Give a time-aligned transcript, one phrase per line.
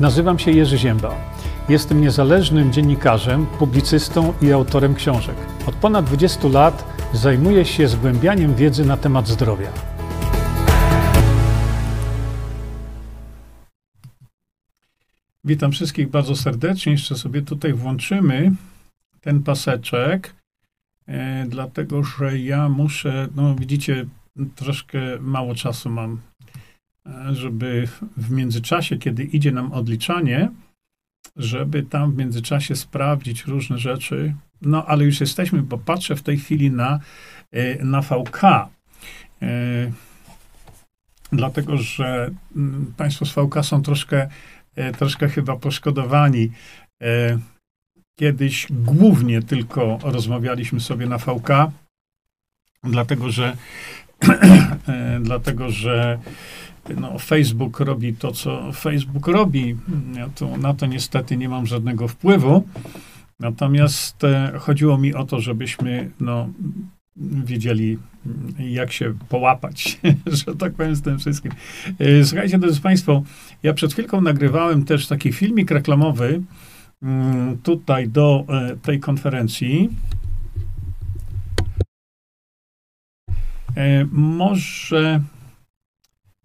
[0.00, 1.14] Nazywam się Jerzy Ziemba.
[1.68, 5.36] Jestem niezależnym dziennikarzem, publicystą i autorem książek.
[5.66, 9.72] Od ponad 20 lat zajmuję się zgłębianiem wiedzy na temat zdrowia.
[15.44, 16.92] Witam wszystkich bardzo serdecznie.
[16.92, 18.52] Jeszcze sobie tutaj włączymy
[19.20, 20.34] ten paseczek,
[21.06, 24.06] e, dlatego że ja muszę, no widzicie,
[24.56, 26.20] troszkę mało czasu mam,
[27.32, 30.48] żeby w międzyczasie, kiedy idzie nam odliczanie,
[31.36, 34.34] żeby tam w międzyczasie sprawdzić różne rzeczy.
[34.62, 37.00] No, ale już jesteśmy, bo patrzę w tej chwili na,
[37.52, 38.42] e, na VK.
[38.44, 38.68] E,
[41.32, 44.28] dlatego, że mm, Państwo z VK są troszkę,
[44.76, 46.50] e, troszkę chyba poszkodowani.
[48.18, 51.48] Kiedyś głównie tylko rozmawialiśmy sobie na VK,
[52.84, 53.56] dlatego że,
[55.20, 56.18] dlatego, że
[56.96, 59.76] no, Facebook robi to, co Facebook robi.
[60.14, 62.64] Ja to, na to niestety nie mam żadnego wpływu.
[63.40, 66.48] Natomiast e, chodziło mi o to, żebyśmy no,
[67.44, 67.98] wiedzieli,
[68.58, 71.52] jak się połapać, że tak powiem, z tym wszystkim.
[71.98, 73.22] E, słuchajcie, drodzy Państwo,
[73.62, 76.42] ja przed chwilką nagrywałem też taki filmik reklamowy
[77.02, 79.90] mm, tutaj do e, tej konferencji.
[84.12, 85.20] Może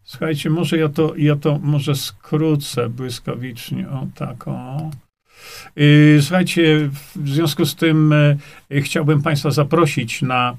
[0.06, 3.90] Słuchajcie, może ja to, ja to może skrócę błyskawicznie.
[3.90, 4.92] O, tak, o.
[5.78, 10.58] Y, słuchajcie, w związku z tym y, chciałbym Państwa zaprosić na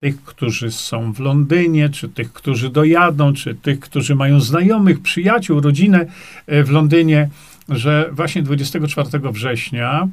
[0.00, 5.60] tych, którzy są w Londynie, czy tych, którzy dojadą, czy tych, którzy mają znajomych, przyjaciół,
[5.60, 6.06] rodzinę
[6.52, 7.28] y, w Londynie,
[7.68, 10.08] że właśnie 24 września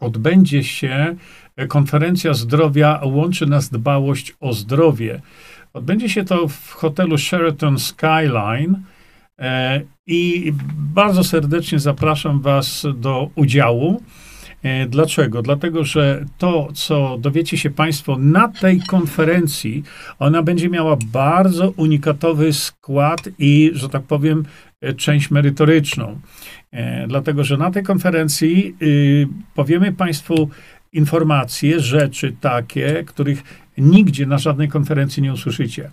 [0.00, 1.16] odbędzie się
[1.68, 5.20] konferencja zdrowia Łączy nas dbałość o zdrowie.
[5.72, 8.82] Odbędzie się to w hotelu Sheraton Skyline
[9.38, 14.02] e, i bardzo serdecznie zapraszam Was do udziału.
[14.62, 15.42] E, dlaczego?
[15.42, 19.82] Dlatego, że to, co dowiecie się Państwo na tej konferencji,
[20.18, 24.44] ona będzie miała bardzo unikatowy skład i, że tak powiem,
[24.80, 26.20] e, część merytoryczną.
[27.08, 30.50] Dlatego, że na tej konferencji y, powiemy Państwu
[30.92, 33.42] informacje, rzeczy takie, których
[33.80, 35.90] nigdzie na żadnej konferencji nie usłyszycie.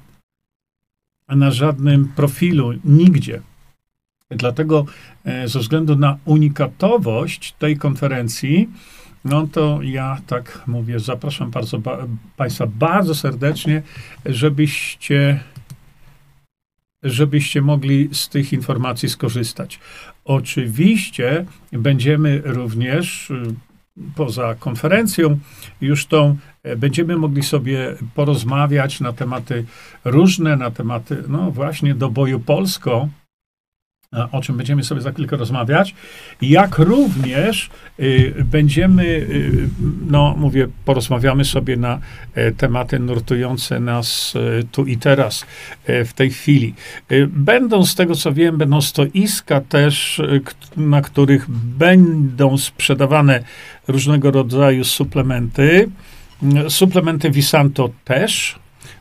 [1.27, 3.41] A na żadnym profilu, nigdzie.
[4.29, 4.85] Dlatego
[5.25, 8.69] e, ze względu na unikatowość tej konferencji,
[9.25, 13.81] no to ja tak mówię, zapraszam bardzo, ba, Państwa bardzo serdecznie,
[14.25, 15.39] żebyście,
[17.03, 19.79] żebyście mogli z tych informacji skorzystać.
[20.25, 23.31] Oczywiście będziemy również
[24.15, 25.39] poza konferencją,
[25.81, 29.65] już tą e, będziemy mogli sobie porozmawiać na tematy
[30.05, 33.09] różne, na tematy, no właśnie, do boju Polsko,
[34.31, 35.95] o czym będziemy sobie za chwilkę rozmawiać,
[36.41, 37.69] jak również
[37.99, 39.69] y, będziemy, y,
[40.07, 41.99] no mówię, porozmawiamy sobie na
[42.37, 44.33] y, tematy nurtujące nas
[44.71, 45.45] tu i teraz,
[45.87, 46.73] w tej chwili.
[47.27, 50.21] Będą, z tego co wiem, będą stoiska też,
[50.77, 53.43] na których będą sprzedawane
[53.87, 55.89] różnego rodzaju suplementy.
[56.69, 58.59] Suplementy Visanto też,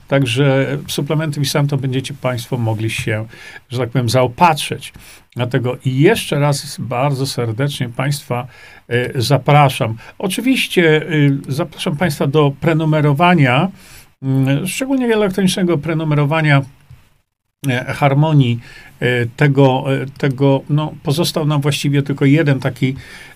[0.08, 3.26] Także suplementy Visanto będziecie Państwo mogli się,
[3.70, 4.92] że tak powiem, zaopatrzyć.
[5.36, 8.46] Dlatego jeszcze raz bardzo serdecznie Państwa
[8.90, 9.96] y, zapraszam.
[10.18, 13.70] Oczywiście y, zapraszam Państwa do prenumerowania,
[14.62, 16.62] y, szczególnie elektronicznego prenumerowania
[17.86, 18.60] harmonii
[19.36, 19.84] tego,
[20.18, 23.35] tego no, pozostał nam właściwie tylko jeden taki E,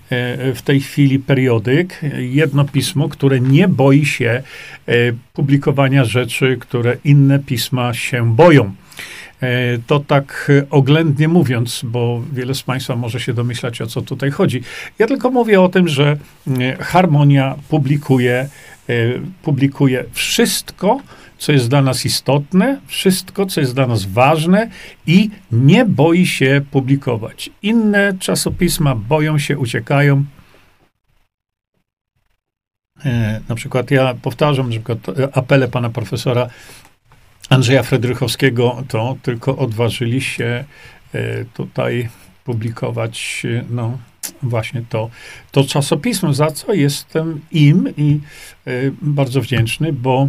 [0.54, 4.42] w tej chwili periodyk, jedno pismo, które nie boi się
[4.86, 4.92] e,
[5.32, 8.74] publikowania rzeczy, które inne pisma się boją.
[9.42, 14.30] E, to tak oględnie mówiąc, bo wiele z Państwa może się domyślać, o co tutaj
[14.30, 14.62] chodzi.
[14.98, 16.16] Ja tylko mówię o tym, że
[16.80, 18.48] Harmonia publikuje,
[19.42, 21.00] publikuje wszystko,
[21.38, 24.70] co jest dla nas istotne, wszystko, co jest dla nas ważne
[25.06, 27.50] i nie boi się publikować.
[27.62, 30.24] Inne czasopisma boją się, uciekają.
[33.04, 36.48] E, na przykład ja powtarzam, na przykład e, apele pana profesora
[37.48, 40.64] Andrzeja Fredrychowskiego, to tylko odważyli się
[41.14, 42.08] e, tutaj
[42.44, 43.98] publikować, no
[44.42, 45.10] właśnie to,
[45.50, 48.20] to czasopismo, za co jestem im i
[49.02, 50.28] bardzo wdzięczny, bo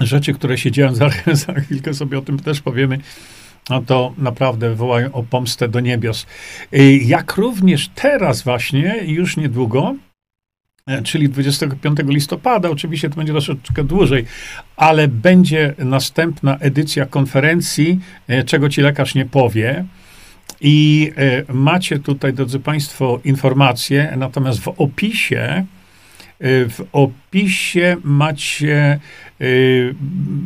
[0.00, 1.08] rzeczy, które się dzieją, za,
[1.46, 2.98] za chwilkę sobie o tym też powiemy,
[3.70, 6.26] no to naprawdę wołają o pomstę do niebios.
[6.74, 9.94] Y, jak również teraz właśnie, już niedługo,
[10.86, 14.24] e, czyli 25 listopada, oczywiście to będzie troszeczkę dłużej,
[14.76, 18.00] ale będzie następna edycja konferencji,
[18.46, 19.84] czego ci lekarz nie powie.
[20.60, 25.64] I e, macie tutaj, drodzy Państwo, informacje, natomiast w opisie, e,
[26.68, 29.00] w opisie macie
[29.40, 29.44] e,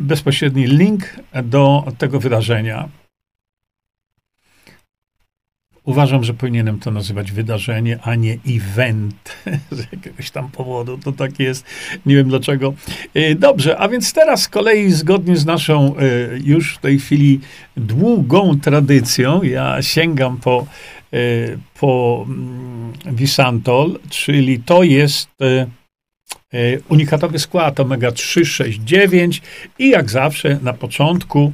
[0.06, 2.88] bezpośredni link do tego wydarzenia.
[5.90, 9.36] Uważam, że powinienem to nazywać wydarzenie, a nie event
[9.70, 10.98] z jakiegoś tam powodu.
[10.98, 11.66] To tak jest.
[12.06, 12.74] Nie wiem dlaczego.
[13.14, 16.00] E, dobrze, a więc teraz z kolei zgodnie z naszą e,
[16.44, 17.40] już w tej chwili
[17.76, 20.66] długą tradycją, ja sięgam po,
[21.12, 21.16] e,
[21.80, 22.26] po
[23.06, 25.28] Visantol, mm, czyli to jest
[26.88, 29.42] unikatowy skład omega 3, 6, 9
[29.78, 31.52] i jak zawsze na początku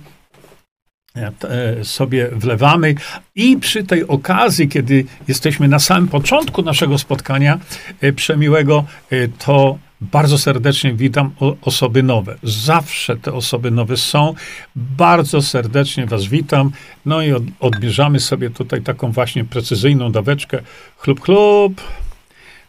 [1.82, 2.94] sobie wlewamy.
[3.34, 7.58] I przy tej okazji, kiedy jesteśmy na samym początku naszego spotkania
[8.00, 11.30] e, przemiłego, e, to bardzo serdecznie witam
[11.62, 12.36] osoby nowe.
[12.42, 14.34] Zawsze te osoby nowe są.
[14.76, 16.70] Bardzo serdecznie Was witam.
[17.06, 20.62] No i odbierzamy sobie tutaj taką właśnie precyzyjną daweczkę.
[20.96, 21.80] Chlub, chlub.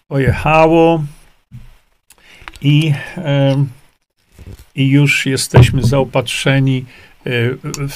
[0.07, 1.03] Pojechało.
[2.61, 2.93] I,
[4.75, 6.85] i już jesteśmy zaopatrzeni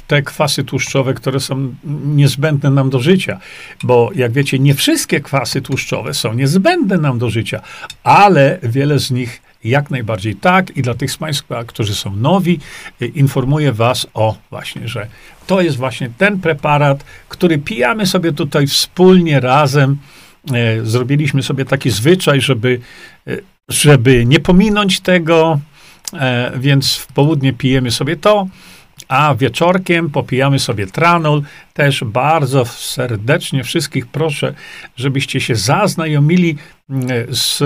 [0.08, 1.76] te kwasy tłuszczowe, które są
[2.06, 3.40] niezbędne nam do życia.
[3.84, 7.62] Bo jak wiecie, nie wszystkie kwasy tłuszczowe są niezbędne nam do życia,
[8.04, 10.78] ale wiele z nich jak najbardziej tak.
[10.78, 12.60] I dla tych z Państwa, którzy są nowi,
[13.02, 15.08] y, informuję Was o właśnie, że
[15.48, 19.98] to jest właśnie ten preparat, który pijamy sobie tutaj wspólnie, razem.
[20.82, 22.80] Y, zrobiliśmy sobie taki zwyczaj, żeby,
[23.28, 25.60] y, żeby nie pominąć tego,
[26.56, 28.48] więc w południe pijemy sobie to,
[29.12, 31.42] a wieczorkiem popijamy sobie tranol.
[31.74, 34.54] Też bardzo serdecznie wszystkich proszę,
[34.96, 36.58] żebyście się zaznajomili
[36.90, 37.64] mm, z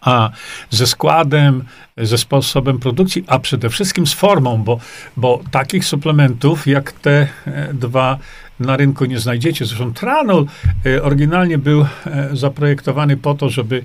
[0.00, 0.30] a
[0.70, 1.64] ze składem,
[1.96, 4.78] ze sposobem produkcji, a przede wszystkim z formą, bo,
[5.16, 8.18] bo takich suplementów jak te e, dwa
[8.60, 9.64] na rynku nie znajdziecie.
[9.64, 10.46] Zresztą Tranol
[10.86, 13.84] e, oryginalnie był e, zaprojektowany po to, żeby,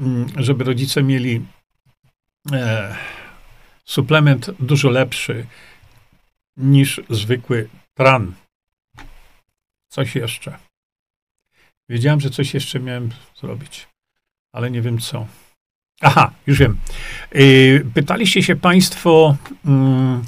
[0.00, 1.42] mm, żeby rodzice mieli
[3.88, 5.46] suplement dużo lepszy
[6.56, 8.32] niż zwykły tran.
[9.88, 10.58] Coś jeszcze.
[11.88, 13.88] Wiedziałem, że coś jeszcze miałem zrobić,
[14.52, 15.26] ale nie wiem co.
[16.00, 16.78] Aha, już wiem.
[17.36, 20.22] Y, pytaliście się Państwo mm,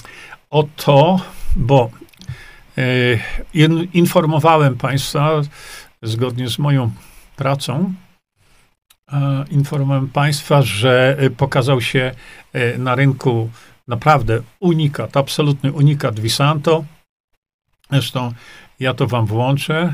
[0.51, 1.21] o to,
[1.57, 1.91] bo
[2.79, 3.19] y,
[3.93, 5.43] informowałem Państwa
[6.03, 6.93] zgodnie z moją
[7.37, 7.95] pracą,
[9.51, 12.15] informowałem Państwa, że y, pokazał się
[12.55, 13.51] y, na rynku
[13.89, 16.85] naprawdę unikat, absolutny unikat Visanto.
[17.91, 18.33] Zresztą
[18.81, 19.93] ja to Wam włączę,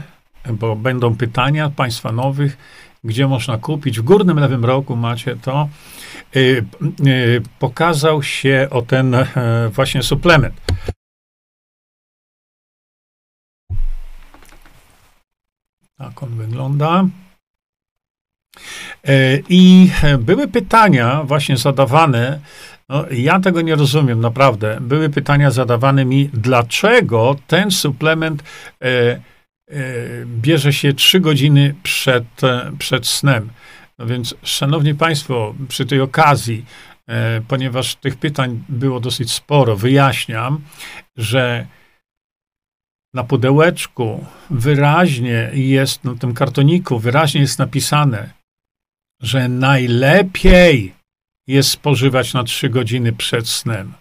[0.50, 2.56] bo będą pytania Państwa nowych,
[3.04, 4.00] gdzie można kupić.
[4.00, 5.68] W górnym lewym rogu macie to.
[7.58, 9.26] Pokazał się o ten e,
[9.72, 10.54] właśnie suplement.
[15.98, 17.04] Tak on wygląda.
[19.04, 22.40] E, I były pytania właśnie zadawane,
[22.88, 24.78] no, ja tego nie rozumiem, naprawdę.
[24.80, 29.20] Były pytania zadawane mi, dlaczego ten suplement e, e,
[30.26, 33.50] bierze się trzy godziny przed, e, przed snem.
[33.98, 36.64] No więc, szanowni państwo, przy tej okazji,
[37.08, 40.60] e, ponieważ tych pytań było dosyć sporo, wyjaśniam,
[41.16, 41.66] że
[43.14, 48.30] na pudełeczku wyraźnie jest, na tym kartoniku wyraźnie jest napisane,
[49.22, 50.94] że najlepiej
[51.46, 53.92] jest spożywać na 3 godziny przed snem.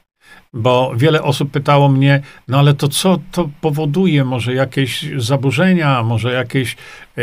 [0.53, 4.25] Bo wiele osób pytało mnie, no ale to co to powoduje?
[4.25, 6.75] Może jakieś zaburzenia, może jakieś
[7.17, 7.22] e,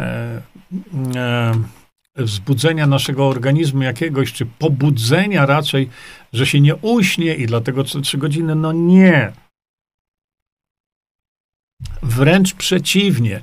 [0.00, 0.42] e,
[1.16, 1.52] e,
[2.16, 5.88] wzbudzenia naszego organizmu jakiegoś, czy pobudzenia raczej,
[6.32, 8.54] że się nie uśnie i dlatego co 3 godziny?
[8.54, 9.32] No nie.
[12.02, 13.40] Wręcz przeciwnie.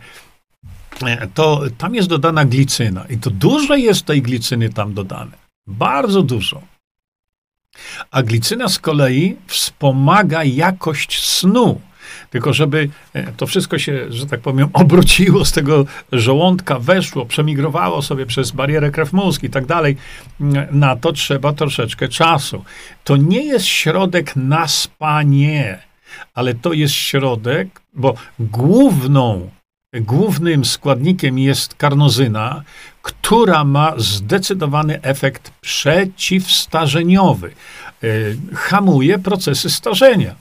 [1.01, 5.31] E, to tam jest dodana glicyna i to dużo jest tej glicyny tam dodane.
[5.67, 6.61] Bardzo dużo.
[8.11, 11.81] A glicyna z kolei wspomaga jakość snu.
[12.29, 18.01] Tylko żeby e, to wszystko się, że tak powiem, obróciło z tego żołądka, weszło, przemigrowało
[18.01, 19.97] sobie przez barierę krew-mózg i tak dalej,
[20.71, 22.63] na to trzeba troszeczkę czasu.
[23.03, 25.79] To nie jest środek na spanie,
[26.33, 29.49] ale to jest środek, bo główną
[30.01, 32.63] głównym składnikiem jest karnozyna,
[33.01, 37.51] która ma zdecydowany efekt przeciwstarzeniowy.
[38.03, 38.07] E,
[38.55, 40.35] hamuje procesy starzenia.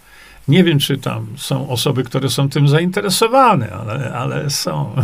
[0.49, 4.94] Nie wiem, czy tam są osoby, które są tym zainteresowane, ale, ale są.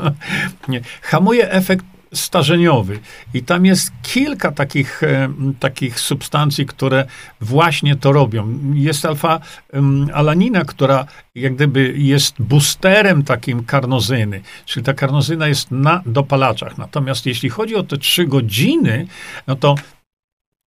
[1.02, 2.98] Hamuje efekt starzeniowy.
[3.34, 5.28] I tam jest kilka takich, e,
[5.60, 7.06] takich substancji, które
[7.40, 8.60] właśnie to robią.
[8.74, 16.78] Jest alfa-alanina, która jak gdyby jest boosterem takim karnozyny, czyli ta karnozyna jest na dopalaczach.
[16.78, 19.06] Natomiast jeśli chodzi o te trzy godziny,
[19.46, 19.74] no to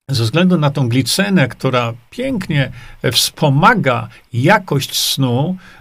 [0.09, 2.71] ze względu na tą glicenę, która pięknie
[3.11, 5.78] wspomaga jakość snu, e,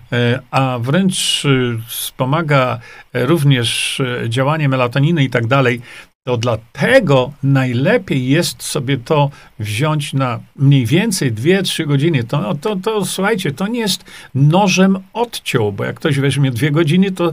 [0.50, 1.48] a wręcz e,
[1.88, 2.78] wspomaga
[3.14, 5.80] również e, działanie melatoniny i tak dalej,
[6.26, 12.24] to dlatego najlepiej jest sobie to wziąć na mniej więcej 2-3 godziny.
[12.24, 16.70] To, no, to, to słuchajcie, to nie jest nożem odciął, bo jak ktoś weźmie dwie
[16.70, 17.32] godziny, to,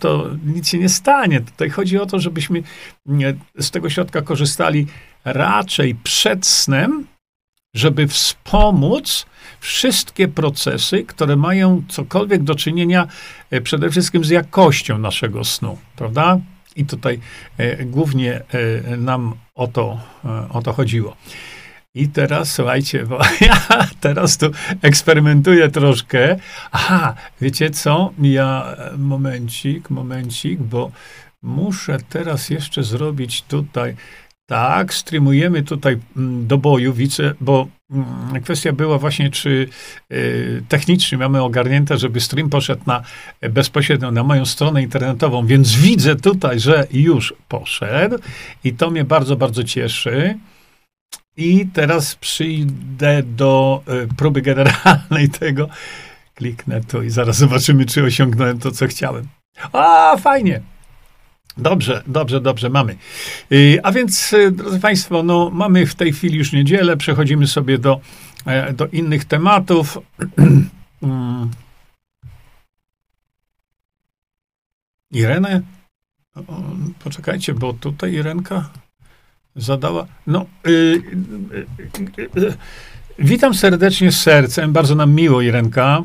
[0.00, 1.40] to nic się nie stanie.
[1.40, 2.62] Tutaj chodzi o to, żebyśmy
[3.58, 4.86] z tego środka korzystali
[5.24, 7.06] raczej przed snem,
[7.74, 9.26] żeby wspomóc
[9.60, 13.06] wszystkie procesy, które mają cokolwiek do czynienia
[13.50, 16.38] e, przede wszystkim z jakością naszego snu, prawda?
[16.76, 17.20] I tutaj
[17.58, 18.42] e, głównie
[18.90, 20.00] e, nam o to,
[20.50, 21.16] o to chodziło.
[21.94, 24.46] I teraz, słuchajcie, bo ja teraz tu
[24.82, 26.36] eksperymentuję troszkę.
[26.72, 28.12] Aha, wiecie co?
[28.22, 30.90] Ja, momencik, momencik, bo
[31.42, 33.96] muszę teraz jeszcze zrobić tutaj
[34.46, 37.68] tak, streamujemy tutaj mm, do boju, widzę, bo
[38.44, 39.68] kwestia była właśnie, czy
[40.12, 43.02] y, technicznie mamy ogarnięte, żeby stream poszedł na
[43.40, 48.18] bezpośrednio na moją stronę internetową, więc widzę tutaj, że już poszedł
[48.64, 50.38] i to mnie bardzo, bardzo cieszy.
[51.36, 55.68] I teraz przyjdę do y, próby generalnej tego.
[56.34, 59.26] Kliknę tu i zaraz zobaczymy, czy osiągnąłem to, co chciałem.
[59.72, 60.60] A, fajnie.
[61.56, 62.96] Dobrze, dobrze, dobrze, mamy.
[63.52, 67.78] Y, a więc, y, drodzy Państwo, no, mamy w tej chwili już niedzielę, przechodzimy sobie
[67.78, 68.00] do,
[68.46, 69.98] e, do innych tematów.
[71.02, 71.50] Mm.
[75.10, 75.62] Irenę?
[77.04, 78.70] Poczekajcie, bo tutaj Irenka
[79.56, 80.06] zadała.
[80.26, 80.70] No, y,
[82.18, 82.54] y, y,
[83.18, 86.02] witam serdecznie z sercem, bardzo nam miło, Irenka.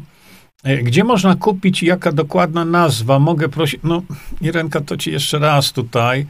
[0.63, 3.19] E, gdzie można kupić, jaka dokładna nazwa?
[3.19, 4.01] Mogę prosić, no
[4.41, 6.25] Irenka, to ci jeszcze raz tutaj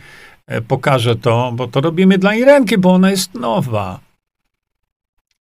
[0.47, 3.99] e, pokażę to, bo to robimy dla Irenki, bo ona jest nowa.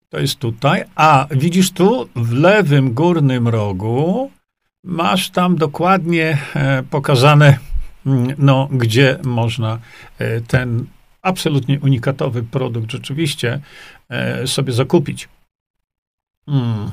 [0.09, 0.83] To jest tutaj.
[0.95, 4.31] A widzisz tu w lewym górnym rogu
[4.83, 7.59] masz tam dokładnie e, pokazane,
[8.05, 9.79] mm, no, gdzie można
[10.47, 10.85] ten
[11.21, 13.59] absolutnie unikatowy produkt rzeczywiście
[14.45, 15.29] sobie zakupić.
[16.45, 16.91] Hmm.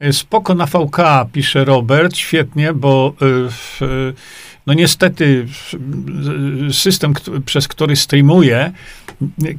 [0.00, 0.96] E, spoko na VK,
[1.32, 3.86] pisze Robert, świetnie, bo e,
[4.66, 5.46] no niestety
[6.72, 7.14] system,
[7.46, 8.72] przez który streamuję,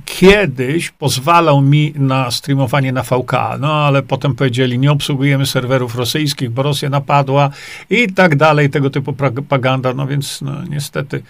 [0.05, 6.49] kiedyś pozwalał mi na streamowanie na VK, no ale potem powiedzieli, nie obsługujemy serwerów rosyjskich,
[6.49, 7.49] bo Rosja napadła
[7.89, 11.23] i tak dalej, tego typu propaganda, no więc no, niestety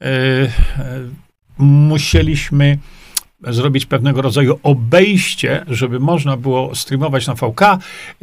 [0.00, 0.08] yy,
[1.58, 2.78] musieliśmy
[3.42, 7.60] zrobić pewnego rodzaju obejście, żeby można było streamować na VK.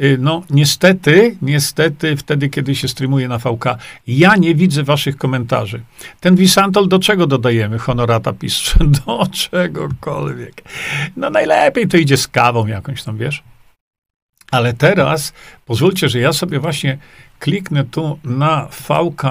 [0.00, 3.64] Y, no, niestety, niestety, wtedy, kiedy się streamuje na VK,
[4.06, 5.80] ja nie widzę waszych komentarzy.
[6.20, 7.78] Ten Wisantol do czego dodajemy?
[7.78, 8.78] Honorata pisze.
[9.06, 10.62] Do czegokolwiek.
[11.16, 13.42] No, najlepiej to idzie z kawą jakąś tam, wiesz?
[14.50, 15.32] Ale teraz
[15.66, 16.98] pozwólcie, że ja sobie właśnie
[17.38, 19.22] kliknę tu na VK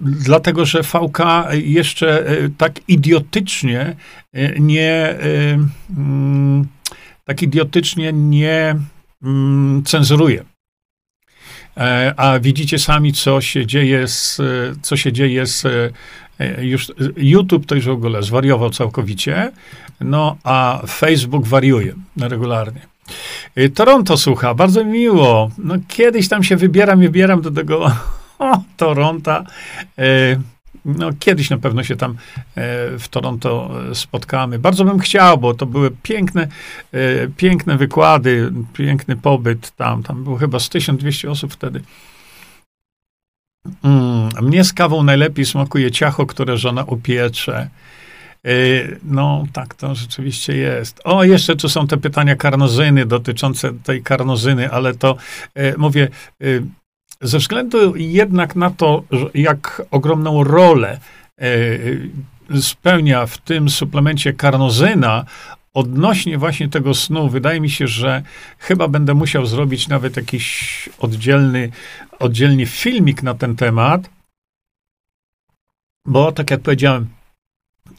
[0.00, 1.18] dlatego, że VK
[1.52, 3.96] jeszcze e, tak idiotycznie
[4.32, 5.14] e, nie,
[5.96, 6.66] mm,
[7.24, 8.76] tak idiotycznie nie
[9.22, 10.44] mm, cenzuruje.
[12.16, 14.40] A widzicie sami, co się dzieje z,
[14.82, 15.66] co się dzieje z
[16.58, 19.52] już YouTube to już w ogóle zwariował całkowicie,
[20.00, 22.80] no a Facebook wariuje regularnie.
[23.74, 25.50] Toronto słucha, bardzo miło.
[25.58, 27.92] No kiedyś tam się wybieram, wybieram do tego
[28.40, 29.44] o, Toronto.
[29.98, 30.36] E,
[30.84, 32.16] no, kiedyś na pewno się tam e,
[32.98, 34.58] w Toronto spotkamy.
[34.58, 36.48] Bardzo bym chciał, bo to były piękne,
[36.92, 40.02] e, piękne wykłady, piękny pobyt tam.
[40.02, 41.82] Tam było chyba z 1200 osób wtedy.
[43.84, 47.68] Mm, mnie z kawą najlepiej smakuje ciacho, które żona upiecze.
[49.02, 51.00] No, tak to rzeczywiście jest.
[51.04, 55.16] O, jeszcze tu są te pytania karnozyny dotyczące tej karnozyny, ale to
[55.78, 56.08] mówię,
[57.20, 59.02] ze względu jednak na to,
[59.34, 61.00] jak ogromną rolę
[61.38, 65.24] e, spełnia w tym suplemencie karnozyna,
[65.74, 68.22] odnośnie właśnie tego snu, wydaje mi się, że
[68.58, 71.70] chyba będę musiał zrobić nawet jakiś oddzielny,
[72.18, 74.10] oddzielny filmik na ten temat,
[76.06, 77.08] bo tak jak powiedziałem,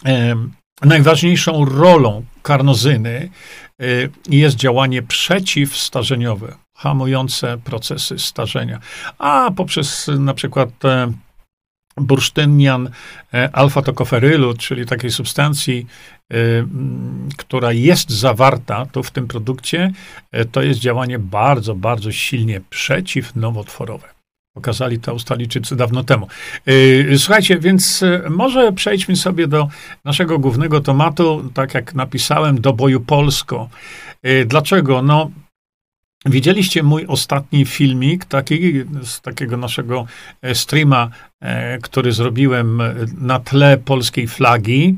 [0.06, 0.36] e,
[0.82, 3.30] najważniejszą rolą karnozyny
[3.80, 3.86] e,
[4.30, 5.01] jest działanie
[11.97, 12.89] bursztynian
[13.33, 15.88] e, alfa-tokoferylu, czyli takiej substancji,
[16.31, 16.35] e,
[17.38, 19.91] która jest zawarta tu w tym produkcie,
[20.31, 24.07] e, to jest działanie bardzo, bardzo silnie przeciwnowotworowe.
[24.53, 26.27] Pokazali to Australijczycy dawno temu.
[27.17, 29.67] Słuchajcie, więc może przejdźmy sobie do
[30.05, 33.69] naszego głównego tematu, tak jak napisałem, do boju Polsko.
[34.45, 35.01] Dlaczego?
[35.01, 35.31] No,
[36.25, 38.74] Widzieliście mój ostatni filmik, taki,
[39.04, 40.06] z takiego naszego
[40.42, 41.10] e, streama,
[41.40, 44.98] e, który zrobiłem e, na tle polskiej flagi,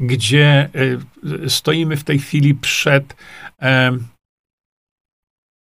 [0.00, 0.68] gdzie
[1.48, 3.16] stoimy w tej chwili przed.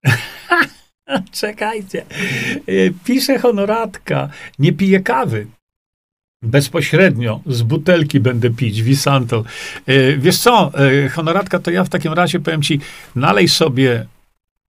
[1.33, 2.05] Czekajcie.
[3.05, 4.29] Pisze honoratka,
[4.59, 5.47] nie pije kawy
[6.43, 9.45] bezpośrednio z butelki będę pić, Visanto.
[9.87, 10.73] E, wiesz co,
[11.05, 12.81] e, honoratka, to ja w takim razie powiem ci,
[13.15, 14.07] nalej sobie,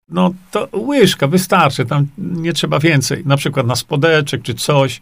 [0.10, 5.02] no to łyżka, wystarczy, tam nie trzeba więcej, na przykład na spodeczek czy coś.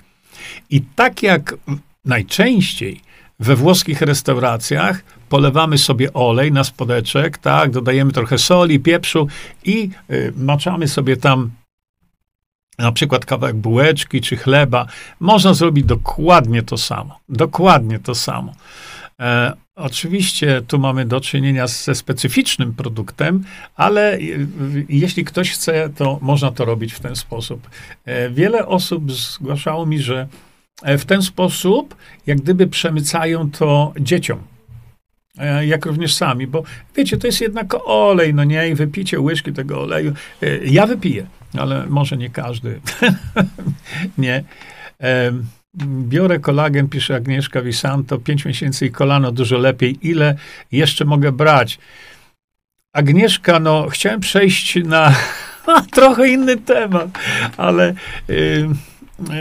[0.69, 1.55] I tak jak
[2.05, 3.01] najczęściej
[3.39, 9.27] we włoskich restauracjach polewamy sobie olej na spodeczek, tak, dodajemy trochę soli, pieprzu
[9.63, 11.51] i y, maczamy sobie tam
[12.77, 14.85] na przykład kawałek bułeczki czy chleba,
[15.19, 17.19] można zrobić dokładnie to samo.
[17.29, 18.53] Dokładnie to samo.
[19.19, 23.43] E, oczywiście tu mamy do czynienia ze specyficznym produktem,
[23.75, 24.19] ale e,
[24.89, 27.69] jeśli ktoś chce, to można to robić w ten sposób.
[28.05, 30.27] E, wiele osób zgłaszało mi, że
[30.83, 31.95] e, w ten sposób,
[32.27, 34.39] jak gdyby przemycają to dzieciom
[35.37, 36.63] e, jak również sami, bo
[36.95, 40.13] wiecie, to jest jednak olej, no nie, i wypicie łyżki tego oleju.
[40.65, 41.25] Ja wypiję
[41.59, 42.81] ale może nie każdy.
[44.17, 44.43] nie.
[45.85, 49.97] Biorę kolagen, pisze Agnieszka Visanto, 5 miesięcy i kolano dużo lepiej.
[50.01, 50.35] Ile
[50.71, 51.79] jeszcze mogę brać?
[52.93, 55.15] Agnieszka, no chciałem przejść na,
[55.95, 57.07] trochę inny temat,
[57.57, 57.93] ale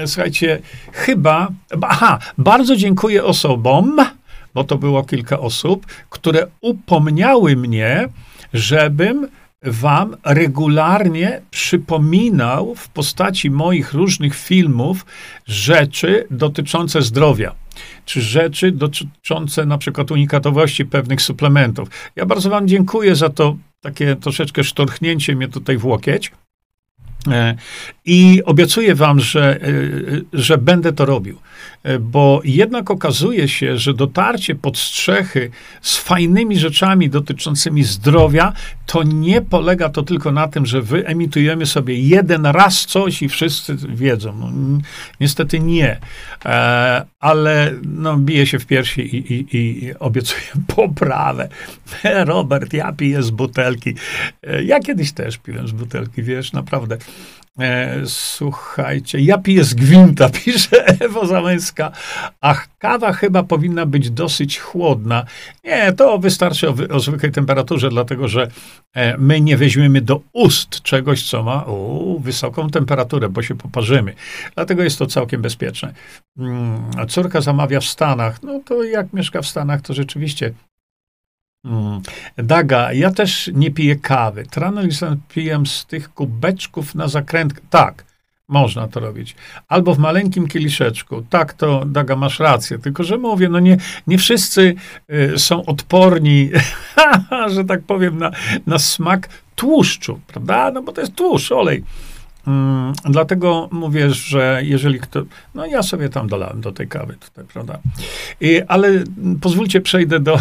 [0.06, 0.60] słuchajcie,
[0.92, 1.48] chyba,
[1.82, 3.96] aha, bardzo dziękuję osobom,
[4.54, 8.08] bo to było kilka osób, które upomniały mnie,
[8.52, 9.28] żebym
[9.64, 15.06] wam regularnie przypominał w postaci moich różnych filmów
[15.46, 17.54] rzeczy dotyczące zdrowia,
[18.04, 21.88] czy rzeczy dotyczące na przykład unikatowości pewnych suplementów.
[22.16, 26.32] Ja bardzo wam dziękuję za to takie troszeczkę sztorchnięcie mnie tutaj w łokieć.
[27.32, 27.54] E,
[28.06, 29.68] I obiecuję wam, że, e,
[30.32, 31.38] że będę to robił,
[31.82, 35.50] e, bo jednak okazuje się, że dotarcie pod strzechy
[35.82, 38.52] z fajnymi rzeczami dotyczącymi zdrowia,
[38.86, 43.76] to nie polega to tylko na tym, że wyemitujemy sobie jeden raz coś i wszyscy
[43.88, 44.36] wiedzą.
[44.38, 44.80] No,
[45.20, 46.00] niestety nie,
[47.20, 50.42] ale no, bije się w piersi i, i, i obiecuję
[50.76, 51.48] poprawę.
[52.24, 53.94] Robert, ja piję z butelki.
[54.64, 56.98] Ja kiedyś też piłem z butelki, wiesz, naprawdę.
[57.60, 61.92] E, słuchajcie, ja piję z gwinta, pisze Ewo Zamęska,
[62.40, 65.24] a kawa chyba powinna być dosyć chłodna.
[65.64, 68.48] Nie, to wystarczy o, o zwykłej temperaturze, dlatego że
[68.94, 74.14] e, my nie weźmiemy do ust czegoś, co ma u, wysoką temperaturę, bo się poparzymy.
[74.54, 75.94] Dlatego jest to całkiem bezpieczne.
[76.38, 78.42] Mm, córka zamawia w Stanach.
[78.42, 80.52] No to jak mieszka w Stanach, to rzeczywiście
[81.64, 82.00] Mm.
[82.36, 84.46] Daga, ja też nie piję kawy.
[84.46, 87.60] Tranolizan piję z tych kubeczków na zakrętkę.
[87.70, 88.04] Tak,
[88.48, 89.36] można to robić.
[89.68, 91.22] Albo w maleńkim kieliszeczku.
[91.30, 92.78] Tak, to Daga, masz rację.
[92.78, 94.74] Tylko, że mówię, no nie, nie wszyscy
[95.10, 96.50] y, są odporni,
[97.54, 98.30] że tak powiem, na,
[98.66, 100.70] na smak tłuszczu, prawda?
[100.70, 101.84] No bo to jest tłuszcz, olej.
[102.46, 105.22] Mm, dlatego mówię, że jeżeli kto.
[105.54, 107.78] No ja sobie tam dolałem do tej kawy tutaj, prawda?
[108.40, 109.04] I, ale
[109.40, 110.38] pozwólcie, przejdę do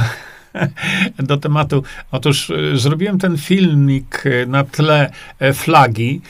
[1.29, 1.83] do tematu.
[2.11, 6.21] Otóż e, zrobiłem ten filmik e, na tle e, flagi,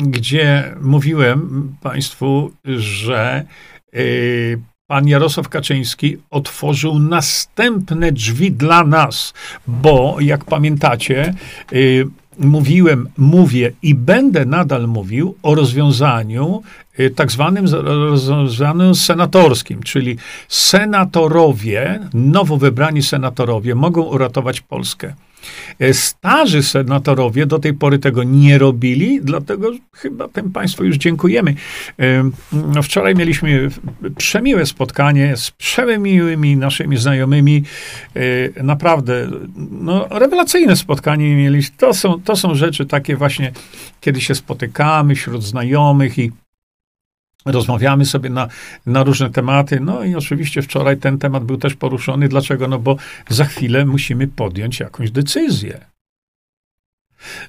[0.00, 3.44] gdzie mówiłem Państwu, że
[4.86, 9.34] pan Jarosław Kaczyński otworzył następne drzwi dla nas,
[9.66, 11.34] bo jak pamiętacie,
[12.38, 20.16] mówiłem, mówię i będę nadal mówił o rozwiązaniu y, tak zwanym rozwiązaniu senatorskim, czyli
[20.48, 25.14] senatorowie, nowo wybrani senatorowie mogą uratować Polskę.
[25.78, 31.54] E, starzy senatorowie do tej pory tego nie robili, dlatego chyba tym Państwu już dziękujemy.
[31.98, 33.68] E, no, wczoraj mieliśmy
[34.16, 37.62] przemiłe spotkanie z przemiłymi naszymi znajomymi.
[38.62, 39.28] Naprawdę,
[39.70, 41.76] no, rewelacyjne spotkanie mieliśmy.
[41.76, 43.52] To są, to są rzeczy takie właśnie,
[44.00, 46.32] kiedy się spotykamy wśród znajomych i
[47.46, 48.48] Rozmawiamy sobie na,
[48.86, 49.80] na różne tematy.
[49.80, 52.28] No i oczywiście wczoraj ten temat był też poruszony.
[52.28, 52.68] Dlaczego?
[52.68, 52.96] No bo
[53.28, 55.80] za chwilę musimy podjąć jakąś decyzję.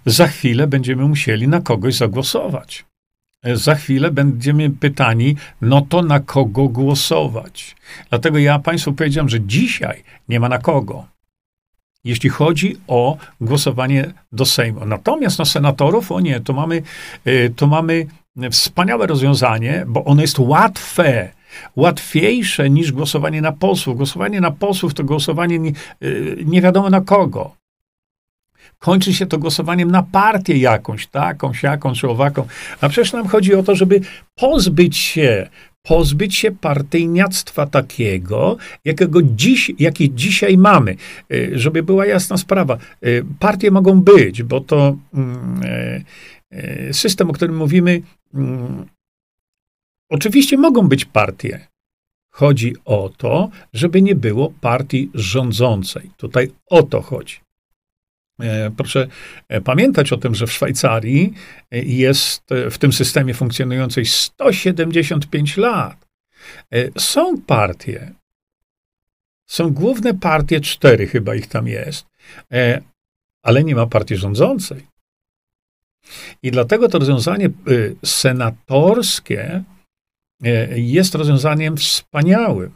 [0.05, 2.85] Za chwilę będziemy musieli na kogoś zagłosować.
[3.53, 7.75] za chwilę będziemy pytani, no to na kogo głosować.
[8.09, 11.05] Dlatego ja Państwu powiedziałem, że dzisiaj nie ma na kogo
[12.07, 14.85] jeśli chodzi o głosowanie do Sejmu.
[14.85, 16.81] Natomiast na senatorów, o nie, to mamy,
[17.27, 18.05] y, to mamy
[18.51, 21.29] wspaniałe rozwiązanie, bo ono jest łatwe,
[21.75, 23.97] łatwiejsze niż głosowanie na posłów.
[23.97, 25.71] Głosowanie na posłów to głosowanie nie,
[26.03, 27.55] y, nie wiadomo na kogo.
[28.79, 32.47] Kończy się to głosowaniem na partię jakąś, taką, siaką czy owaką.
[32.81, 34.01] A przecież nam chodzi o to, żeby
[34.35, 35.49] pozbyć się
[35.87, 40.95] pozbyć się partyjniactwa takiego, jakiego dziś, jakie dzisiaj mamy.
[41.31, 46.03] Y, żeby była jasna sprawa, y, partie mogą być, bo to mm, y,
[46.91, 48.01] system, o którym mówimy,
[48.33, 48.85] mm,
[50.09, 51.67] oczywiście mogą być partie.
[52.29, 56.11] Chodzi o to, żeby nie było partii rządzącej.
[56.17, 57.39] Tutaj o to chodzi.
[58.39, 59.07] E, proszę
[59.47, 61.33] e, pamiętać o tym, że w Szwajcarii
[61.71, 66.07] e, jest w tym systemie funkcjonującej 175 lat.
[66.97, 68.11] Są partie,
[69.45, 72.05] są główne partie, cztery chyba ich tam jest,
[73.41, 74.87] ale nie ma partii rządzącej.
[76.43, 77.49] I dlatego to rozwiązanie
[78.03, 79.63] senatorskie
[80.75, 82.71] jest rozwiązaniem wspaniałym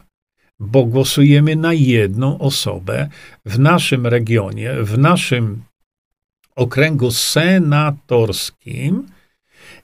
[0.62, 3.08] bo głosujemy na jedną osobę
[3.46, 5.64] w naszym regionie, w naszym
[6.56, 9.08] okręgu senatorskim.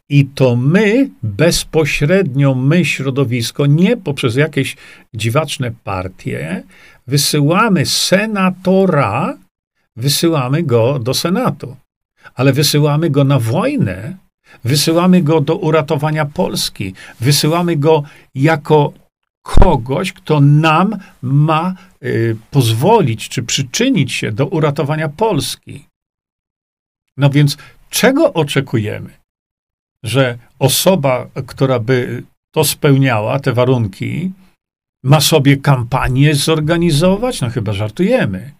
[0.09, 4.75] I to my, bezpośrednio my, środowisko, nie poprzez jakieś
[5.13, 6.63] dziwaczne partie,
[7.07, 9.37] wysyłamy senatora,
[9.95, 11.75] wysyłamy go do Senatu.
[12.35, 14.17] Ale wysyłamy go na wojnę,
[14.63, 18.03] wysyłamy go do uratowania Polski, wysyłamy go
[18.35, 18.93] jako
[19.43, 25.85] kogoś, kto nam ma y, pozwolić czy przyczynić się do uratowania Polski.
[27.17, 27.57] No więc
[27.89, 29.09] czego oczekujemy?
[30.03, 34.31] Że osoba, która by to spełniała, te warunki,
[35.03, 37.41] ma sobie kampanię zorganizować?
[37.41, 38.51] No chyba żartujemy.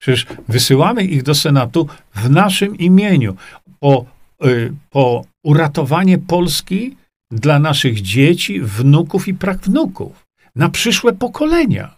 [0.00, 3.36] Przecież wysyłamy ich do Senatu w naszym imieniu
[3.80, 4.04] po,
[4.44, 6.96] y, po uratowanie Polski
[7.30, 11.96] dla naszych dzieci, wnuków i prawnuk,ów na przyszłe pokolenia.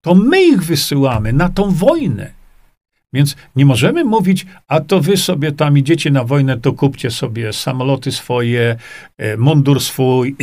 [0.00, 2.30] To my ich wysyłamy na tą wojnę.
[3.12, 7.52] Więc nie możemy mówić, a to wy sobie tam idziecie na wojnę, to kupcie sobie
[7.52, 8.76] samoloty swoje,
[9.18, 10.36] e, mundur swój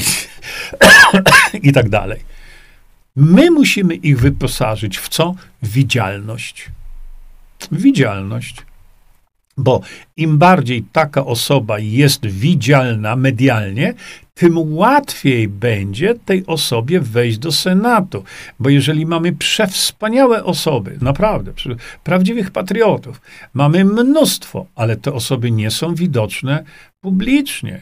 [1.68, 2.33] i tak dalej.
[3.15, 5.36] My musimy ich wyposażyć w co?
[5.63, 6.71] Widzialność.
[7.71, 8.56] Widzialność.
[9.58, 9.82] Bo
[10.17, 13.93] im bardziej taka osoba jest widzialna medialnie,
[14.34, 18.23] tym łatwiej będzie tej osobie wejść do Senatu.
[18.60, 21.54] Bo jeżeli mamy przewspaniałe osoby, naprawdę,
[22.04, 23.21] prawdziwych patriotów,
[23.54, 26.63] mamy mnóstwo, ale te osoby nie są widoczne
[27.02, 27.82] publicznie.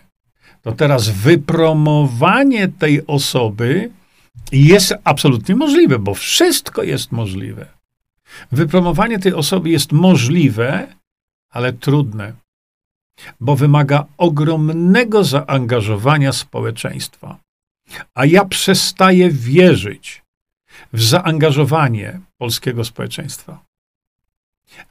[0.61, 3.89] To teraz wypromowanie tej osoby
[4.51, 7.65] jest absolutnie możliwe, bo wszystko jest możliwe.
[8.51, 10.87] Wypromowanie tej osoby jest możliwe,
[11.49, 12.33] ale trudne,
[13.39, 17.37] bo wymaga ogromnego zaangażowania społeczeństwa.
[18.13, 20.23] A ja przestaję wierzyć
[20.93, 23.63] w zaangażowanie polskiego społeczeństwa.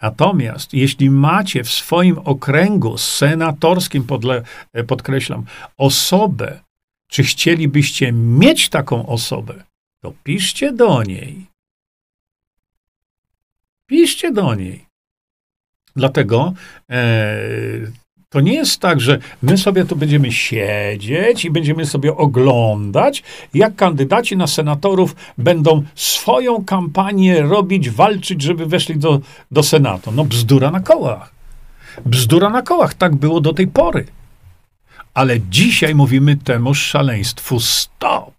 [0.03, 4.43] Natomiast jeśli macie w swoim okręgu senatorskim, podle,
[4.87, 5.45] podkreślam,
[5.77, 6.61] osobę,
[7.11, 9.65] czy chcielibyście mieć taką osobę,
[10.01, 11.47] to piszcie do niej.
[13.87, 14.87] Piszcie do niej.
[15.97, 16.53] Dlatego
[16.91, 17.39] e,
[18.29, 23.23] to nie jest tak, że my sobie tu będziemy siedzieć i będziemy sobie oglądać,
[23.55, 29.21] jak kandydaci na senatorów będą swoją kampanię robić, walczyć, żeby weszli do,
[29.51, 30.13] do Senatu.
[30.13, 31.35] No bzdura na kołach.
[32.07, 32.95] Bzdura na kołach.
[32.95, 34.07] Tak było do tej pory.
[35.21, 38.35] Ale dzisiaj mówimy temu szaleństwu stop.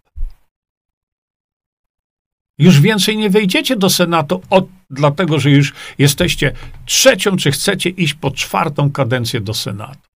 [2.58, 6.52] Już więcej nie wejdziecie do Senatu od, dlatego, że już jesteście
[6.84, 10.08] trzecią, czy chcecie iść po czwartą kadencję do Senatu.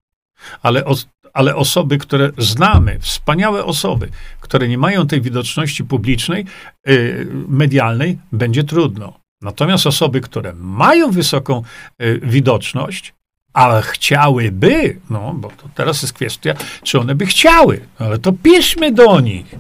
[0.62, 0.96] Ale, o,
[1.34, 6.46] ale osoby, które znamy, wspaniałe osoby, które nie mają tej widoczności publicznej,
[6.86, 9.20] yy, medialnej, będzie trudno.
[9.42, 11.64] Natomiast osoby, które mają wysoką
[12.00, 13.15] yy, widoczność,
[13.56, 18.92] ale chciałyby, no bo to teraz jest kwestia, czy one by chciały, ale to piszmy
[18.92, 19.56] do nich.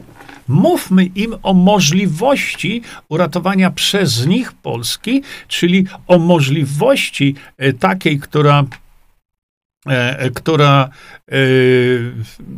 [0.47, 8.63] Mówmy im o możliwości uratowania przez nich Polski, czyli o możliwości e, takiej, która
[9.87, 10.89] e, e, która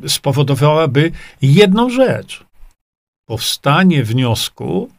[0.07, 2.43] spowodowałaby jedną rzecz.
[3.25, 4.89] Powstanie wniosku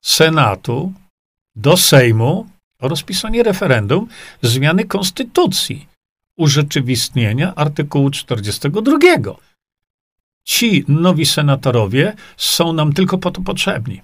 [0.00, 0.92] Senatu
[1.56, 2.51] do Sejmu
[2.82, 4.08] o rozpisanie referendum
[4.42, 5.86] zmiany konstytucji,
[6.36, 8.98] urzeczywistnienia artykułu 42.
[10.44, 14.00] Ci nowi senatorowie są nam tylko po to potrzebni.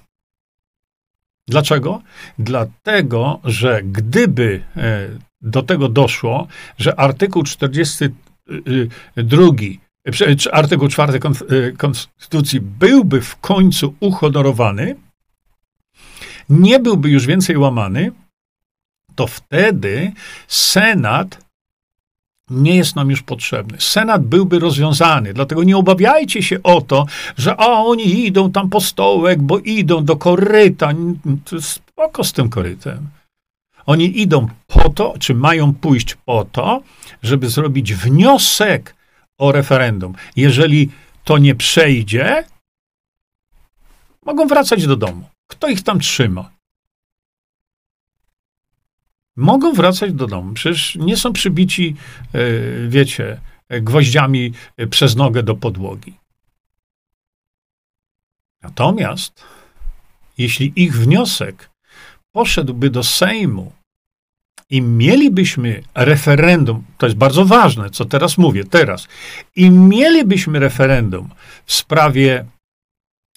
[1.48, 2.02] Dlaczego?
[2.38, 5.08] Dlatego, że gdyby e,
[5.40, 6.46] do tego doszło,
[6.78, 9.42] że artykuł 42,
[10.06, 11.20] e, artykuł 4 e,
[11.72, 14.96] Konstytucji byłby w końcu uhonorowany,
[16.48, 18.12] nie byłby już więcej łamany,
[19.18, 20.12] to wtedy
[20.48, 21.38] Senat
[22.50, 23.81] nie jest nam już potrzebny.
[23.81, 28.81] Senat byłby rozwiązany, dlatego nie obawiajcie się o to, że a oni idą tam po
[28.81, 30.92] stołek, bo idą do koryta.
[31.61, 33.09] Spoko z tym korytem.
[33.87, 36.83] Oni idą po to, czy mają pójść po to,
[37.22, 38.94] żeby zrobić wniosek
[39.38, 40.14] o referendum.
[40.37, 40.90] Jeżeli
[41.24, 42.44] to nie przejdzie,
[44.26, 45.24] mogą wracać do domu.
[45.50, 46.58] Kto ich tam trzyma?
[49.38, 50.53] Mogą wracać do domu.
[50.55, 51.96] Przecież nie są przybici,
[52.33, 52.38] e,
[52.88, 54.53] wiecie, gwoździami
[54.90, 56.14] przez nogę do podłogi.
[58.62, 59.44] Natomiast,
[60.38, 61.70] jeśli ich wniosek
[62.33, 63.72] poszedłby do Sejmu
[64.70, 69.09] i mielibyśmy referendum, to jest bardzo ważne, co teraz mówię, teraz,
[69.57, 71.29] i mielibyśmy referendum
[71.66, 72.44] w sprawie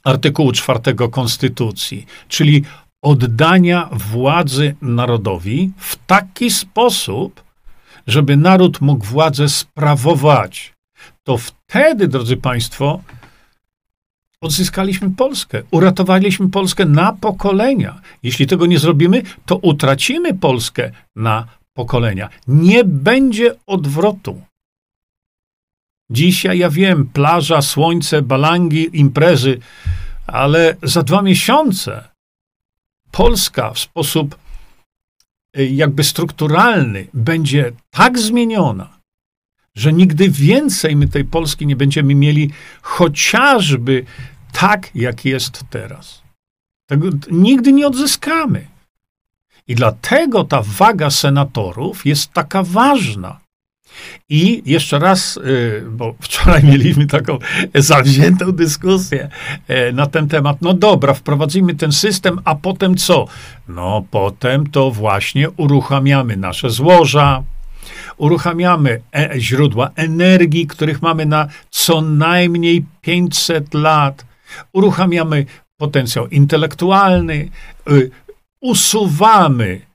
[0.03, 0.79] artykułu 4
[1.11, 2.63] Konstytucji, czyli
[3.01, 7.43] oddania władzy narodowi w taki sposób,
[8.07, 10.73] żeby naród mógł władzę sprawować,
[11.23, 13.01] to wtedy, drodzy Państwo,
[14.41, 18.01] odzyskaliśmy Polskę, uratowaliśmy Polskę na pokolenia.
[18.23, 22.29] Jeśli tego nie zrobimy, to utracimy Polskę na pokolenia.
[22.47, 24.41] Nie będzie odwrotu.
[26.09, 29.59] Dzisiaj ja wiem, plaża, słońce, balangi, imprezy,
[30.27, 32.10] ale za dwa miesiące
[33.11, 34.37] Polska w sposób
[35.57, 38.97] y, jakby strukturalny będzie tak zmieniona,
[39.75, 44.05] że nigdy więcej my tej Polski nie będziemy mieli, chociażby
[44.51, 46.21] tak, jak jest teraz.
[46.85, 48.67] Tego nigdy nie odzyskamy.
[49.67, 53.40] I dlatego ta waga senatorów jest taka ważna.
[54.29, 57.37] I jeszcze raz, y, bo wczoraj mieliśmy taką
[57.75, 59.29] zawziętą dyskusję
[59.69, 60.57] y, na ten temat.
[60.61, 63.27] No dobra, wprowadzimy ten system, a potem co?
[63.67, 67.43] No potem to właśnie uruchamiamy nasze złoża,
[68.17, 74.25] uruchamiamy e źródła energii, których mamy na co najmniej 500 lat,
[74.73, 75.45] uruchamiamy
[75.77, 77.49] potencjał intelektualny,
[77.91, 78.11] y,
[78.61, 79.90] usuwamy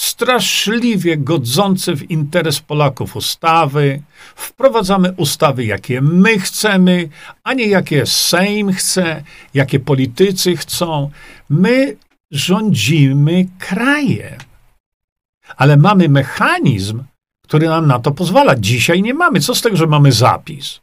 [0.00, 4.02] straszliwie godzące w interes Polaków ustawy,
[4.36, 7.08] wprowadzamy ustawy, jakie my chcemy,
[7.44, 9.22] a nie jakie Sejm chce,
[9.54, 11.10] jakie politycy chcą.
[11.48, 11.96] My
[12.30, 14.38] rządzimy krajem.
[15.56, 17.02] Ale mamy mechanizm,
[17.42, 18.56] który nam na to pozwala.
[18.56, 19.40] Dzisiaj nie mamy.
[19.40, 20.80] Co z tego, że mamy zapis?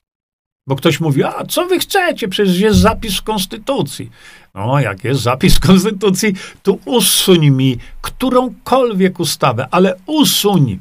[0.68, 2.28] Bo ktoś mówi, a co wy chcecie?
[2.28, 4.10] Przecież jest zapis w Konstytucji.
[4.58, 10.80] No, jak jest zapis Konstytucji, to usuń mi którąkolwiek ustawę, ale usuń.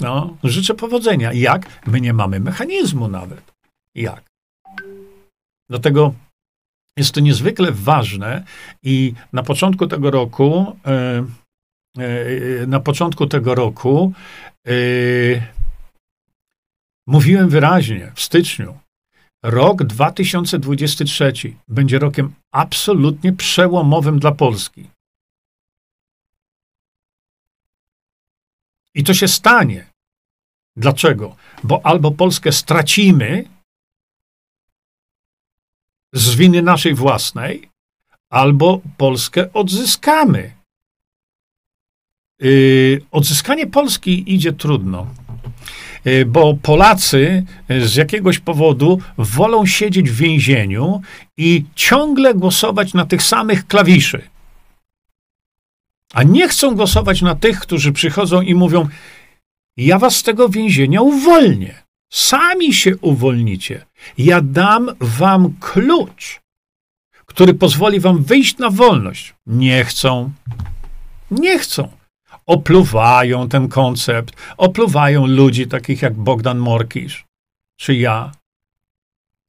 [0.00, 1.32] No, życzę powodzenia.
[1.32, 1.80] Jak?
[1.86, 3.52] My nie mamy mechanizmu nawet.
[3.94, 4.22] Jak?
[5.70, 6.14] Dlatego
[6.96, 8.44] jest to niezwykle ważne
[8.82, 11.24] i na początku tego roku, e,
[11.98, 14.12] e, na początku tego roku
[14.66, 14.72] e,
[17.06, 18.78] mówiłem wyraźnie w styczniu,
[19.42, 21.32] Rok 2023
[21.68, 24.90] będzie rokiem absolutnie przełomowym dla Polski.
[28.94, 29.90] I to się stanie.
[30.76, 31.36] Dlaczego?
[31.64, 33.44] Bo albo Polskę stracimy
[36.12, 37.70] z winy naszej własnej,
[38.30, 40.56] albo Polskę odzyskamy.
[42.40, 45.14] Yy, odzyskanie Polski idzie trudno.
[46.06, 51.02] Y, bo Polacy y, z jakiegoś powodu wolą siedzieć w więzieniu
[51.36, 54.22] i ciągle głosować na tych samych klawiszy.
[56.12, 58.88] A nie chcą głosować na tych, którzy przychodzą i mówią:
[59.76, 61.74] Ja was z tego więzienia uwolnię.
[62.12, 63.86] Sami się uwolnicie.
[64.18, 66.40] Ja dam wam klucz,
[67.26, 69.34] który pozwoli wam wyjść na wolność.
[69.46, 70.30] Nie chcą.
[71.30, 71.99] Nie chcą
[72.50, 77.24] opluwają ten koncept, opluwają ludzi takich jak Bogdan Morkisz
[77.76, 78.32] czy ja,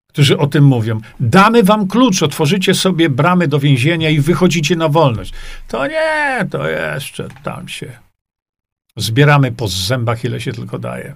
[0.07, 1.01] którzy o tym mówią.
[1.19, 5.33] Damy wam klucz, otworzycie sobie bramy do więzienia i wychodzicie na wolność.
[5.67, 7.99] To nie, to jeszcze tam się
[8.97, 11.15] zbieramy po zębach, ile się tylko daje.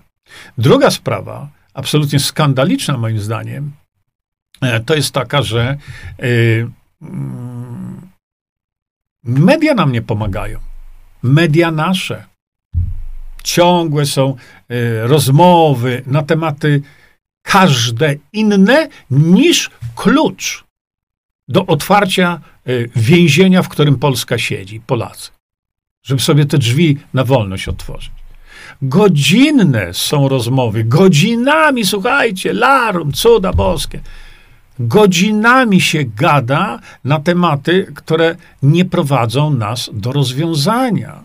[0.58, 3.72] Druga sprawa, absolutnie skandaliczna moim zdaniem,
[4.62, 5.78] e, to jest taka, że
[6.20, 6.70] yy,
[9.24, 10.60] media nam nie pomagają
[11.26, 12.26] media nasze.
[13.44, 14.36] ciągłe są
[14.70, 16.82] e, rozmowy na tematy
[17.42, 20.64] każde inne niż klucz
[21.48, 25.32] do otwarcia e, więzienia, w którym Polska siedzi, Polacy.
[26.04, 28.12] Żeby sobie te drzwi na wolność otworzyć.
[28.82, 34.00] Godzinne są rozmowy, godzinami, słuchajcie, larum, cuda boskie.
[34.80, 41.24] Godzinami się gada na tematy, które nie prowadzą nas do rozwiązania.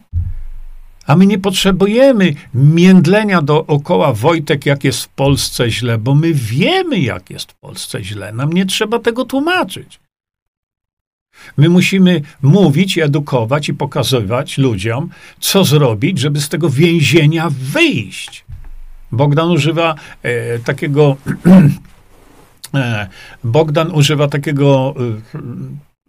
[1.06, 6.98] A my nie potrzebujemy międlenia dookoła Wojtek, jak jest w Polsce źle, bo my wiemy,
[6.98, 8.32] jak jest w Polsce źle.
[8.32, 10.00] Nam nie trzeba tego tłumaczyć.
[11.56, 15.10] My musimy mówić, edukować i pokazywać ludziom,
[15.40, 18.44] co zrobić, żeby z tego więzienia wyjść.
[19.12, 21.16] Bogdan używa e, takiego.
[22.74, 23.08] e,
[23.44, 24.94] Bogdan używa takiego
[25.34, 25.38] e,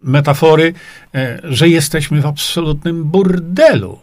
[0.02, 0.74] metafory,
[1.14, 3.98] e, że jesteśmy w absolutnym burdelu.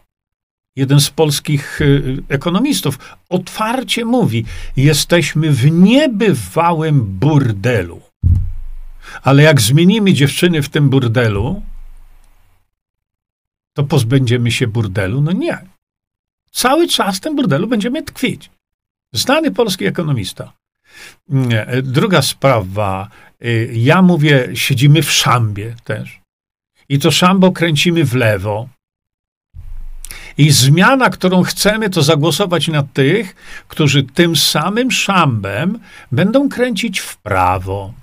[0.76, 1.80] Jeden z polskich
[2.30, 4.46] ekonomistów otwarcie mówi:
[4.78, 8.02] Jesteśmy w niebywałym burdelu.
[9.24, 11.62] Ale jak zmienimy dziewczyny w tym burdelu,
[13.74, 15.22] to pozbędziemy się burdelu?
[15.22, 15.58] No nie.
[16.52, 18.50] Cały czas w tym burdelu będziemy tkwić.
[19.14, 20.54] Znany polski ekonomista.
[21.84, 23.08] Druga sprawa.
[23.46, 26.20] Y, ja mówię, siedzimy w szambie też.
[26.90, 28.70] I to szambo kręcimy w lewo.
[30.38, 33.36] I zmiana, którą chcemy, to zagłosować na tych,
[33.68, 35.80] którzy tym samym szambem
[36.12, 37.94] będą kręcić w prawo.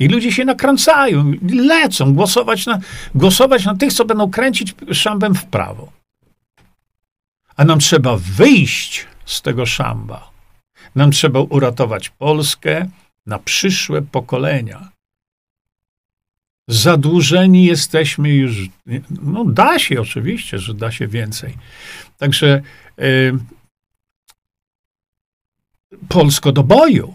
[0.00, 2.78] I ludzie się nakręcają, lecą głosować na,
[3.14, 5.92] głosować na tych, co będą kręcić szambem w prawo.
[7.56, 10.29] A nam trzeba wyjść z tego szamba.
[10.94, 12.88] Nam trzeba uratować Polskę
[13.26, 14.88] na przyszłe pokolenia.
[16.68, 18.68] Zadłużeni jesteśmy już.
[19.22, 21.54] No, da się oczywiście, że da się więcej.
[22.18, 22.62] Także
[22.98, 23.32] y,
[26.08, 27.14] Polsko do boju.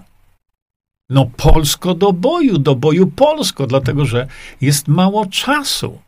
[1.09, 4.27] No Polsko do boju, do boju Polsko, dlatego że
[4.61, 5.99] jest mało czasu.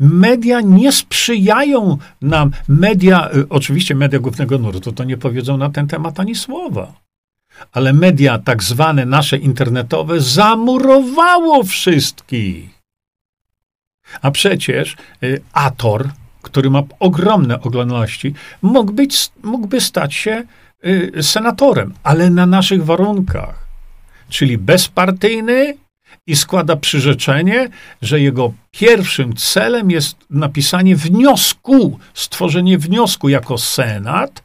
[0.00, 2.50] Media nie sprzyjają nam.
[2.68, 6.92] Media, y, oczywiście media głównego nurtu, to nie powiedzą na ten temat ani słowa.
[7.72, 12.70] Ale media tak zwane nasze internetowe zamurowało wszystkich.
[14.22, 16.08] A przecież y, Ator,
[16.42, 20.44] który ma ogromne oglądalności, mógł być, mógłby stać się
[20.86, 23.66] y, senatorem, ale na naszych warunkach.
[24.28, 25.74] Czyli bezpartyjny
[26.26, 27.68] i składa przyrzeczenie,
[28.02, 34.42] że jego pierwszym celem jest napisanie wniosku, stworzenie wniosku jako Senat,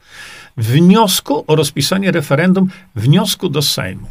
[0.56, 4.08] wniosku o rozpisanie referendum, wniosku do Sejmu.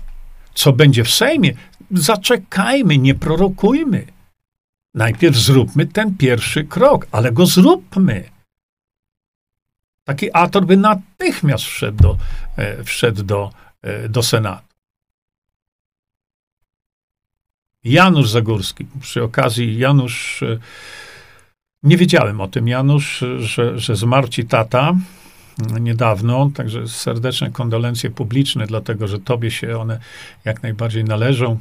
[0.54, 1.54] Co będzie w Sejmie?
[1.92, 4.06] Zaczekajmy, nie prorokujmy.
[4.94, 8.24] Najpierw zróbmy ten pierwszy krok, ale go zróbmy.
[10.04, 12.18] Taki ator by natychmiast wszedł do,
[12.58, 13.52] e, wszedł do,
[13.82, 14.65] e, do Senatu.
[17.86, 18.86] Janusz Zagórski.
[19.02, 20.58] Przy okazji Janusz, e,
[21.84, 24.94] nie wiedziałem o tym, Janusz, że, że zmarł ci tata
[25.80, 30.00] niedawno, także serdeczne kondolencje publiczne, dlatego że tobie się one
[30.46, 31.60] jak najbardziej należą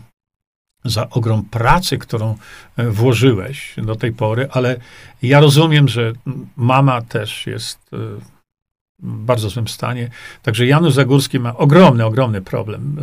[0.84, 2.36] za ogrom pracy, którą
[2.78, 4.76] włożyłeś do tej pory, ale
[5.22, 6.12] ja rozumiem, że
[6.56, 8.33] mama też jest w
[8.98, 10.10] bardzo złym stanie.
[10.42, 12.96] Także Janusz Zagórski ma ogromny, ogromny problem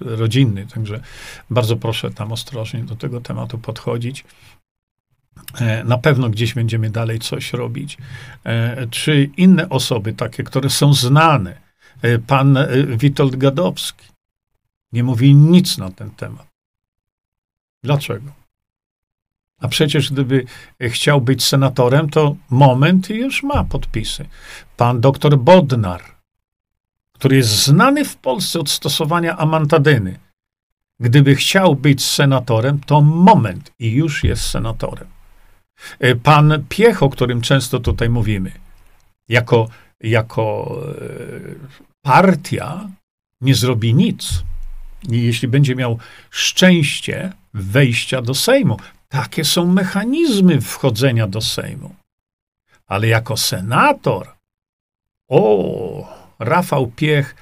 [0.00, 1.00] e, rodzinny, także
[1.50, 4.24] bardzo proszę tam ostrożnie do tego tematu podchodzić.
[5.60, 7.98] E, na pewno gdzieś będziemy dalej coś robić.
[8.44, 11.68] E, czy inne osoby, takie, które są znane,
[12.26, 12.58] pan
[12.98, 14.06] Witold Gadowski,
[14.92, 16.46] nie mówi nic na ten temat.
[17.82, 18.37] Dlaczego?
[19.58, 20.44] A przecież gdyby
[20.80, 24.26] chciał być senatorem, to moment i już ma podpisy.
[24.76, 26.02] Pan doktor Bodnar,
[27.12, 30.18] który jest znany w Polsce od stosowania amantadyny,
[31.00, 35.06] gdyby chciał być senatorem, to moment i już jest senatorem.
[35.98, 38.52] E, pan Piech, o którym często tutaj mówimy,
[39.28, 39.68] jako,
[40.00, 42.88] jako e, partia
[43.40, 44.44] nie zrobi nic.
[45.08, 45.98] Jeśli będzie miał
[46.30, 48.76] szczęście wejścia do Sejmu,
[49.08, 51.94] takie są mechanizmy wchodzenia do Sejmu.
[52.86, 54.28] Ale jako senator,
[55.28, 57.36] o, Rafał Piech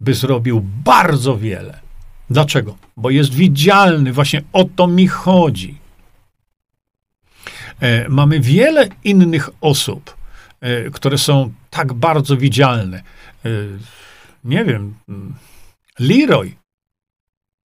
[0.00, 1.80] by zrobił bardzo wiele.
[2.30, 2.76] Dlaczego?
[2.96, 5.78] Bo jest widzialny, właśnie o to mi chodzi.
[7.80, 10.16] E, mamy wiele innych osób,
[10.60, 13.02] e, które są tak bardzo widzialne.
[13.44, 13.48] E,
[14.44, 14.94] nie wiem,
[15.98, 16.59] Leroy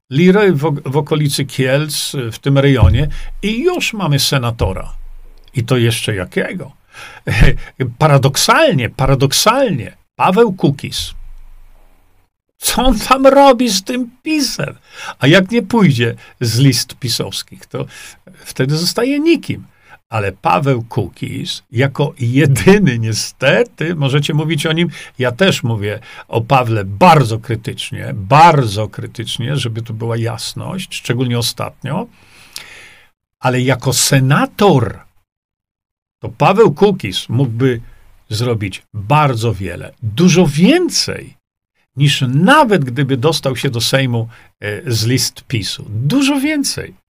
[0.09, 3.07] Leroy w, w okolicy Kielc, w tym rejonie
[3.41, 4.95] i już mamy senatora.
[5.53, 6.71] I to jeszcze jakiego?
[7.97, 11.13] Paradoksalnie, paradoksalnie, Paweł Kukis,
[12.57, 14.75] co on tam robi z tym pisem?
[15.19, 17.85] A jak nie pójdzie z list pisowskich, to
[18.45, 19.65] wtedy zostaje nikim.
[20.15, 24.89] Ale Paweł Kukis, jako jedyny niestety, możecie mówić o nim,
[25.19, 32.07] ja też mówię o Pawle bardzo krytycznie, bardzo krytycznie, żeby tu była jasność, szczególnie ostatnio,
[33.39, 34.99] ale jako senator,
[36.21, 37.81] to Paweł Kukis mógłby
[38.29, 41.37] zrobić bardzo wiele, dużo więcej,
[41.95, 44.27] niż nawet gdyby dostał się do Sejmu
[44.59, 45.85] e, z list PiSu.
[45.89, 47.04] Dużo więcej.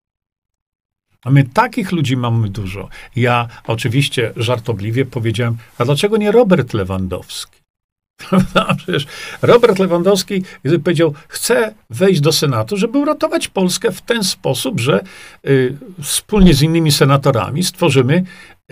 [1.26, 2.89] A my takich ludzi mamy dużo.
[3.15, 7.55] Ja oczywiście żartobliwie powiedziałem, a dlaczego nie Robert Lewandowski?
[8.78, 9.05] Przecież
[9.41, 10.43] Robert Lewandowski
[10.84, 15.03] powiedział, chce wejść do Senatu, żeby uratować Polskę w ten sposób, że
[15.47, 18.23] y, wspólnie z innymi senatorami stworzymy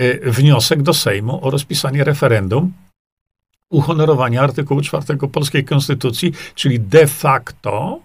[0.01, 2.73] y, wniosek do Sejmu o rozpisanie referendum
[3.69, 7.99] uhonorowania artykułu 4 polskiej konstytucji, czyli de facto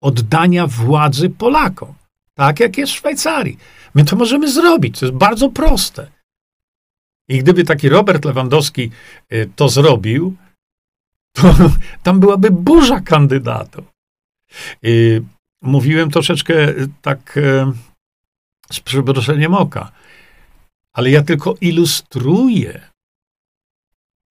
[0.00, 1.94] oddania władzy Polakom.
[2.34, 3.58] Tak jak jest w Szwajcarii.
[3.94, 4.98] My to możemy zrobić.
[4.98, 6.10] To jest bardzo proste.
[7.28, 8.90] I gdyby taki Robert Lewandowski
[9.32, 10.36] y, to zrobił,
[11.32, 11.54] to
[12.02, 13.84] tam byłaby burza kandydatów.
[14.82, 15.20] I
[15.62, 17.64] mówiłem troszeczkę y, tak y,
[18.72, 19.92] z przeproszeniem oka,
[20.92, 22.90] ale ja tylko ilustruję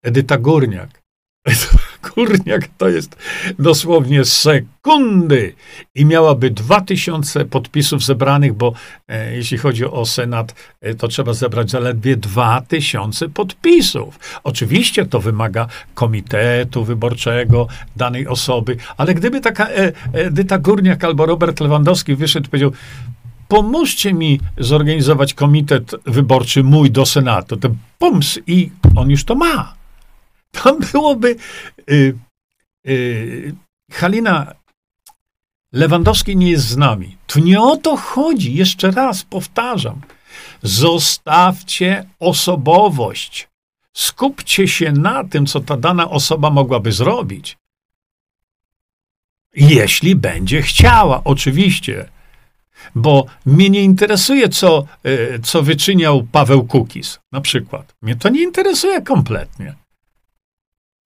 [0.02, 1.02] Edyta Górniak.
[2.02, 3.16] Górniak to jest
[3.58, 5.54] dosłownie sekundy
[5.94, 8.72] i miałaby 2000 podpisów zebranych, bo
[9.08, 14.18] e, jeśli chodzi o Senat, e, to trzeba zebrać zaledwie 2000 podpisów.
[14.44, 21.60] Oczywiście to wymaga komitetu wyborczego danej osoby, ale gdyby taka e, Edyta Górniak albo Robert
[21.60, 22.72] Lewandowski wyszedł i powiedział,
[23.48, 29.81] pomóżcie mi zorganizować komitet wyborczy mój do Senatu, to pums i on już to ma.
[30.52, 31.36] Tam byłoby
[31.90, 32.14] y,
[32.88, 33.54] y,
[33.92, 34.54] Halina
[35.72, 37.16] Lewandowski nie jest z nami.
[37.26, 38.54] Tu nie o to chodzi.
[38.54, 40.00] Jeszcze raz powtarzam.
[40.62, 43.48] Zostawcie osobowość.
[43.92, 47.56] Skupcie się na tym, co ta dana osoba mogłaby zrobić.
[49.54, 52.08] Jeśli będzie chciała, oczywiście.
[52.94, 57.94] Bo mnie nie interesuje, co, y, co wyczyniał Paweł Kukis, na przykład.
[58.02, 59.74] Mnie to nie interesuje kompletnie.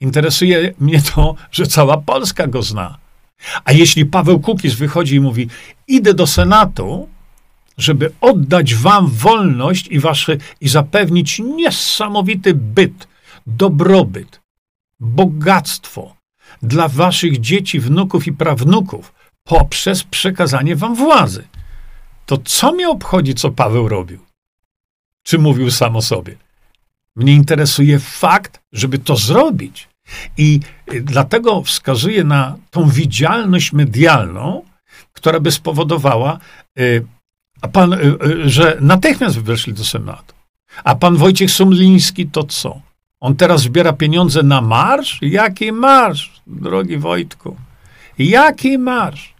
[0.01, 2.99] Interesuje mnie to, że cała Polska go zna.
[3.65, 5.49] A jeśli Paweł Kukiz wychodzi i mówi:
[5.89, 7.09] Idę do Senatu,
[7.79, 13.09] żeby oddać wam wolność i, wasze, i zapewnić niesamowity byt,
[13.47, 14.41] dobrobyt,
[15.01, 16.17] bogactwo
[16.63, 21.45] dla waszych dzieci, wnuków i prawnuków poprzez przekazanie wam władzy.
[22.27, 24.19] To co mnie obchodzi, co Paweł robił?
[25.23, 26.37] Czy mówił sam o sobie?
[27.17, 29.89] Mnie interesuje fakt, żeby to zrobić.
[30.39, 30.61] I
[31.03, 34.63] dlatego wskazuję na tą widzialność medialną,
[35.13, 36.39] która by spowodowała,
[36.79, 37.07] y,
[37.63, 40.35] a pan, y, y, że natychmiast weszli do Senatu.
[40.85, 42.81] A pan Wojciech Sumliński to co?
[43.21, 45.19] On teraz zbiera pieniądze na marsz?
[45.23, 47.57] Jaki marsz, drogi Wojtku?
[48.19, 49.35] Jaki marsz?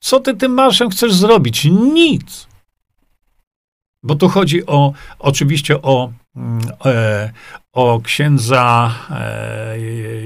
[0.00, 1.64] Co ty tym marszem chcesz zrobić?
[1.94, 2.46] Nic.
[4.02, 6.12] Bo tu chodzi o, oczywiście o,
[7.72, 9.78] o księdza e,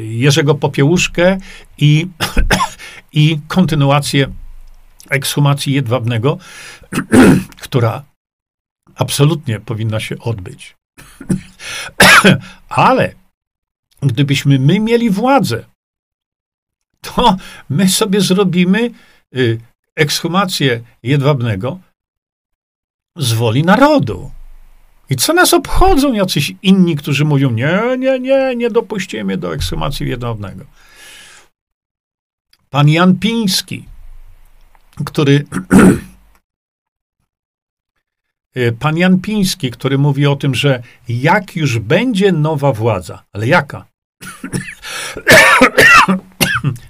[0.05, 1.39] Jerzego Popiełuszkę
[1.79, 2.09] i,
[3.13, 4.33] i kontynuację
[5.11, 6.39] ekshumacji jedwabnego,
[7.65, 8.05] która
[8.95, 10.77] absolutnie powinna się odbyć.
[12.69, 13.15] Ale
[14.03, 15.65] gdybyśmy my mieli władzę,
[17.01, 17.37] to
[17.69, 18.91] my sobie zrobimy
[19.37, 19.61] y,
[19.97, 21.79] ekshumację jedwabnego
[23.17, 24.31] z woli narodu.
[25.11, 30.09] I co nas obchodzą jacyś inni, którzy mówią, nie, nie, nie, nie dopuścimy do ekshumacji
[30.09, 30.65] jednodnego.
[32.71, 33.85] Pan Jan Piński,
[35.05, 35.45] który
[38.81, 43.85] Pan Jan Piński, który mówi o tym, że jak już będzie nowa władza, ale jaka?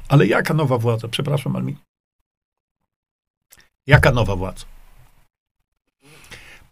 [0.09, 1.09] ale jaka nowa władza?
[1.09, 1.77] Przepraszam, ale mi...
[3.87, 4.76] Jaka nowa władza?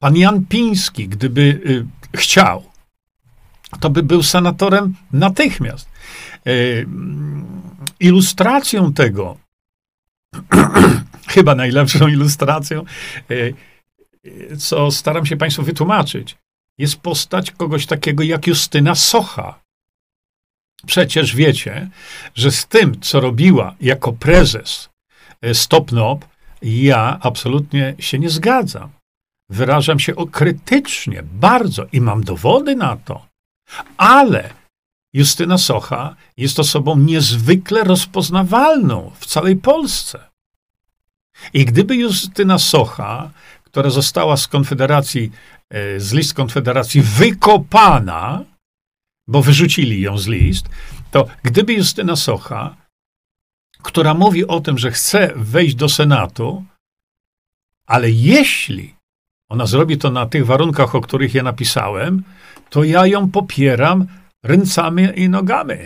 [0.05, 1.87] Pan Jan Piński, gdyby y,
[2.17, 2.71] chciał,
[3.81, 5.89] to by był senatorem natychmiast.
[6.47, 6.87] Y,
[8.01, 9.37] ilustracją tego,
[11.35, 12.85] chyba najlepszą ilustracją,
[13.31, 13.55] y,
[14.59, 16.37] co staram się Państwu wytłumaczyć,
[16.79, 19.61] jest postać kogoś takiego jak Justyna Socha.
[20.87, 21.89] Przecież wiecie,
[22.35, 24.89] że z tym, co robiła jako prezes
[25.53, 26.25] Stopnop,
[26.63, 28.91] ja absolutnie się nie zgadzam
[29.49, 33.27] wyrażam się krytycznie, bardzo i mam dowody na to.
[33.97, 34.51] Ale
[35.13, 40.31] Justyna Socha jest osobą niezwykle rozpoznawalną w całej Polsce.
[41.53, 43.31] I gdyby Justyna Socha,
[43.63, 45.33] która została z Konfederacji,
[45.71, 48.45] e, z list Konfederacji wykopana,
[49.27, 50.69] bo wyrzucili ją z list,
[51.11, 52.77] to gdyby Justyna Socha,
[53.83, 56.65] która mówi o tym, że chce wejść do Senatu,
[57.87, 58.94] ale jeśli
[59.55, 62.23] ona zrobi to na tych warunkach, o których ja napisałem,
[62.71, 64.07] to ja ją popieram
[64.43, 65.79] ręcami i nogami.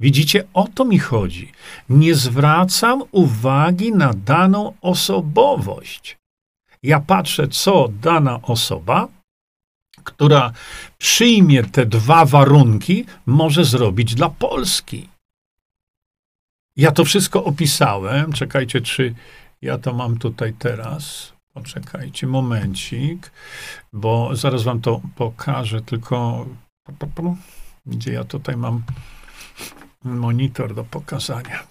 [0.00, 1.52] Widzicie, o to mi chodzi.
[1.88, 6.18] Nie zwracam uwagi na daną osobowość.
[6.82, 9.08] Ja patrzę, co dana osoba,
[10.04, 10.52] która
[10.98, 15.08] przyjmie te dwa warunki, może zrobić dla Polski.
[16.76, 18.32] Ja to wszystko opisałem.
[18.32, 19.14] Czekajcie, czy
[19.62, 21.33] ja to mam tutaj teraz.
[21.54, 23.32] Poczekajcie, momencik,
[23.92, 26.46] bo zaraz wam to pokażę, tylko
[27.86, 28.82] gdzie ja tutaj mam
[30.04, 31.66] monitor do pokazania.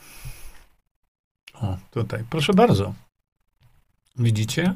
[1.53, 2.93] O, tutaj, proszę bardzo.
[4.15, 4.75] Widzicie?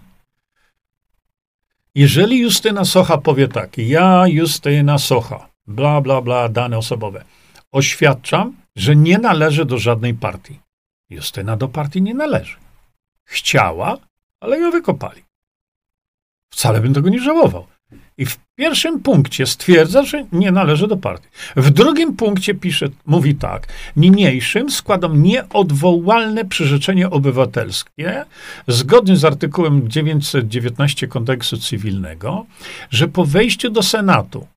[1.96, 7.24] Jeżeli Justyna Socha powie tak, ja Justyna Socha, bla, bla, bla, dane osobowe,
[7.72, 10.60] oświadczam, że nie należy do żadnej partii.
[11.10, 12.56] Justyna do partii nie należy.
[13.24, 13.98] Chciała,
[14.40, 15.22] ale ją wykopali.
[16.50, 17.68] Wcale bym tego nie żałował.
[18.18, 21.28] I w pierwszym punkcie stwierdza, że nie należy do partii.
[21.56, 23.68] W drugim punkcie pisze, mówi tak.
[23.96, 28.26] Niniejszym składam nieodwołalne przyrzeczenie obywatelskie,
[28.68, 32.46] zgodnie z artykułem 919 kodeksu cywilnego,
[32.90, 34.48] że po wejściu do Senatu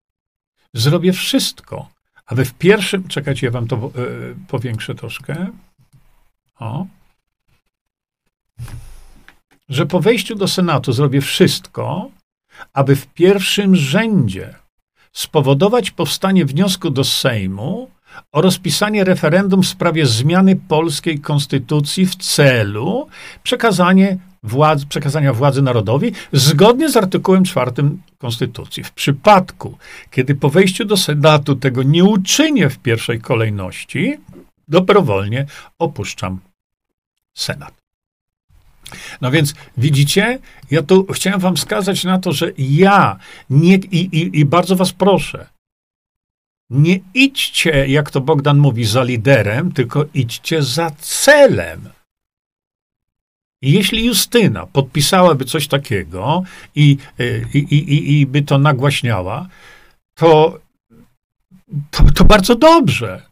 [0.74, 1.88] zrobię wszystko,
[2.26, 5.46] aby w pierwszym, czekajcie, ja wam to y, powiększę troszkę.
[6.58, 6.86] O.
[9.70, 12.10] Że po wejściu do Senatu zrobię wszystko,
[12.72, 14.54] aby w pierwszym rzędzie
[15.12, 17.90] spowodować powstanie wniosku do Sejmu
[18.32, 23.08] o rozpisanie referendum w sprawie zmiany polskiej konstytucji w celu
[24.42, 27.72] władzy, przekazania władzy narodowi zgodnie z artykułem 4
[28.18, 28.84] Konstytucji.
[28.84, 29.78] W przypadku,
[30.10, 34.18] kiedy po wejściu do Senatu tego nie uczynię w pierwszej kolejności,
[34.68, 35.46] dobrowolnie
[35.78, 36.38] opuszczam
[37.34, 37.79] Senat.
[39.20, 40.38] No więc widzicie,
[40.70, 43.16] ja tu chciałem wam wskazać na to, że ja
[43.50, 45.46] nie, i, i, i bardzo was proszę,
[46.70, 51.88] nie idźcie, jak to Bogdan mówi, za liderem, tylko idźcie za celem.
[53.62, 56.42] Jeśli Justyna podpisałaby coś takiego
[56.74, 56.96] i,
[57.54, 59.48] i, i, i by to nagłaśniała,
[60.14, 60.58] to,
[61.90, 63.29] to, to bardzo dobrze.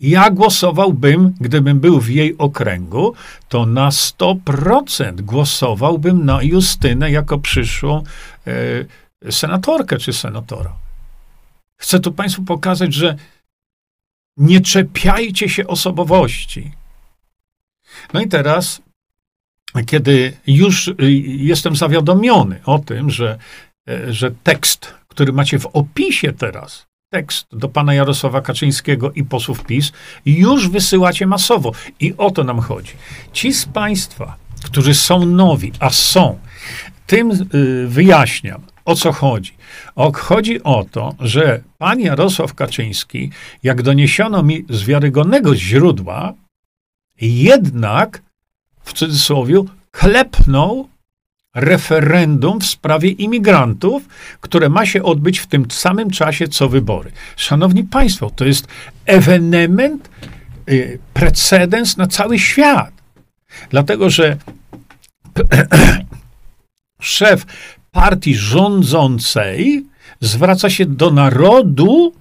[0.00, 3.14] Ja głosowałbym, gdybym był w jej okręgu,
[3.48, 8.02] to na 100% głosowałbym na Justynę jako przyszłą
[9.26, 10.76] e, senatorkę czy senatora.
[11.76, 13.16] Chcę tu Państwu pokazać, że
[14.36, 16.72] nie czepiajcie się osobowości.
[18.12, 18.82] No i teraz,
[19.86, 20.94] kiedy już y,
[21.26, 23.38] jestem zawiadomiony o tym, że,
[23.88, 29.64] e, że tekst, który macie w opisie teraz, tekst do pana Jarosława Kaczyńskiego i posłów
[29.64, 29.92] PiS
[30.26, 31.72] już wysyłacie masowo.
[32.00, 32.92] I o to nam chodzi.
[33.32, 36.38] Ci z państwa, którzy są nowi, a są,
[37.06, 39.52] tym y, wyjaśniam, o co chodzi.
[39.94, 43.30] O, chodzi o to, że pan Jarosław Kaczyński,
[43.62, 46.32] jak doniesiono mi z wiarygodnego źródła,
[47.20, 48.22] jednak
[48.80, 50.88] w cudzysłowie klepnął
[51.54, 54.02] referendum w sprawie imigrantów,
[54.40, 57.12] które ma się odbyć w tym samym czasie co wybory.
[57.36, 58.68] Szanowni Państwo, to jest
[59.06, 60.10] ewenement,
[60.68, 62.92] y, precedens na cały świat.
[63.70, 64.36] Dlatego, że
[67.00, 67.46] szef
[67.90, 69.86] partii rządzącej
[70.20, 72.14] zwraca się do narodu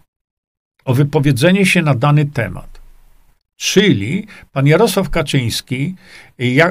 [0.85, 2.78] o wypowiedzenie się na dany temat.
[3.59, 5.95] Czyli pan Jarosław Kaczyński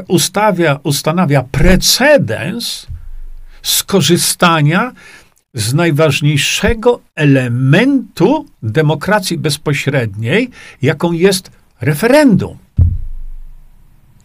[0.09, 2.87] ustawia, ustanawia precedens
[3.63, 4.93] skorzystania
[5.55, 10.51] z najważniejszego elementu demokracji bezpośredniej,
[10.83, 12.59] jaką jest referendum.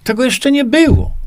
[0.04, 1.18] Tego jeszcze nie było.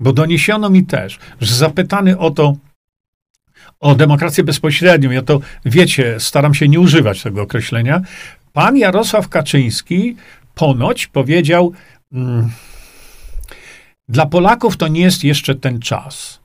[0.00, 2.56] Bo doniesiono mi też, że zapytany o to,
[3.82, 8.00] o demokrację bezpośrednią, ja to wiecie, staram się nie używać tego określenia.
[8.52, 10.16] Pan Jarosław Kaczyński
[10.54, 11.72] ponoć powiedział:
[12.12, 12.50] mm,
[14.08, 16.40] Dla Polaków to nie jest jeszcze ten czas.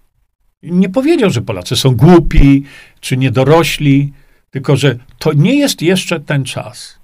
[0.64, 2.64] Nie powiedział, że Polacy są głupi
[3.00, 4.14] czy niedorośli,
[4.50, 6.97] tylko że to nie jest jeszcze ten czas.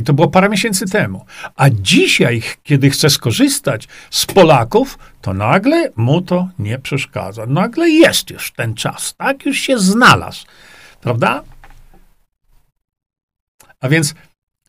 [0.00, 1.26] I to było parę miesięcy temu.
[1.56, 7.46] A dzisiaj, kiedy chce skorzystać z Polaków, to nagle mu to nie przeszkadza.
[7.46, 9.46] Nagle jest już ten czas, tak?
[9.46, 10.46] Już się znalazł.
[11.00, 11.42] Prawda?
[13.80, 14.14] A więc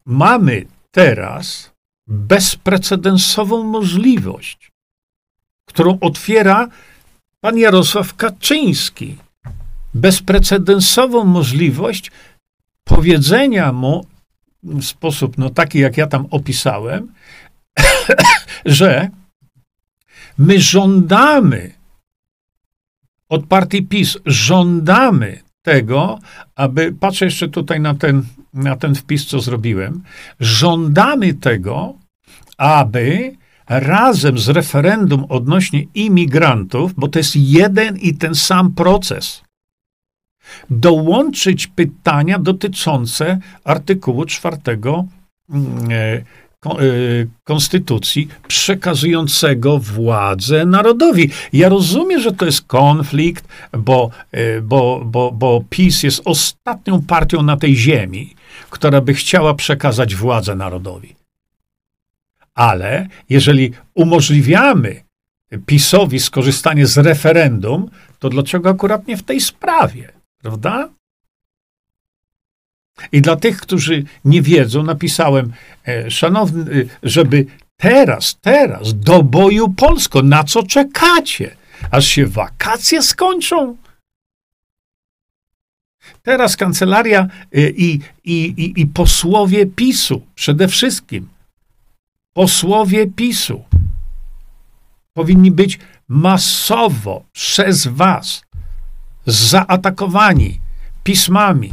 [0.05, 1.71] mamy teraz
[2.07, 4.71] bezprecedensową możliwość,
[5.65, 6.67] którą otwiera
[7.41, 9.17] pan Jarosław Kaczyński.
[9.93, 12.11] Bezprecedensową możliwość
[12.83, 14.10] powiedzenia mu
[14.63, 17.13] w sposób no, taki, jak ja tam opisałem,
[18.65, 19.09] że
[20.37, 21.71] my żądamy
[23.29, 26.19] od partii PiS, żądamy tego,
[26.55, 30.03] aby, patrzę jeszcze tutaj na ten, na ten wpis, co zrobiłem,
[30.39, 31.93] żądamy tego,
[32.57, 33.35] aby
[33.69, 39.43] razem z referendum odnośnie imigrantów, bo to jest jeden i ten sam proces,
[40.69, 45.07] dołączyć pytania dotyczące artykułu 4 mm,
[45.91, 46.23] e, e,
[47.43, 51.29] konstytucji przekazującego władzę narodowi.
[51.53, 53.47] Ja rozumiem, że to jest konflikt,
[53.77, 58.35] bo, e, bo, bo, bo PiS jest ostatnią partią na tej ziemi,
[58.69, 61.15] która by chciała przekazać władzę narodowi.
[62.55, 65.03] Ale jeżeli umożliwiamy
[65.65, 67.89] PiSowi skorzystanie z referendum,
[68.19, 70.20] to dlaczego akurat nie w tej sprawie?
[70.41, 70.89] Prawda?
[73.11, 75.53] I dla tych, którzy nie wiedzą, napisałem,
[75.87, 77.45] e, szanowny, e, żeby
[77.77, 81.55] teraz, teraz do boju Polsko, na co czekacie?
[81.91, 83.77] Aż się wakacje skończą?
[86.23, 91.29] Teraz kancelaria e, i, i, i, i posłowie PiSu, przede wszystkim
[92.33, 93.63] posłowie PiSu,
[95.13, 98.41] powinni być masowo przez Was
[99.25, 100.59] zaatakowani
[101.03, 101.71] pismami,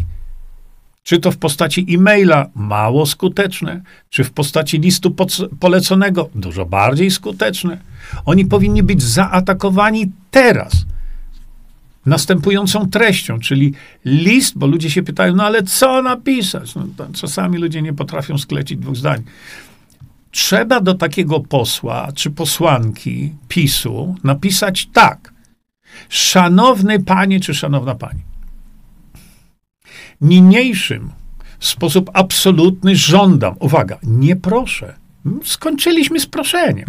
[1.03, 5.15] czy to w postaci e-maila, mało skuteczne, czy w postaci listu
[5.61, 7.79] poleconego, dużo bardziej skuteczne.
[8.25, 10.73] Oni powinni być zaatakowani teraz
[12.07, 13.75] następującą treścią, czyli
[14.05, 16.75] list, bo ludzie się pytają, no ale co napisać?
[16.75, 19.23] No, czasami ludzie nie potrafią sklecić dwóch zdań.
[20.31, 25.33] Trzeba do takiego posła czy posłanki PiSu napisać tak–
[26.09, 28.23] Szanowny panie czy szanowna pani,
[30.21, 31.11] niniejszym
[31.59, 34.95] w sposób absolutny żądam, uwaga, nie proszę,
[35.45, 36.89] skończyliśmy z proszeniem.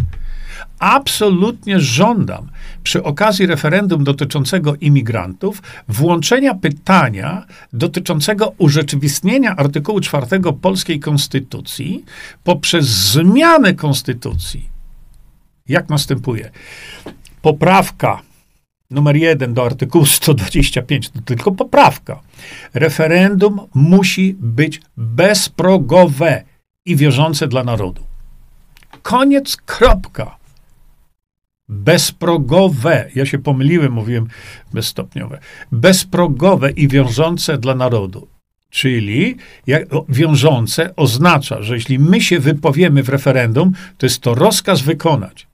[0.79, 2.49] Absolutnie żądam
[2.83, 10.27] przy okazji referendum dotyczącego imigrantów włączenia pytania dotyczącego urzeczywistnienia artykułu 4
[10.61, 12.05] polskiej konstytucji
[12.43, 14.69] poprzez zmianę konstytucji.
[15.67, 16.51] Jak następuje?
[17.41, 18.21] Poprawka
[18.89, 22.21] numer jeden do artykułu 125, to tylko poprawka.
[22.73, 26.43] Referendum musi być bezprogowe
[26.85, 28.03] i wiążące dla narodu.
[29.01, 30.37] Koniec, kropka.
[31.69, 33.09] Bezprogowe.
[33.15, 34.27] Ja się pomyliłem, mówiłem
[34.73, 35.39] bezstopniowe.
[35.71, 38.27] Bezprogowe i wiążące dla narodu.
[38.69, 39.35] Czyli
[39.67, 45.48] jak, wiążące oznacza, że jeśli my się wypowiemy w referendum, to jest to rozkaz wykonać.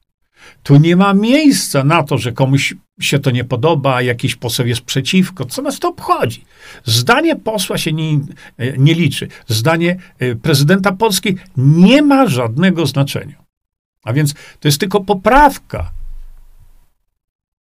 [0.66, 4.82] Tu nie ma miejsca na to, że komuś się to nie podoba, jakiś poseł jest
[4.82, 5.46] przeciwko.
[5.46, 6.46] Co nas to obchodzi?
[6.84, 8.20] Zdanie posła się nie,
[8.78, 9.28] nie liczy.
[9.48, 13.36] Zdanie e, prezydenta Polski nie ma żadnego znaczenia.
[14.04, 15.92] A więc to jest tylko poprawka.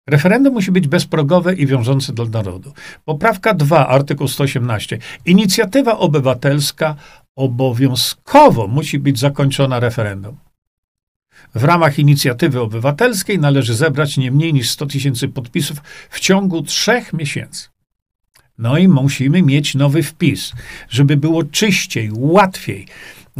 [0.07, 2.73] Referendum musi być bezprogowe i wiążące dla narodu.
[3.05, 4.97] Poprawka 2, artykuł 118.
[5.25, 6.95] Inicjatywa obywatelska
[7.35, 10.44] obowiązkowo musi być zakończona referendum.
[11.55, 15.77] W ramach inicjatywy obywatelskiej należy zebrać nie mniej niż 100 tysięcy podpisów
[16.09, 17.69] w ciągu trzech miesięcy.
[18.57, 20.53] No i musimy mieć nowy wpis,
[20.89, 22.87] żeby było czyściej, łatwiej.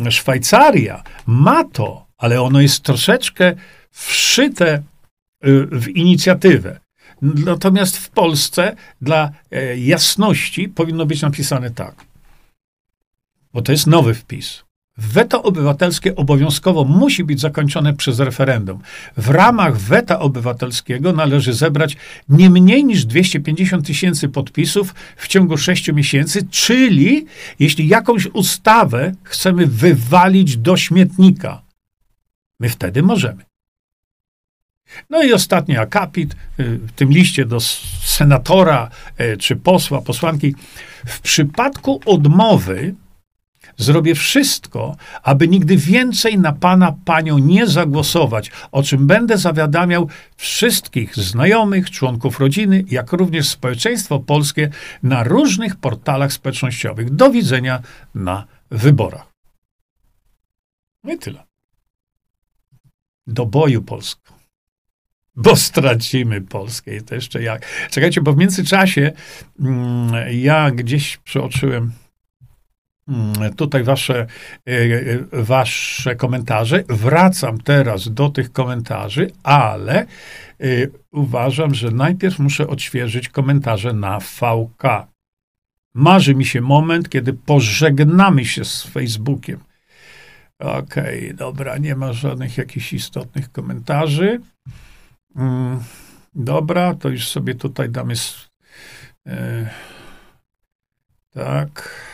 [0.10, 3.56] Szwajcaria ma to, ale ono jest troszeczkę
[3.92, 4.82] wszyte y,
[5.72, 6.80] w inicjatywę.
[7.22, 12.06] Natomiast w Polsce dla e, jasności powinno być napisane tak.
[13.54, 14.65] Bo to jest nowy wpis.
[14.98, 18.80] Weto obywatelskie obowiązkowo musi być zakończone przez referendum.
[19.18, 21.98] W ramach weta obywatelskiego należy zebrać
[22.30, 27.26] nie mniej niż 250 tysięcy podpisów w ciągu 6 miesięcy, czyli
[27.60, 31.62] jeśli jakąś ustawę chcemy wywalić do śmietnika,
[32.60, 33.46] my wtedy możemy.
[35.10, 37.60] No i ostatni akapit y, w tym liście do
[38.04, 38.90] senatora
[39.22, 40.56] y, czy posła, posłanki.
[41.06, 42.96] W przypadku odmowy
[43.78, 51.16] Zrobię wszystko, aby nigdy więcej na pana, panią nie zagłosować, o czym będę zawiadamiał wszystkich
[51.16, 54.70] znajomych, członków rodziny, jak również społeczeństwo polskie
[55.04, 57.10] na różnych portalach społecznościowych.
[57.10, 57.82] Do widzenia
[58.16, 59.34] na wyborach.
[61.04, 61.44] No i tyle.
[63.28, 64.34] Do boju Polską.
[65.36, 67.66] Bo stracimy Polskę i to jeszcze jak.
[67.92, 69.12] Czekajcie, bo w międzyczasie
[69.60, 71.92] mm, ja gdzieś przeoczyłem
[73.56, 74.28] tutaj wasze,
[74.68, 76.84] e, e, wasze komentarze.
[76.90, 80.08] Wracam teraz do tych komentarzy, ale e,
[81.12, 85.08] uważam, że najpierw muszę odświeżyć komentarze na VK.
[85.94, 89.60] Marzy mi się moment, kiedy pożegnamy się z Facebookiem.
[90.60, 94.42] Okej, okay, dobra, nie ma żadnych jakichś istotnych komentarzy.
[95.36, 95.80] Mm,
[96.36, 98.14] dobra, to już sobie tutaj damy.
[101.34, 102.06] Tak.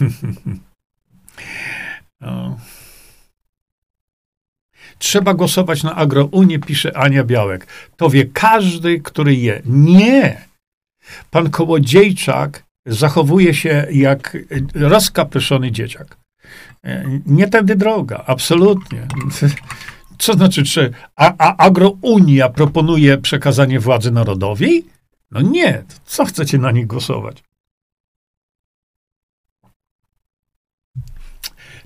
[2.20, 2.56] o.
[4.98, 7.66] Trzeba głosować na Agrounię, pisze Ania Białek.
[7.96, 9.62] To wie każdy, który je.
[9.64, 10.48] Nie!
[11.30, 14.36] Pan Kołodziejczak zachowuje się jak
[14.74, 16.16] rozkapryszony dzieciak.
[17.26, 19.06] Nie tędy droga, absolutnie.
[20.18, 24.86] Co znaczy, czy a, a Agrounia proponuje przekazanie władzy narodowi?
[25.30, 27.42] No nie, co chcecie na nich głosować?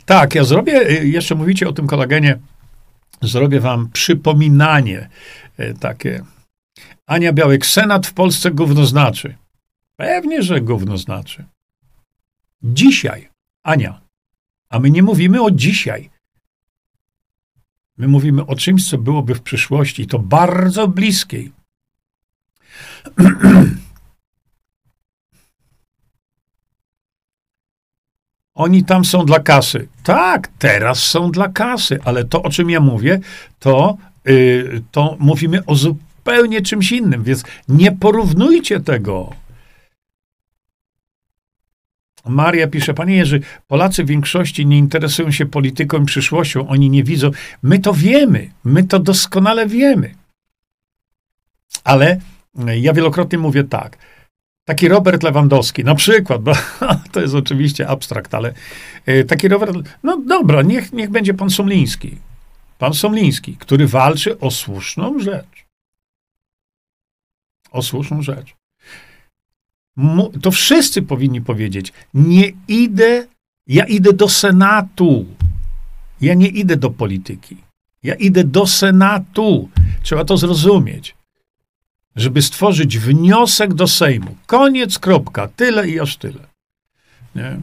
[0.09, 0.73] Tak, ja zrobię,
[1.05, 2.39] jeszcze mówicie o tym kolagenie,
[3.23, 5.09] zrobię wam przypominanie
[5.57, 6.25] e, takie.
[7.07, 9.37] Ania Białek, Senat w Polsce gówno znaczy.
[9.97, 11.45] Pewnie, że gówno znaczy.
[12.63, 13.29] Dzisiaj,
[13.63, 14.01] Ania,
[14.71, 16.11] a my nie mówimy o dzisiaj.
[17.97, 21.53] My mówimy o czymś, co byłoby w przyszłości, to bardzo bliskiej.
[28.59, 29.89] Oni tam są dla kasy.
[30.03, 33.21] Tak, teraz są dla kasy, ale to, o czym ja mówię,
[33.59, 39.33] to, yy, to mówimy o zupełnie czymś innym, więc nie porównujcie tego.
[42.27, 47.05] Maria pisze, panie Jerzy, Polacy w większości nie interesują się polityką i przyszłością, oni nie
[47.05, 47.31] widzą.
[47.63, 50.15] My to wiemy, my to doskonale wiemy.
[51.85, 52.21] Ale
[52.77, 53.99] ja wielokrotnie mówię tak.
[54.69, 56.53] Taki Robert Lewandowski, na przykład, bo
[57.13, 58.55] to jest oczywiście abstrakt, ale
[59.07, 62.17] e, taki Robert, no dobra, niech, niech będzie pan Somliński.
[62.79, 65.67] Pan Somliński, który walczy o słuszną rzecz.
[67.71, 68.59] O słuszną rzecz
[70.43, 73.27] to wszyscy powinni powiedzieć, nie idę,
[73.67, 75.27] ja idę do Senatu.
[76.21, 77.57] Ja nie idę do polityki.
[78.03, 79.69] Ja idę do Senatu.
[80.03, 81.15] Trzeba to zrozumieć.
[82.19, 84.37] Żeby stworzyć wniosek do Sejmu.
[84.47, 85.49] Koniec, kropka.
[85.57, 86.41] Tyle i aż tyle.
[87.35, 87.57] Nie?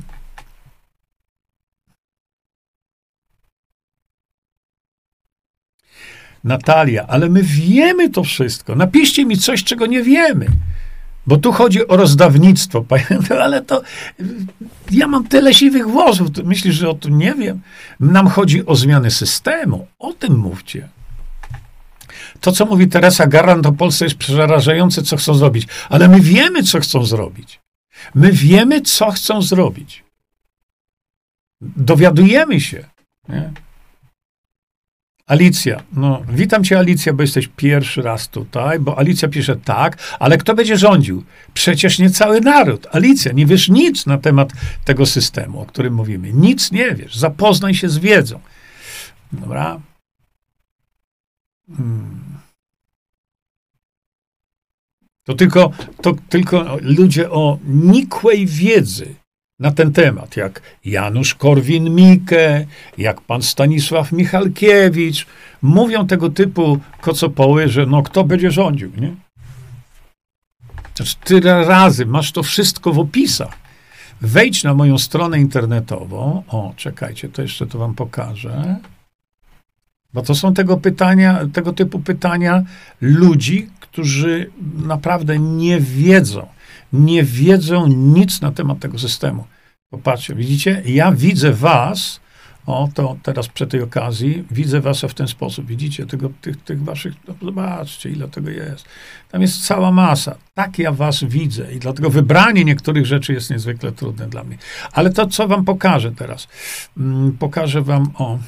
[6.43, 8.75] Natalia, ale my wiemy to wszystko.
[8.75, 10.47] Napiszcie mi coś, czego nie wiemy.
[11.27, 12.85] Bo tu chodzi o rozdawnictwo,
[13.43, 13.81] ale to
[14.91, 16.27] ja mam tyle siwych włosów.
[16.43, 17.61] Myślisz, że o tym nie wiem?
[17.99, 19.87] Nam chodzi o zmianę systemu.
[19.99, 20.94] O tym mówcie.
[22.41, 25.67] To, co mówi Teresa Garant o Polsce jest przerażające, co chcą zrobić.
[25.89, 27.59] Ale my wiemy, co chcą zrobić.
[28.15, 30.03] My wiemy, co chcą zrobić.
[31.61, 32.85] Dowiadujemy się.
[33.29, 33.51] Nie?
[35.27, 40.37] Alicja, no witam cię Alicja, bo jesteś pierwszy raz tutaj, bo Alicja pisze tak, ale
[40.37, 41.23] kto będzie rządził?
[41.53, 42.87] Przecież nie cały naród.
[42.91, 44.51] Alicja, nie wiesz nic na temat
[44.83, 46.33] tego systemu, o którym mówimy.
[46.33, 47.15] Nic nie wiesz.
[47.15, 48.39] Zapoznaj się z wiedzą.
[49.31, 49.79] Dobra?
[51.77, 52.24] Hmm.
[55.25, 55.71] To tylko,
[56.01, 59.15] to tylko ludzie o nikłej wiedzy
[59.59, 62.65] na ten temat, jak Janusz Korwin-Mikke,
[62.97, 65.25] jak pan Stanisław Michalkiewicz,
[65.61, 69.15] mówią tego typu kocopoły, że no kto będzie rządził, nie?
[70.95, 73.57] Znaczy, tyle razy masz to wszystko w opisach.
[74.21, 76.43] Wejdź na moją stronę internetową.
[76.47, 78.75] O, czekajcie, to jeszcze to wam pokażę.
[80.15, 82.63] Bo to są tego pytania, tego typu pytania
[83.01, 84.49] ludzi, którzy
[84.85, 86.55] naprawdę nie wiedzą
[86.93, 89.43] nie wiedzą nic na temat tego systemu.
[89.89, 92.19] Popatrzcie, widzicie, ja widzę was,
[92.65, 95.65] o, to teraz przy tej okazji widzę was w ten sposób.
[95.65, 98.85] Widzicie tego, tych, tych waszych, no zobaczcie, ile tego jest.
[99.31, 100.35] Tam jest cała masa.
[100.53, 104.57] Tak ja was widzę i dlatego wybranie niektórych rzeczy jest niezwykle trudne dla mnie.
[104.91, 106.47] Ale to, co wam pokażę teraz.
[106.97, 108.39] Mm, pokażę wam, o,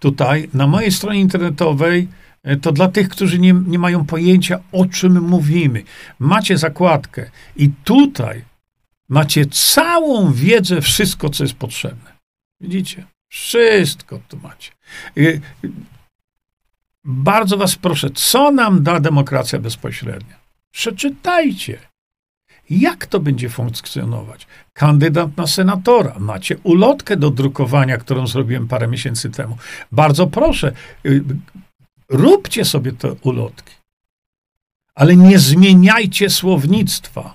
[0.00, 2.08] tutaj na mojej stronie internetowej
[2.42, 5.82] E, to dla tych, którzy nie, nie mają pojęcia, o czym mówimy.
[6.18, 8.44] Macie zakładkę i tutaj
[9.08, 12.16] macie całą wiedzę, wszystko, co jest potrzebne.
[12.60, 13.06] Widzicie?
[13.28, 14.70] Wszystko tu macie.
[17.04, 20.40] Bardzo was proszę, co nam da demokracja bezpośrednia?
[20.70, 21.78] Przeczytajcie.
[22.70, 24.46] Jak to będzie funkcjonować?
[24.72, 26.14] Kandydat na senatora.
[26.18, 29.56] Macie ulotkę do drukowania, którą zrobiłem parę miesięcy temu.
[29.92, 30.72] Bardzo proszę,
[31.06, 31.24] y,
[32.08, 33.74] róbcie sobie te ulotki.
[34.94, 37.34] Ale nie zmieniajcie słownictwa.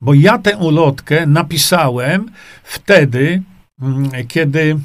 [0.00, 2.30] Bo ja tę ulotkę napisałem
[2.62, 3.42] wtedy,
[3.82, 4.78] mm, kiedy,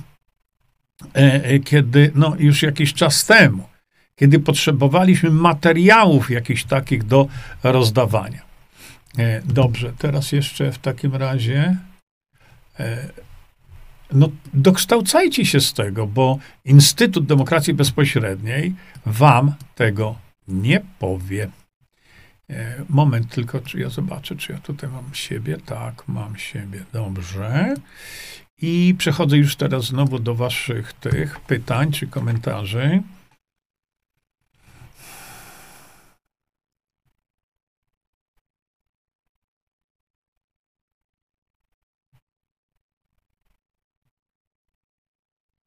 [1.16, 3.73] e, e, kiedy no już jakiś czas temu
[4.16, 7.28] kiedy potrzebowaliśmy materiałów jakichś takich do
[7.64, 8.42] rozdawania.
[9.18, 11.78] E, dobrze, teraz jeszcze w takim razie
[12.80, 13.10] e,
[14.12, 18.74] no, dokształcajcie się z tego, bo Instytut Demokracji Bezpośredniej
[19.06, 20.16] wam tego
[20.48, 21.50] nie powie.
[22.50, 25.58] E, moment tylko, czy ja zobaczę, czy ja tutaj mam siebie.
[25.66, 26.84] Tak, mam siebie.
[26.94, 27.74] Dobrze.
[28.62, 33.02] I przechodzę już teraz znowu do waszych tych pytań czy komentarzy.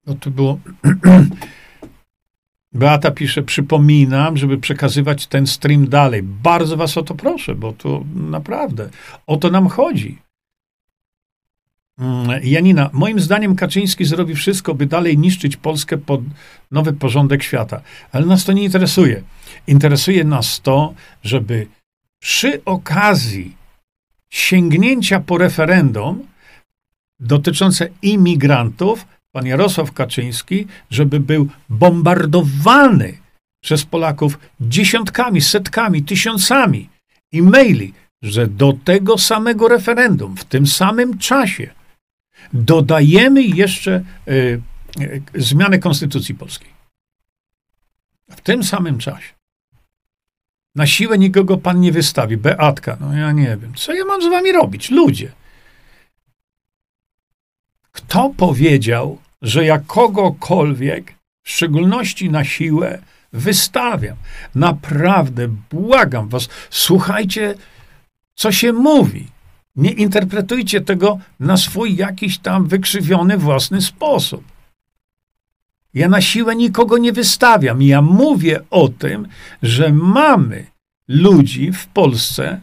[0.07, 0.61] No to było.
[2.73, 6.23] Beata pisze, przypominam, żeby przekazywać ten stream dalej.
[6.23, 8.91] Bardzo was o to proszę, bo to naprawdę
[9.27, 10.19] o to nam chodzi.
[11.99, 16.21] Mm, Janina, moim zdaniem Kaczyński zrobi wszystko, by dalej niszczyć Polskę pod
[16.71, 17.81] nowy porządek świata.
[18.13, 19.23] Ale nas to nie interesuje.
[19.67, 21.67] Interesuje nas to, żeby
[22.19, 23.57] przy okazji
[24.31, 26.27] sięgnięcia po referendum
[27.21, 33.19] dotyczące imigrantów pan Jarosław Kaczyński, żeby był bombardowany
[33.61, 36.89] przez Polaków dziesiątkami, setkami, tysiącami
[37.35, 41.71] e-maili, że do tego samego referendum w tym samym czasie
[42.53, 44.33] dodajemy jeszcze y,
[45.01, 46.71] y, zmianę Konstytucji Polskiej.
[48.31, 49.33] W tym samym czasie.
[50.75, 52.37] Na siłę nikogo pan nie wystawi.
[52.37, 53.75] Beatka, no ja nie wiem.
[53.75, 54.91] Co ja mam z wami robić?
[54.91, 55.33] Ludzie.
[57.93, 62.99] Kto powiedział, że ja kogokolwiek, w szczególności na siłę,
[63.33, 64.17] wystawiam.
[64.55, 67.55] Naprawdę błagam was, słuchajcie,
[68.35, 69.27] co się mówi.
[69.77, 74.45] Nie interpretujcie tego na swój jakiś tam wykrzywiony własny sposób.
[75.95, 77.83] Ja na siłę nikogo nie wystawiam.
[77.83, 79.29] Ja mówię o tym,
[79.63, 80.67] że mamy
[81.09, 82.61] ludzi w Polsce,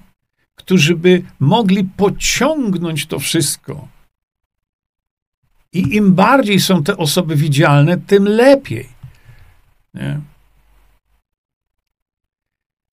[0.55, 3.87] którzy by mogli pociągnąć to wszystko
[5.73, 8.89] i im bardziej są te osoby widzialne, tym lepiej.
[9.93, 10.19] Nie?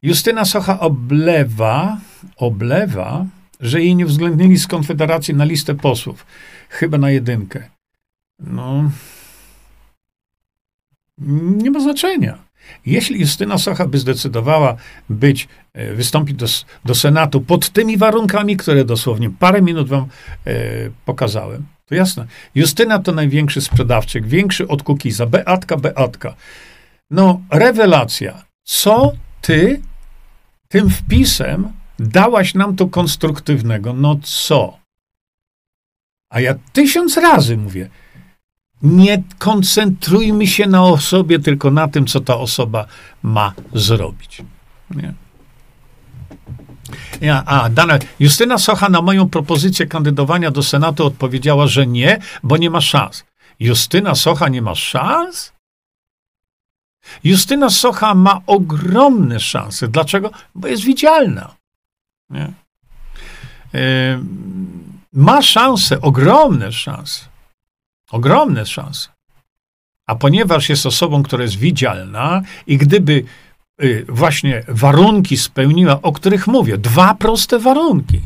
[0.02, 1.98] Justyna Socha oblewa,
[2.36, 3.26] oblewa,
[3.60, 6.26] że jej nie uwzględnili z Konfederacji na listę posłów.
[6.68, 7.68] Chyba na jedynkę.
[8.38, 8.90] No.
[11.62, 12.38] Nie ma znaczenia.
[12.86, 14.76] Jeśli Justyna Socha by zdecydowała
[15.10, 16.46] być, e, wystąpić do,
[16.84, 20.06] do Senatu pod tymi warunkami, które dosłownie parę minut wam
[20.46, 20.54] e,
[21.04, 22.26] pokazałem, to jasne.
[22.54, 25.26] Justyna to największy sprzedawczyk, większy od Kukiza.
[25.26, 26.34] Beatka, Beatka.
[27.10, 28.44] No, rewelacja.
[28.64, 29.80] Co ty
[30.68, 33.92] tym wpisem dałaś nam to konstruktywnego?
[33.92, 34.78] No co?
[36.32, 37.90] A ja tysiąc razy mówię,
[38.82, 42.86] nie koncentrujmy się na osobie, tylko na tym, co ta osoba
[43.22, 44.42] ma zrobić.
[44.90, 45.14] Nie?
[47.20, 52.56] Ja, a, Dana, Justyna Socha na moją propozycję kandydowania do Senatu odpowiedziała, że nie, bo
[52.56, 53.24] nie ma szans.
[53.60, 55.52] Justyna Socha nie ma szans?
[57.24, 59.88] Justyna Socha ma ogromne szanse.
[59.88, 60.30] Dlaczego?
[60.54, 61.54] Bo jest widzialna.
[62.30, 62.52] Nie?
[63.72, 63.80] Yy,
[65.12, 67.24] ma szanse, ogromne szanse.
[68.10, 69.08] Ogromne szanse.
[70.06, 73.24] A ponieważ jest osobą, która jest widzialna i gdyby
[74.08, 78.20] właśnie warunki spełniła, o których mówię, dwa proste warunki,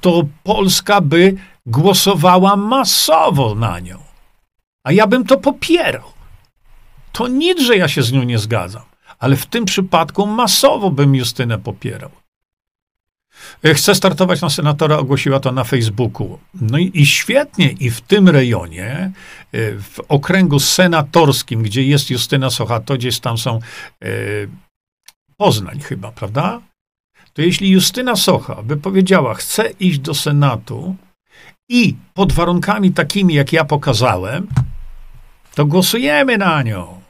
[0.00, 1.34] to Polska by
[1.66, 3.98] głosowała masowo na nią.
[4.84, 6.12] A ja bym to popierał.
[7.12, 8.82] To nic, że ja się z nią nie zgadzam,
[9.18, 12.10] ale w tym przypadku masowo bym Justynę popierał.
[13.64, 16.38] E, chce startować na senatora, ogłosiła to na Facebooku.
[16.54, 19.12] No i, i, świetnie, i w tym rejonie, e,
[19.72, 23.58] w okręgu senatorskim, gdzie jest Justyna Socha, to gdzieś tam są
[24.02, 24.08] e,
[25.36, 26.60] Poznań chyba, prawda?
[27.32, 30.96] To jeśli Justyna Socha by powiedziała, chce iść do Senatu
[31.68, 34.46] i pod warunkami takimi, jak ja pokazałem,
[35.54, 37.00] to głosujemy na nią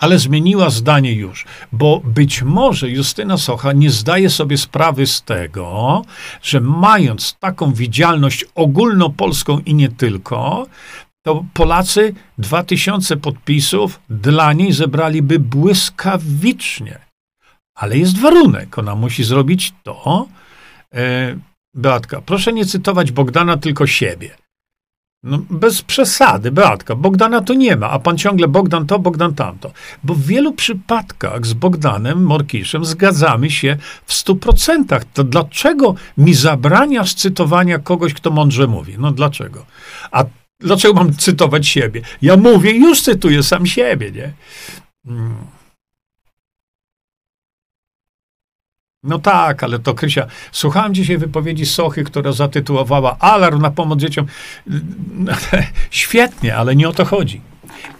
[0.00, 6.02] ale zmieniła zdanie już, bo być może Justyna Socha nie zdaje sobie sprawy z tego,
[6.42, 10.66] że mając taką widzialność ogólnopolską i nie tylko,
[11.22, 16.98] to Polacy 2000 podpisów dla niej zebraliby błyskawicznie.
[17.74, 18.78] Ale jest warunek.
[18.78, 20.28] Ona musi zrobić to.
[20.94, 21.36] E,
[21.74, 24.39] Beatka, proszę nie cytować Bogdana, tylko siebie.
[25.22, 26.94] No, bez przesady, Beatka.
[26.94, 29.72] Bogdana to nie ma, a pan ciągle Bogdan to, Bogdan tamto.
[30.04, 35.04] Bo w wielu przypadkach z Bogdanem Morkiszem zgadzamy się w stu procentach.
[35.04, 38.94] To dlaczego mi zabraniasz cytowania kogoś, kto mądrze mówi?
[38.98, 39.66] No dlaczego?
[40.10, 40.24] A
[40.60, 42.02] dlaczego mam cytować siebie?
[42.22, 44.32] Ja mówię, już cytuję sam siebie, nie?
[45.06, 45.59] Hmm.
[49.02, 50.26] No tak, ale to Krysia.
[50.52, 54.26] Słuchałem dzisiaj wypowiedzi Sochy, która zatytułowała Alarm na pomoc dzieciom.
[55.90, 57.40] Świetnie, ale nie o to chodzi.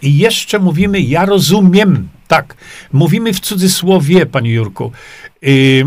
[0.01, 2.55] I jeszcze mówimy, ja rozumiem, tak,
[2.93, 4.91] mówimy w cudzysłowie, panie Jurku.
[5.43, 5.85] Y,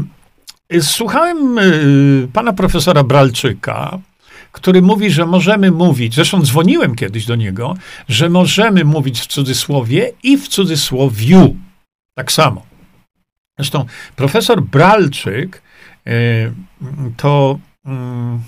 [0.81, 3.99] słuchałem y, pana profesora Bralczyka,
[4.53, 7.75] który mówi, że możemy mówić, zresztą dzwoniłem kiedyś do niego,
[8.09, 11.57] że możemy mówić w cudzysłowie i w cudzysłowiu.
[12.15, 12.74] Tak samo.
[13.59, 13.85] Zresztą
[14.17, 15.63] profesor Bralczyk
[16.07, 16.11] e,
[17.17, 18.43] to mm,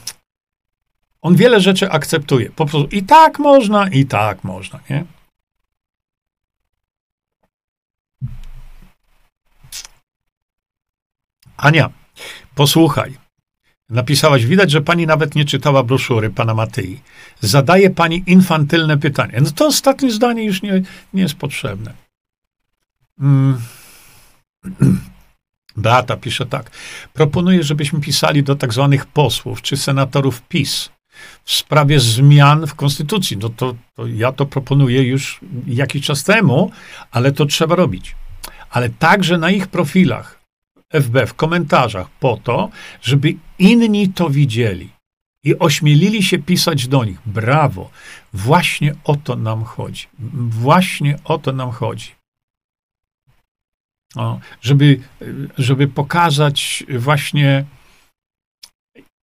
[1.23, 2.51] on wiele rzeczy akceptuje.
[2.51, 5.05] Po prostu i tak można, i tak można, nie?
[11.57, 11.91] Ania,
[12.55, 13.15] posłuchaj.
[13.89, 17.01] Napisałaś, widać, że pani nawet nie czytała broszury pana Matyi.
[17.41, 19.39] Zadaje pani infantylne pytanie.
[19.43, 20.83] No to ostatnie zdanie już nie,
[21.13, 21.95] nie jest potrzebne.
[23.21, 23.61] Mm.
[25.77, 26.71] Beata pisze tak.
[27.13, 30.91] Proponuję, żebyśmy pisali do tak zwanych posłów czy senatorów PiS
[31.45, 33.37] w sprawie zmian w konstytucji.
[33.37, 36.71] No to, to ja to proponuję już jakiś czas temu,
[37.11, 38.17] ale to trzeba robić.
[38.71, 40.41] Ale także na ich profilach
[40.93, 42.71] FB, w komentarzach, po to,
[43.03, 44.91] żeby inni to widzieli
[45.45, 47.19] i ośmielili się pisać do nich.
[47.27, 47.91] Brawo!
[48.33, 50.07] Właśnie o to nam chodzi.
[50.49, 52.11] Właśnie o to nam chodzi.
[54.17, 55.01] O, żeby,
[55.59, 57.64] żeby pokazać właśnie,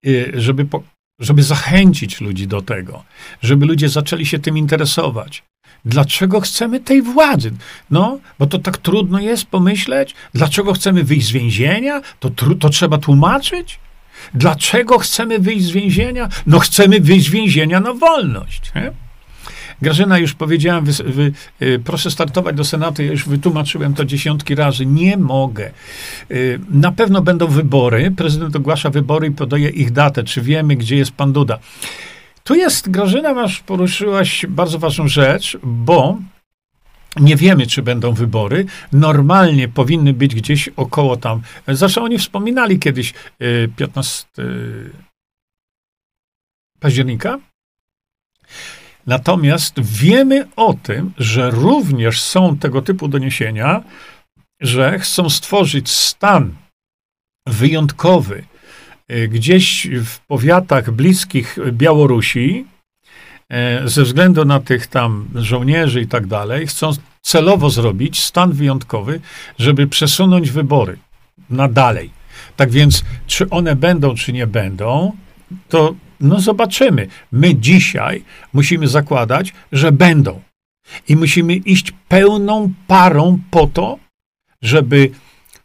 [0.07, 0.67] y, żeby,
[1.21, 3.05] żeby zachęcić ludzi do tego,
[3.43, 5.43] żeby ludzie zaczęli się tym interesować.
[5.85, 7.53] Dlaczego chcemy tej władzy?
[7.91, 10.15] No, bo to tak trudno jest pomyśleć.
[10.35, 12.01] Dlaczego chcemy wyjść z więzienia?
[12.21, 12.31] To,
[12.61, 13.79] to trzeba tłumaczyć.
[14.35, 16.29] Dlaczego chcemy wyjść z więzienia?
[16.47, 18.73] No, chcemy wyjść z więzienia na wolność.
[18.75, 18.93] Nie?
[19.83, 21.33] Grażyna, już powiedziałem, wy, wy,
[21.85, 25.71] proszę startować do Senatu, ja już wytłumaczyłem to dziesiątki razy, nie mogę.
[26.31, 30.97] Y, na pewno będą wybory, prezydent ogłasza wybory i podaje ich datę, czy wiemy, gdzie
[30.97, 31.59] jest pan Duda.
[32.45, 36.19] Tu jest, Grażyna, masz, poruszyłaś bardzo ważną rzecz, bo
[37.17, 38.67] nie wiemy, czy będą wybory.
[38.93, 41.41] Normalnie powinny być gdzieś około tam.
[41.69, 43.15] Zresztą oni wspominali kiedyś
[43.77, 44.91] 15 y,
[46.81, 47.39] października.
[49.11, 53.83] Natomiast wiemy o tym, że również są tego typu doniesienia,
[54.61, 56.55] że chcą stworzyć stan
[57.47, 58.45] wyjątkowy
[59.09, 62.67] e, gdzieś w powiatach bliskich Białorusi,
[63.49, 66.91] e, ze względu na tych tam żołnierzy i tak dalej, chcą
[67.23, 69.21] celowo zrobić stan wyjątkowy,
[69.59, 70.99] żeby przesunąć wybory
[71.51, 72.11] na dalej.
[72.57, 75.13] Tak więc, czy one będą, czy nie będą,
[75.69, 77.07] to no zobaczymy.
[77.33, 80.41] My dzisiaj musimy zakładać, że będą.
[81.09, 83.99] I musimy iść pełną parą po to,
[84.63, 85.11] żeby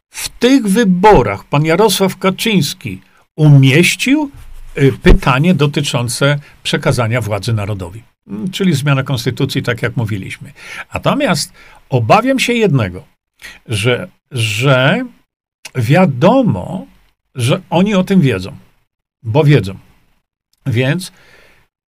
[0.09, 3.01] w tych wyborach pan Jarosław Kaczyński
[3.35, 4.31] umieścił
[4.77, 10.51] y, pytanie dotyczące przekazania władzy narodowi, mm, czyli zmiana konstytucji, tak jak mówiliśmy.
[10.93, 11.53] Natomiast
[11.89, 13.03] obawiam się jednego,
[13.65, 15.05] że, że
[15.75, 16.85] wiadomo,
[17.35, 18.57] że oni o tym wiedzą,
[19.23, 19.84] bo wiedzą.
[20.65, 21.11] Więc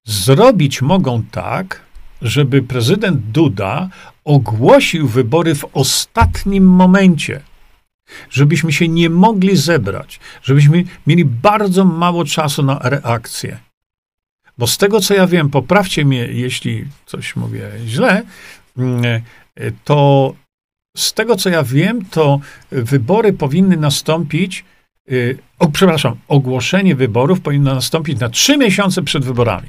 [0.05, 1.81] zrobić mogą tak,
[2.21, 3.89] żeby prezydent Duda
[4.23, 7.41] ogłosił wybory w ostatnim momencie,
[8.29, 13.57] żebyśmy się nie mogli zebrać, żebyśmy mieli bardzo mało czasu na reakcję.
[14.57, 18.23] Bo z tego, co ja wiem, poprawcie mnie, jeśli coś mówię źle,
[18.77, 19.21] mm,
[19.83, 20.33] to
[20.97, 22.39] z tego, co ja wiem, to
[22.71, 24.65] wybory powinny nastąpić
[25.11, 29.67] Y, o, przepraszam, ogłoszenie wyborów powinno nastąpić na trzy miesiące przed wyborami.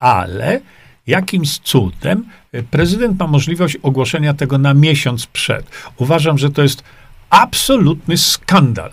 [0.00, 0.60] Ale
[1.06, 5.70] jakimś cudem y, prezydent ma możliwość ogłoszenia tego na miesiąc przed.
[5.96, 6.84] Uważam, że to jest
[7.30, 8.90] absolutny skandal,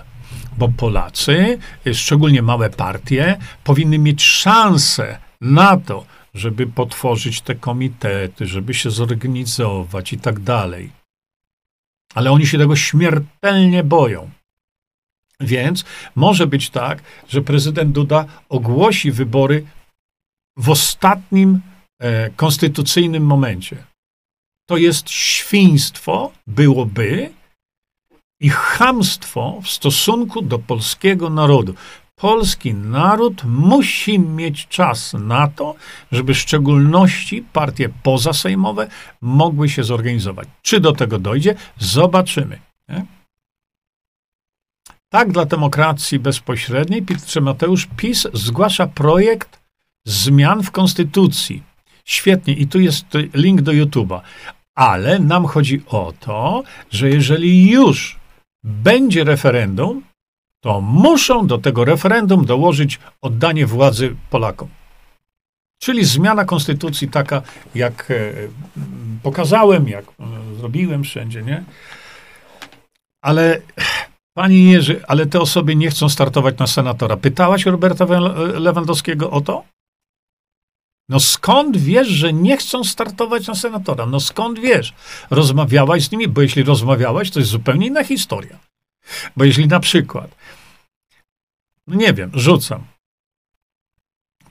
[0.58, 1.58] bo Polacy,
[1.88, 8.92] y, szczególnie małe partie, powinny mieć szansę na to, żeby potworzyć te komitety, żeby się
[8.92, 10.90] zorganizować i tak dalej.
[12.16, 14.30] Ale oni się tego śmiertelnie boją.
[15.40, 15.86] Więc
[16.16, 19.66] może być tak, że prezydent Duda ogłosi wybory
[20.58, 21.62] w ostatnim
[22.02, 23.78] e, konstytucyjnym momencie.
[24.70, 27.30] To jest świństwo, byłoby,
[28.42, 31.74] i chamstwo w stosunku do polskiego narodu.
[32.16, 35.76] Polski naród musi mieć czas na to,
[36.12, 38.88] żeby w szczególności partie pozasejmowe
[39.22, 40.48] mogły się zorganizować.
[40.62, 41.56] Czy do tego dojdzie?
[41.78, 42.60] Zobaczymy.
[42.90, 43.06] Nie?
[45.10, 49.60] Tak dla demokracji bezpośredniej Piotr Mateusz PiS zgłasza projekt
[50.06, 51.64] zmian w konstytucji.
[52.06, 54.22] Świetnie, i tu jest link do YouTube'a.
[54.76, 58.20] Ale nam chodzi o to, że jeżeli już
[58.64, 60.04] będzie referendum,
[60.62, 64.70] to muszą do tego referendum dołożyć oddanie władzy Polakom.
[65.80, 67.42] Czyli zmiana konstytucji taka,
[67.76, 68.34] jak e,
[69.24, 71.64] pokazałem, jak e, zrobiłem wszędzie, nie?
[73.22, 73.62] Ale
[74.40, 77.18] Panie Jerzy, ale te osoby nie chcą startować na senatora.
[77.18, 78.06] Pytałaś Roberta
[78.54, 79.64] Lewandowskiego o to?
[81.10, 84.06] No skąd wiesz, że nie chcą startować na senatora?
[84.06, 84.94] No skąd wiesz?
[85.30, 86.28] Rozmawiałaś z nimi?
[86.28, 88.60] Bo jeśli rozmawiałaś, to jest zupełnie inna historia.
[89.38, 90.36] Bo jeśli na przykład,
[91.88, 92.84] no nie wiem, rzucam,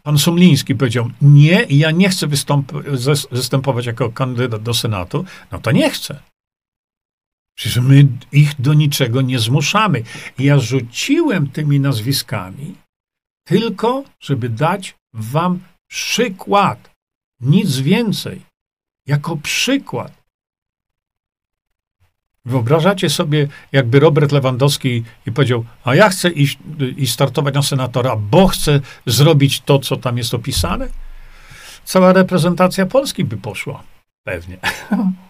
[0.02, 5.70] pan Sumliński powiedział, nie, ja nie chcę wystąp- występować jako kandydat do Senatu, no to
[5.70, 6.20] nie chcę.
[7.58, 10.02] Przecież my ich do niczego nie zmuszamy.
[10.38, 12.74] Ja rzuciłem tymi nazwiskami
[13.44, 16.90] tylko, żeby dać wam przykład.
[17.40, 18.40] Nic więcej.
[19.06, 20.12] Jako przykład.
[22.44, 26.58] Wyobrażacie sobie, jakby Robert Lewandowski i powiedział, a ja chcę iść
[26.96, 30.88] i startować na senatora, bo chcę zrobić to, co tam jest opisane?
[31.84, 33.82] Cała reprezentacja Polski by poszła.
[34.24, 34.58] Pewnie.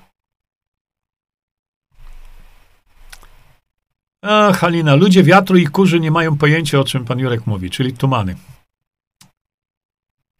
[4.22, 7.92] A, Halina, ludzie wiatru i kurzy nie mają pojęcia, o czym pan Jurek mówi, czyli
[7.92, 8.36] tumany.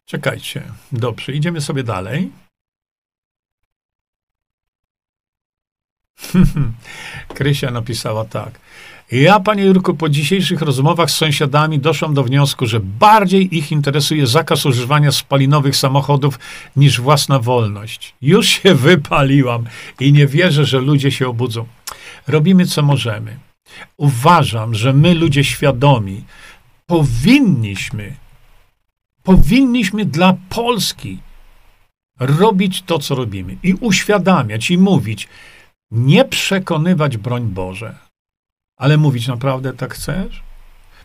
[0.05, 0.63] Czekajcie.
[0.91, 2.31] Dobrze, idziemy sobie dalej.
[7.35, 8.59] Krysia napisała tak.
[9.11, 14.27] Ja, panie Jurku, po dzisiejszych rozmowach z sąsiadami doszłam do wniosku, że bardziej ich interesuje
[14.27, 16.39] zakaz używania spalinowych samochodów
[16.75, 18.15] niż własna wolność.
[18.21, 19.63] Już się wypaliłam
[19.99, 21.65] i nie wierzę, że ludzie się obudzą.
[22.27, 23.48] Robimy co możemy.
[23.97, 26.23] Uważam, że my, ludzie świadomi,
[26.85, 28.15] powinniśmy,
[29.23, 31.19] powinniśmy dla Polski
[32.19, 35.27] robić to, co robimy i uświadamiać i mówić,
[35.91, 37.95] nie przekonywać, broń Boże,
[38.77, 40.43] ale mówić naprawdę tak chcesz?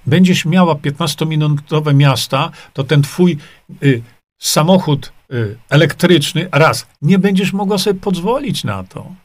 [0.06, 3.38] Będziesz miała 15-minutowe miasta, to ten twój
[3.82, 4.02] y,
[4.38, 9.23] samochód y, elektryczny, raz, nie będziesz mogła sobie pozwolić na to.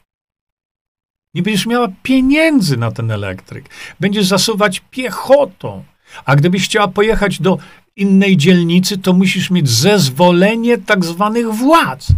[1.34, 3.70] Nie będziesz miała pieniędzy na ten elektryk.
[4.00, 5.84] Będziesz zasuwać piechotą.
[6.24, 7.58] A gdybyś chciała pojechać do
[7.96, 12.08] innej dzielnicy, to musisz mieć zezwolenie tak zwanych władz.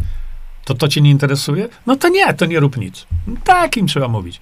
[0.65, 1.69] To to cię nie interesuje?
[1.87, 3.07] No to nie, to nie rób nic.
[3.45, 4.41] Takim trzeba mówić.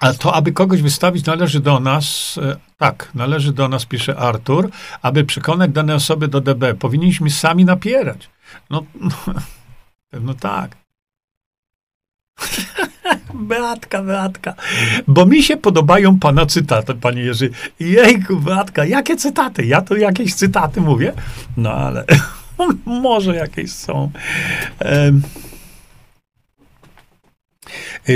[0.00, 4.70] A to, aby kogoś wystawić, należy do nas, e, tak, należy do nas, pisze Artur,
[5.02, 6.74] aby przekonać dane osoby do DB.
[6.78, 8.30] Powinniśmy sami napierać.
[8.70, 8.84] No,
[10.12, 10.83] pewno tak.
[13.34, 14.54] Beatka, Beatka.
[15.06, 17.50] Bo mi się podobają pana cytaty, panie Jerzy.
[17.80, 19.66] Jejku, Beatka, jakie cytaty?
[19.66, 21.12] Ja tu jakieś cytaty mówię?
[21.56, 22.04] No ale
[22.86, 24.10] może jakieś są.
[24.80, 25.22] Um.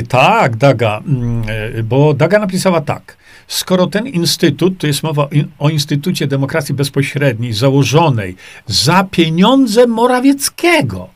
[0.08, 1.42] Tak, Daga, mm,
[1.78, 3.16] e, bo Daga napisała tak.
[3.48, 11.08] Skoro ten instytut, to jest mowa o Instytucie Demokracji Bezpośredniej, założonej za pieniądze Morawieckiego,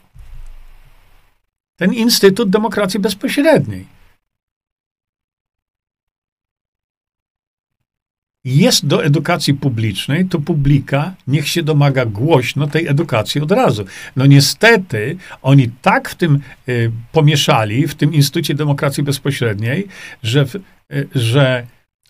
[1.83, 3.87] ten Instytut Demokracji Bezpośredniej.
[8.45, 13.85] Jest do edukacji publicznej, to publika niech się domaga głośno tej edukacji od razu.
[14.17, 19.89] No niestety oni tak w tym y, pomieszali, w tym Instytucie Demokracji Bezpośredniej,
[20.23, 20.47] że,
[20.93, 21.67] y, że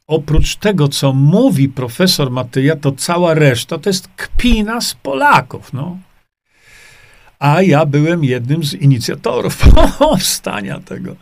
[0.06, 5.72] oprócz tego, co mówi profesor Matyja, to cała reszta to jest kpina z Polaków.
[5.72, 5.98] No
[7.42, 9.58] a ja byłem jednym z inicjatorów
[9.98, 11.16] powstania tego.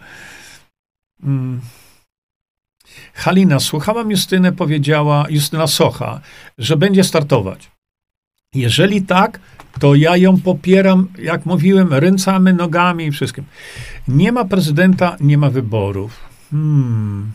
[1.23, 1.61] Hmm.
[3.15, 6.21] Halina, słuchałam Justynę, powiedziała, Justyna Socha,
[6.59, 7.71] że będzie startować.
[8.55, 9.41] Jeżeli tak,
[9.79, 13.45] to ja ją popieram, jak mówiłem, ręcami, nogami i wszystkim.
[14.09, 16.21] Nie ma prezydenta, nie ma wyborów.
[16.51, 17.33] Hmm.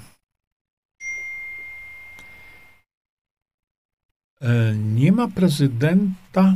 [4.42, 6.56] E, nie ma prezydenta.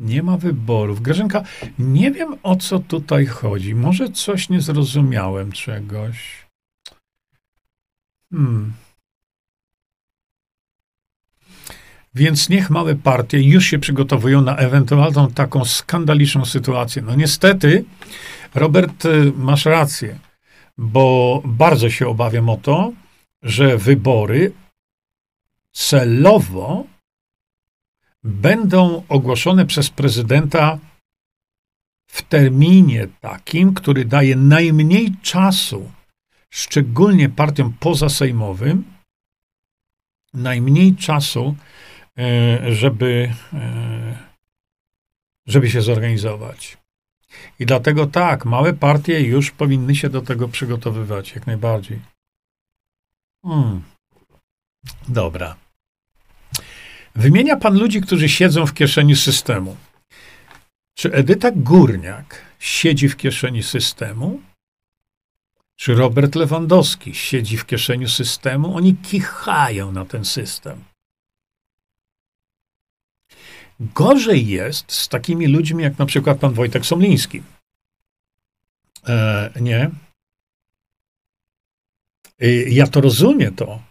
[0.00, 1.02] Nie ma wyborów.
[1.02, 1.42] Grażynka,
[1.78, 3.74] nie wiem o co tutaj chodzi.
[3.74, 6.46] Może coś nie zrozumiałem czegoś.
[8.30, 8.72] Hmm.
[12.14, 17.02] Więc niech małe partie już się przygotowują na ewentualną taką skandaliczną sytuację.
[17.02, 17.84] No niestety,
[18.54, 20.18] Robert, y, masz rację.
[20.78, 22.92] bo bardzo się obawiam o to,
[23.42, 24.52] że wybory
[25.72, 26.84] celowo
[28.22, 30.78] będą ogłoszone przez prezydenta
[32.06, 35.92] w terminie takim, który daje najmniej czasu,
[36.50, 38.84] szczególnie partiom pozasejmowym,
[40.34, 41.56] najmniej czasu,
[42.18, 44.18] e, żeby, e,
[45.46, 46.78] żeby się zorganizować.
[47.58, 52.00] I dlatego tak, małe partie już powinny się do tego przygotowywać, jak najbardziej.
[53.42, 53.82] Hmm.
[55.08, 55.56] Dobra.
[57.14, 59.76] Wymienia pan ludzi, którzy siedzą w kieszeni systemu.
[60.94, 64.40] Czy Edyta Górniak siedzi w kieszeni systemu?
[65.76, 68.76] Czy Robert Lewandowski siedzi w kieszeni systemu?
[68.76, 70.84] Oni kichają na ten system.
[73.80, 77.42] Gorzej jest z takimi ludźmi, jak na przykład pan Wojtek Somliński.
[79.08, 79.90] E, nie.
[82.40, 83.82] E, ja to rozumiem to,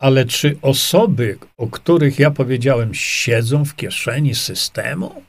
[0.00, 5.22] ale czy osoby, o których ja powiedziałem, siedzą w kieszeni systemu?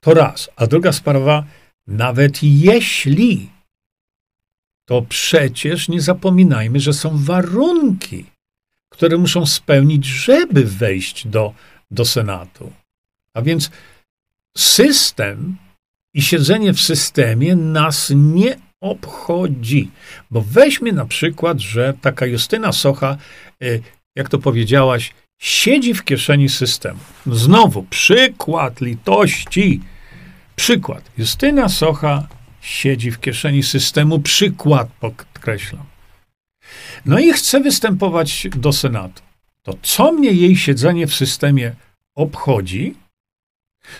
[0.00, 0.50] To raz.
[0.56, 1.44] A druga sprawa,
[1.86, 3.50] nawet jeśli,
[4.88, 8.24] to przecież nie zapominajmy, że są warunki,
[8.88, 11.54] które muszą spełnić, żeby wejść do,
[11.90, 12.72] do Senatu.
[13.34, 13.70] A więc
[14.56, 15.56] system
[16.14, 19.90] i siedzenie w systemie nas nie obchodzi.
[20.30, 23.16] Bo weźmy na przykład, że taka Justyna Socha,
[24.16, 27.00] jak to powiedziałaś, siedzi w kieszeni systemu.
[27.26, 29.80] Znowu, przykład litości.
[30.56, 31.10] Przykład.
[31.18, 32.28] Justyna Socha
[32.60, 34.18] siedzi w kieszeni systemu.
[34.18, 35.84] Przykład, podkreślam.
[37.06, 39.22] No i chce występować do Senatu.
[39.62, 41.74] To co mnie jej siedzenie w systemie
[42.14, 42.94] obchodzi,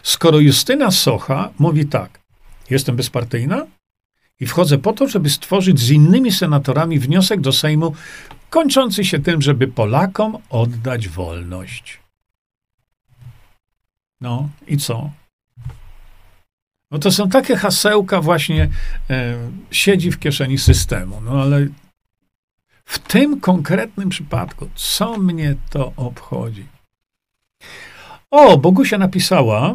[0.03, 2.21] skoro Justyna Socha mówi tak,
[2.71, 3.67] jestem bezpartyjna
[4.41, 7.95] i wchodzę po to, żeby stworzyć z innymi senatorami wniosek do Sejmu
[8.51, 12.01] kończący się tym, żeby Polakom oddać wolność.
[14.21, 15.11] No i co?
[16.91, 18.69] No to są takie hasełka właśnie
[19.11, 19.35] e,
[19.71, 21.21] siedzi w kieszeni systemu.
[21.21, 21.67] No ale
[22.85, 26.67] w tym konkretnym przypadku, co mnie to obchodzi?
[28.31, 29.75] O, Bogusia napisała,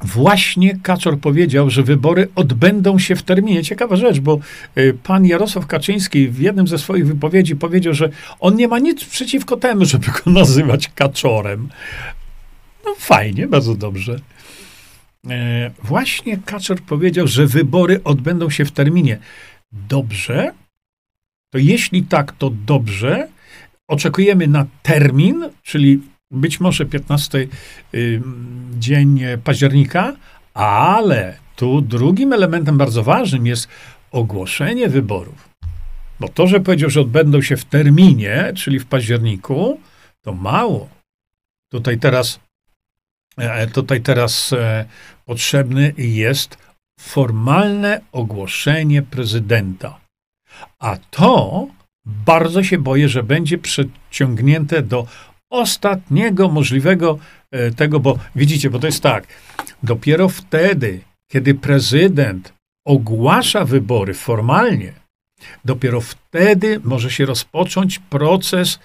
[0.00, 3.62] Właśnie Kaczor powiedział, że wybory odbędą się w terminie.
[3.62, 4.38] Ciekawa rzecz, bo
[4.78, 8.08] y, pan Jarosław Kaczyński w jednym ze swoich wypowiedzi powiedział, że
[8.40, 11.68] on nie ma nic przeciwko temu, żeby go nazywać Kaczorem.
[12.84, 14.20] No fajnie, bardzo dobrze.
[15.30, 19.18] E, właśnie Kaczor powiedział, że wybory odbędą się w terminie.
[19.72, 20.52] Dobrze?
[21.52, 23.28] To jeśli tak, to dobrze.
[23.88, 26.00] Oczekujemy na termin, czyli
[26.30, 27.48] być może 15
[28.78, 30.16] dzień października,
[30.54, 33.68] ale tu drugim elementem bardzo ważnym jest
[34.10, 35.48] ogłoszenie wyborów.
[36.20, 39.80] Bo to, że powiedział, że odbędą się w terminie, czyli w październiku,
[40.22, 40.88] to mało.
[41.70, 42.40] Tutaj teraz,
[43.36, 44.84] e, tutaj teraz e,
[45.24, 46.58] potrzebny jest
[47.00, 50.00] formalne ogłoszenie prezydenta.
[50.78, 51.66] A to
[52.06, 55.06] bardzo się boję, że będzie przeciągnięte do
[55.50, 57.18] ostatniego możliwego
[57.50, 59.26] e, tego, bo widzicie, bo to jest tak,
[59.82, 62.52] dopiero wtedy, kiedy prezydent
[62.84, 64.92] ogłasza wybory formalnie,
[65.64, 68.78] dopiero wtedy może się rozpocząć proces,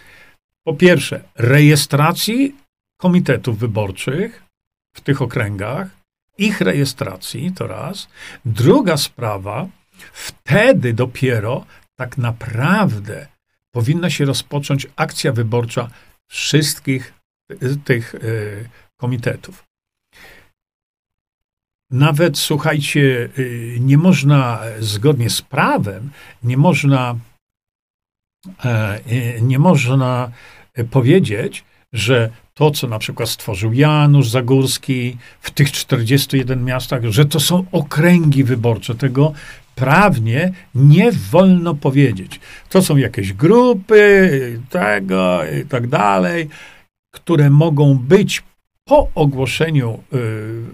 [0.63, 2.55] po pierwsze, rejestracji
[2.97, 4.43] komitetów wyborczych
[4.95, 5.87] w tych okręgach,
[6.37, 8.07] ich rejestracji, to raz.
[8.45, 9.67] Druga sprawa,
[10.13, 11.65] wtedy dopiero
[11.95, 13.27] tak naprawdę
[13.71, 15.89] powinna się rozpocząć akcja wyborcza
[16.33, 17.13] wszystkich
[17.85, 18.19] tych e,
[18.97, 19.63] komitetów.
[21.91, 26.11] Nawet, słuchajcie, e, nie można zgodnie z prawem,
[26.43, 27.15] nie można,
[28.65, 28.99] e,
[29.41, 30.31] nie można
[30.91, 37.39] powiedzieć, że to, co na przykład stworzył Janusz Zagórski w tych 41 miastach, że to
[37.39, 38.95] są okręgi wyborcze.
[38.95, 39.33] Tego
[39.75, 42.39] prawnie nie wolno powiedzieć.
[42.69, 46.49] To są jakieś grupy, tego i tak dalej,
[47.11, 48.43] które mogą być
[48.85, 50.17] po ogłoszeniu y,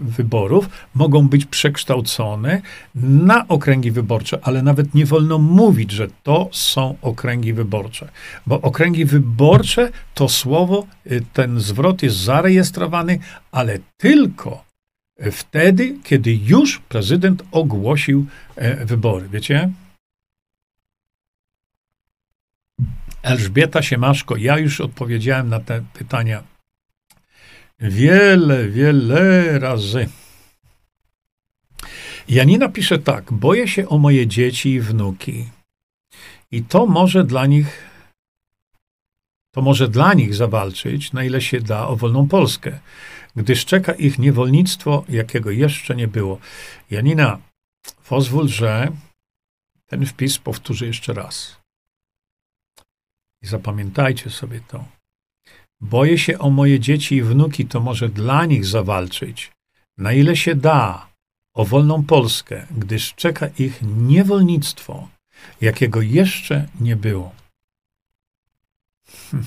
[0.00, 2.62] wyborów, mogą być przekształcone
[2.94, 8.08] na okręgi wyborcze, ale nawet nie wolno mówić, że to są okręgi wyborcze,
[8.46, 13.18] bo okręgi wyborcze to słowo, y, ten zwrot jest zarejestrowany,
[13.52, 14.69] ale tylko
[15.32, 18.26] wtedy, kiedy już prezydent ogłosił
[18.56, 19.28] e, wybory.
[19.28, 19.70] Wiecie?
[23.22, 26.42] Elżbieta Siemaszko, ja już odpowiedziałem na te pytania
[27.80, 30.08] wiele, wiele razy.
[32.28, 35.44] Janina pisze tak: Boję się o moje dzieci i wnuki.
[36.50, 37.84] I to może dla nich,
[39.50, 42.80] to może dla nich zawalczyć, na ile się da, o wolną Polskę,
[43.36, 46.38] gdyż czeka ich niewolnictwo, jakiego jeszcze nie było.
[46.90, 47.38] Janina,
[48.08, 48.92] pozwól, że
[49.86, 51.56] ten wpis powtórzę jeszcze raz.
[53.42, 54.84] I zapamiętajcie sobie to.
[55.80, 59.52] Boję się o moje dzieci i wnuki, to może dla nich zawalczyć,
[59.98, 61.10] na ile się da,
[61.54, 65.08] o wolną Polskę, gdyż czeka ich niewolnictwo,
[65.60, 67.32] jakiego jeszcze nie było.
[69.30, 69.44] Hm.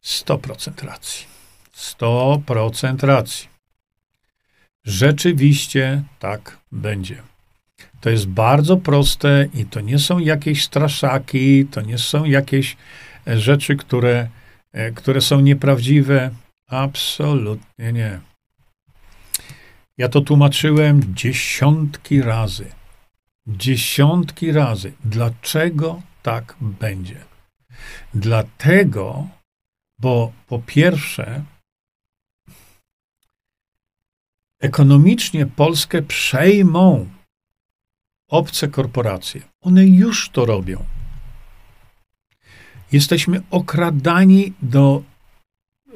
[0.00, 1.29] Sto procent racji.
[1.80, 3.48] Sto procent racji.
[4.84, 7.22] Rzeczywiście tak będzie.
[8.00, 12.76] To jest bardzo proste i to nie są jakieś straszaki, to nie są jakieś
[13.26, 14.28] e, rzeczy, które,
[14.72, 16.30] e, które są nieprawdziwe.
[16.66, 18.20] Absolutnie nie.
[19.98, 22.66] Ja to tłumaczyłem dziesiątki razy.
[23.46, 24.92] Dziesiątki razy.
[25.04, 27.16] Dlaczego tak będzie?
[28.14, 29.28] Dlatego,
[29.98, 31.44] bo po pierwsze,
[34.60, 37.06] ekonomicznie Polskę przejmą
[38.28, 39.40] obce korporacje.
[39.60, 40.84] One już to robią.
[42.92, 45.02] Jesteśmy okradani do.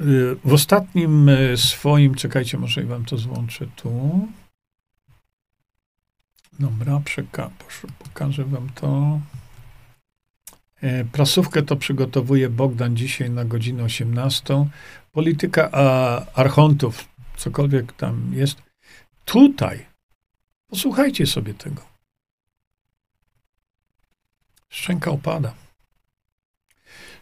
[0.01, 4.29] Y, w ostatnim y, swoim, czekajcie, może wam to złączę tu.
[6.59, 7.51] Dobra, przeka-
[7.99, 9.21] pokażę wam to.
[10.81, 14.67] E, prasówkę to przygotowuje Bogdan dzisiaj na godzinę 18.
[15.13, 18.63] Polityka a, archontów, cokolwiek tam jest.
[19.25, 19.87] Tutaj,
[20.69, 21.83] posłuchajcie sobie tego.
[24.69, 25.55] Szczęka opada.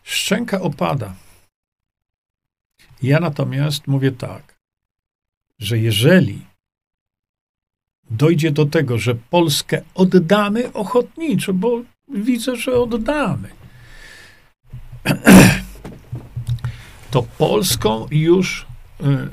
[0.03, 1.15] Szczęka opada.
[3.03, 4.59] Ja natomiast mówię tak,
[5.59, 6.47] że jeżeli
[8.11, 13.49] dojdzie do tego, że Polskę oddamy ochotniczo, bo widzę, że oddamy,
[17.11, 18.72] to Polską już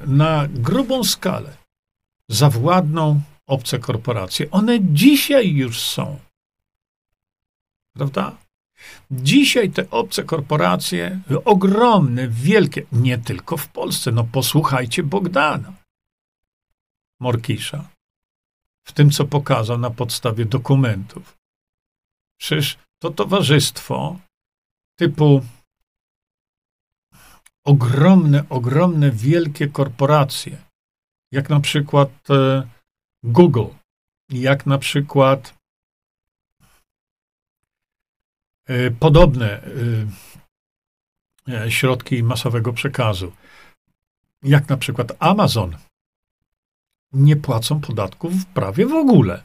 [0.08, 1.58] na grubą skalę
[2.30, 4.52] zawładną obce korporacje.
[4.52, 6.20] One dzisiaj już są.
[7.96, 8.38] Prawda?
[9.12, 15.74] Dzisiaj te obce korporacje, ogromne, wielkie, nie tylko w Polsce, no posłuchajcie Bogdana
[17.20, 17.90] Morkisza,
[18.88, 21.38] w tym, co pokazał na podstawie dokumentów.
[22.40, 24.20] Przecież to towarzystwo
[24.96, 25.42] typu
[27.72, 30.58] ogromne, ogromne, wielkie korporacje,
[31.32, 32.68] jak na przykład e,
[33.24, 33.68] Google,
[34.30, 35.60] jak na przykład
[38.70, 39.62] E, podobne
[41.48, 43.32] e, środki masowego przekazu,
[44.44, 45.78] jak na przykład Amazon,
[47.14, 49.44] nie płacą podatków prawie w ogóle.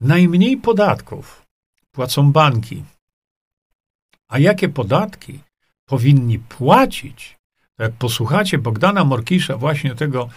[0.00, 1.46] Najmniej podatków
[1.92, 2.84] płacą banki.
[4.28, 5.40] A jakie podatki
[5.86, 7.38] powinni płacić?
[7.78, 10.28] Jak posłuchacie Bogdana Morkisza, właśnie tego,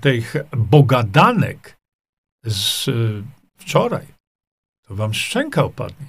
[0.00, 1.76] tych bogadanek
[2.44, 2.90] z
[3.56, 4.06] wczoraj,
[4.82, 6.06] to wam szczęka opadnie.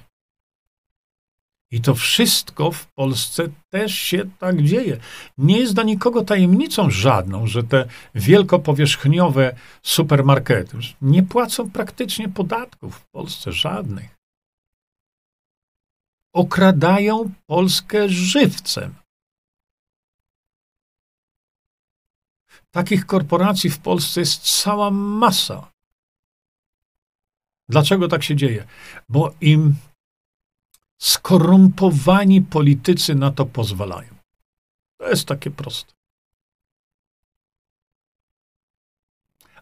[1.71, 4.97] I to wszystko w Polsce też się tak dzieje.
[5.37, 7.85] Nie jest dla nikogo tajemnicą żadną, że te
[8.15, 14.18] wielkopowierzchniowe supermarkety nie płacą praktycznie podatków w Polsce żadnych.
[16.33, 18.95] Okradają Polskę żywcem.
[22.71, 25.71] Takich korporacji w Polsce jest cała masa.
[27.69, 28.67] Dlaczego tak się dzieje?
[29.09, 29.75] Bo im
[30.97, 34.15] skorumpowani politycy na to pozwalają.
[34.97, 35.93] To jest takie proste.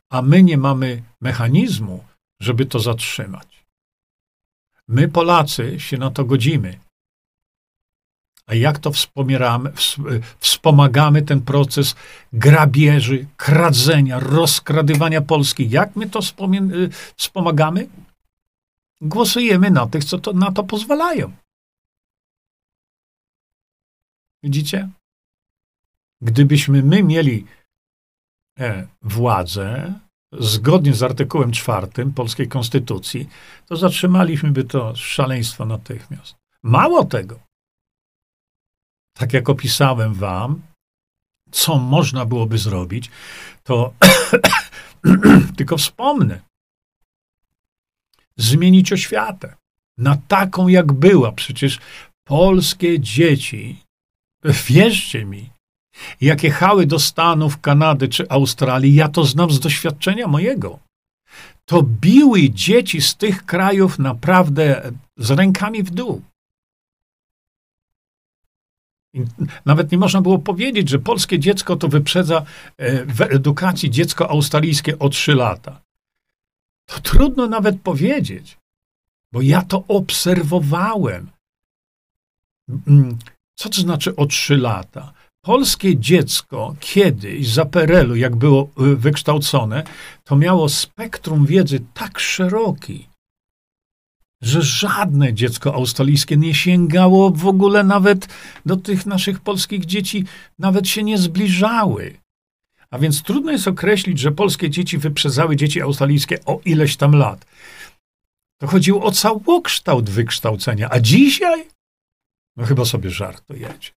[0.10, 2.06] A my nie mamy mechanizmu,
[2.40, 3.67] żeby to zatrzymać.
[4.88, 6.80] My, Polacy, się na to godzimy.
[8.46, 9.72] A jak to wspomieramy,
[10.40, 11.96] wspomagamy ten proces
[12.34, 15.70] grabieży, kradzenia, rozkradywania Polski?
[15.70, 17.88] Jak my to y, wspomagamy?
[19.02, 21.32] Głosujemy na tych, co to, na to pozwalają.
[24.44, 24.90] Widzicie?
[26.22, 27.46] Gdybyśmy my mieli
[28.60, 30.00] e, władzę,
[30.32, 33.30] zgodnie z artykułem czwartym polskiej konstytucji,
[33.66, 36.36] to zatrzymaliśmy by to szaleństwo natychmiast.
[36.64, 37.40] Mało tego,
[39.14, 40.62] tak jak opisałem wam,
[41.52, 43.12] co można byłoby zrobić,
[43.64, 43.94] to
[45.58, 46.42] tylko wspomnę.
[48.38, 49.56] Zmienić oświatę
[49.98, 51.32] na taką, jak była.
[51.32, 51.80] Przecież
[52.24, 53.84] polskie dzieci,
[54.44, 55.50] wierzcie mi,
[56.22, 60.80] jak jechały do Stanów, Kanady czy Australii, ja to znam z doświadczenia mojego.
[61.66, 66.22] to biły dzieci z tych krajów naprawdę z rękami w dół.
[69.66, 72.46] Nawet nie można było powiedzieć, że polskie dziecko to wyprzedza
[72.78, 75.82] e, w edukacji dziecko australijskie o 3 lata.
[76.86, 78.58] To trudno nawet powiedzieć,
[79.32, 81.32] bo ja to obserwowałem.
[82.88, 83.18] Mm,
[83.56, 85.14] co to znaczy o 3 lata?
[85.48, 89.84] Polskie dziecko kiedyś za PRL-u, jak było y, wykształcone,
[90.24, 93.08] to miało spektrum wiedzy tak szeroki,
[94.42, 98.28] że żadne dziecko australijskie nie sięgało w ogóle nawet
[98.66, 100.26] do tych naszych polskich dzieci,
[100.60, 102.18] nawet się nie zbliżały.
[102.90, 107.46] A więc trudno jest określić, że polskie dzieci wyprzedzały dzieci australijskie o ileś tam lat.
[108.62, 111.68] To chodziło o całokształt wykształcenia, a dzisiaj?
[112.58, 113.97] No chyba sobie żartujecie.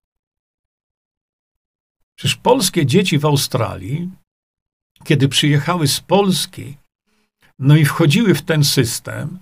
[2.21, 4.09] Przecież polskie dzieci w Australii,
[5.03, 6.77] kiedy przyjechały z Polski,
[7.59, 9.39] no i wchodziły w ten system,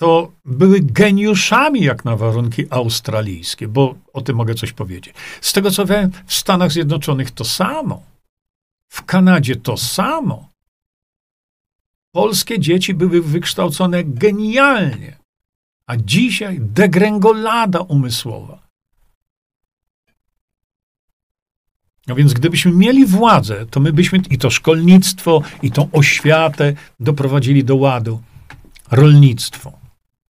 [0.00, 5.14] to były geniuszami jak na warunki australijskie, bo o tym mogę coś powiedzieć.
[5.40, 8.02] Z tego co wiem, w Stanach Zjednoczonych to samo.
[8.88, 10.48] W Kanadzie to samo.
[12.12, 15.16] Polskie dzieci były wykształcone genialnie,
[15.86, 18.67] a dzisiaj degrengolada umysłowa.
[22.08, 27.64] No więc gdybyśmy mieli władzę, to my byśmy i to szkolnictwo, i tą oświatę doprowadzili
[27.64, 28.22] do ładu.
[28.90, 29.78] Rolnictwo.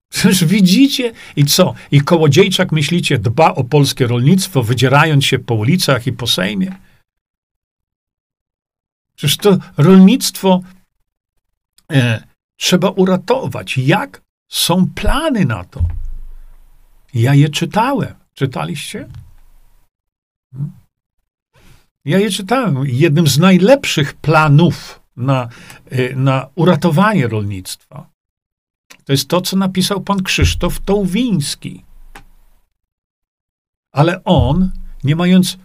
[0.09, 1.75] Przecież widzicie i co?
[1.91, 6.75] I Kołodziejczak, myślicie, dba o polskie rolnictwo, wydzierając się po ulicach i po Sejmie?
[9.17, 10.61] Przecież to rolnictwo
[11.93, 12.23] e,
[12.57, 13.79] trzeba uratować.
[13.79, 14.23] Jak?
[14.49, 15.83] Są plany na to.
[17.15, 18.15] Ja je czytałem.
[18.35, 19.09] Czytaliście?
[22.05, 22.77] Ja je czytałem.
[22.87, 25.49] Jednym z najlepszych planów na,
[25.91, 28.15] e, na uratowanie rolnictwa
[29.05, 31.85] to jest to, co napisał pan Krzysztof Tołwiński.
[33.93, 34.73] Ale on,
[35.05, 35.59] nie mając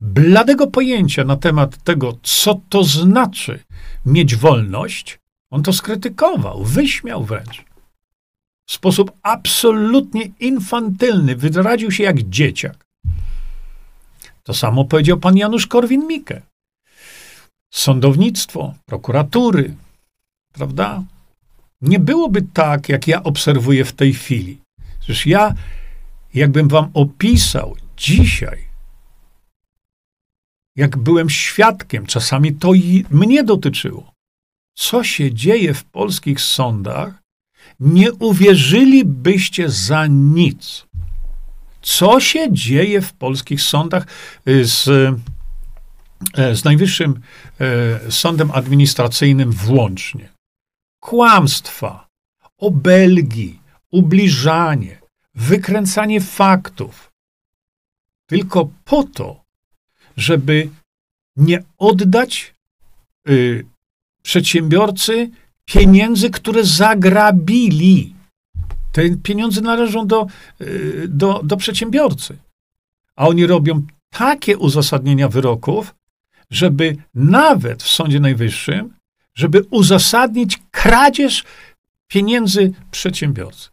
[0.00, 3.60] bladego pojęcia na temat tego, co to znaczy
[4.06, 5.20] mieć wolność,
[5.50, 7.64] on to skrytykował, wyśmiał wręcz.
[8.68, 12.83] W sposób absolutnie infantylny, wyraził się jak dzieciak.
[14.44, 16.40] To samo powiedział pan Janusz Korwin-Mikke.
[17.72, 19.74] Sądownictwo, prokuratury,
[20.52, 21.02] prawda?
[21.84, 24.58] nie byłoby tak, jak ja obserwuję w tej chwili.
[25.00, 25.54] Przecież ja,
[26.34, 28.58] jakbym wam opisał dzisiaj,
[30.76, 34.12] jak byłem świadkiem, czasami to i mnie dotyczyło,
[34.76, 37.22] co się dzieje w polskich sądach,
[37.80, 40.86] nie uwierzylibyście za nic.
[41.84, 44.06] Co się dzieje w polskich sądach
[44.48, 47.20] y, z, y, z Najwyższym
[48.08, 50.34] y, Sądem Administracyjnym włącznie?
[51.04, 52.08] kłamstwa,
[52.58, 53.58] obelgi,
[53.90, 55.00] ubliżanie,
[55.34, 57.12] wykręcanie faktów,
[58.26, 59.44] tylko po to,
[60.16, 60.70] żeby
[61.36, 62.54] nie oddać
[63.28, 63.66] y,
[64.22, 65.30] przedsiębiorcy
[65.64, 68.14] pieniędzy, które zagrabili.
[68.94, 70.26] Te pieniądze należą do,
[70.60, 72.36] y, do, do przedsiębiorcy.
[73.16, 75.94] A oni robią takie uzasadnienia wyroków,
[76.50, 78.94] żeby nawet w Sądzie Najwyższym
[79.34, 81.44] żeby uzasadnić kradzież
[82.08, 83.68] pieniędzy przedsiębiorcy.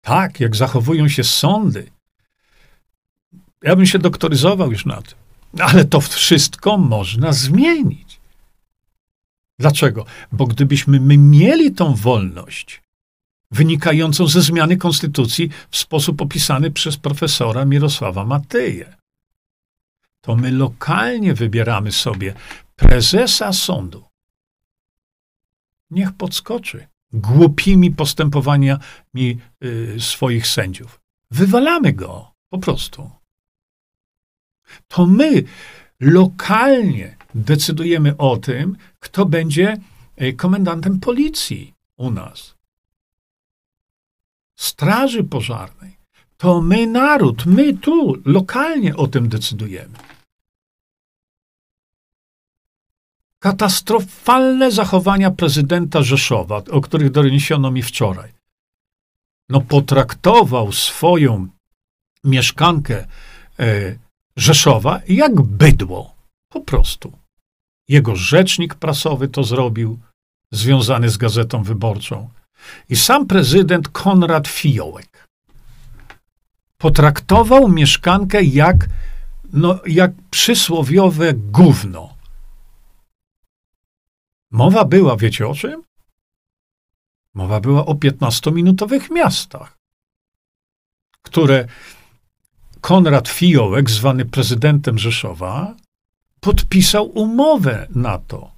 [0.00, 1.90] Tak, jak zachowują się sądy.
[3.62, 5.18] Ja bym się doktoryzował już na tym.
[5.58, 8.20] Ale to wszystko można zmienić.
[9.58, 10.04] Dlaczego?
[10.32, 12.82] Bo gdybyśmy my mieli tą wolność
[13.50, 18.96] wynikającą ze zmiany konstytucji w sposób opisany przez profesora Mirosława Matyję,
[20.20, 22.34] to my lokalnie wybieramy sobie
[22.76, 24.04] prezesa sądu.
[25.90, 31.00] Niech podskoczy głupimi postępowaniami y, swoich sędziów.
[31.30, 33.10] Wywalamy go po prostu.
[34.88, 35.42] To my
[36.00, 39.76] lokalnie decydujemy o tym, kto będzie
[40.22, 42.59] y, komendantem policji u nas.
[44.60, 45.96] Straży pożarnej.
[46.36, 49.98] To my, naród, my tu lokalnie o tym decydujemy.
[53.40, 58.32] katastrofalne zachowania prezydenta Rzeszowa, o których doniesiono mi wczoraj.
[59.48, 61.48] No, potraktował swoją
[62.24, 63.06] mieszkankę
[63.58, 63.96] e,
[64.36, 66.14] Rzeszowa jak bydło.
[66.48, 67.12] Po prostu.
[67.88, 69.98] Jego rzecznik prasowy to zrobił,
[70.52, 72.28] związany z gazetą wyborczą.
[72.88, 75.28] I sam prezydent Konrad Fiołek
[76.78, 78.88] potraktował mieszkankę jak,
[79.52, 82.16] no, jak przysłowiowe gówno.
[84.50, 85.82] Mowa była, wiecie o czym?
[87.34, 89.78] Mowa była o 15-minutowych miastach,
[91.22, 91.66] które
[92.80, 95.74] Konrad Fiołek, zwany prezydentem Rzeszowa,
[96.40, 98.50] podpisał umowę na to.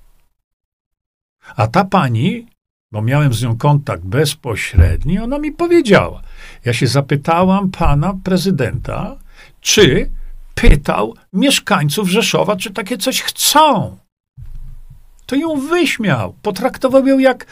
[1.57, 2.47] A ta pani,
[2.93, 6.23] bo miałem z nią kontakt bezpośredni, ona mi powiedziała.
[6.64, 9.16] Ja się zapytałam pana prezydenta,
[9.60, 10.10] czy
[10.55, 13.97] pytał mieszkańców Rzeszowa, czy takie coś chcą.
[15.27, 17.47] To ją wyśmiał, potraktował ją jak.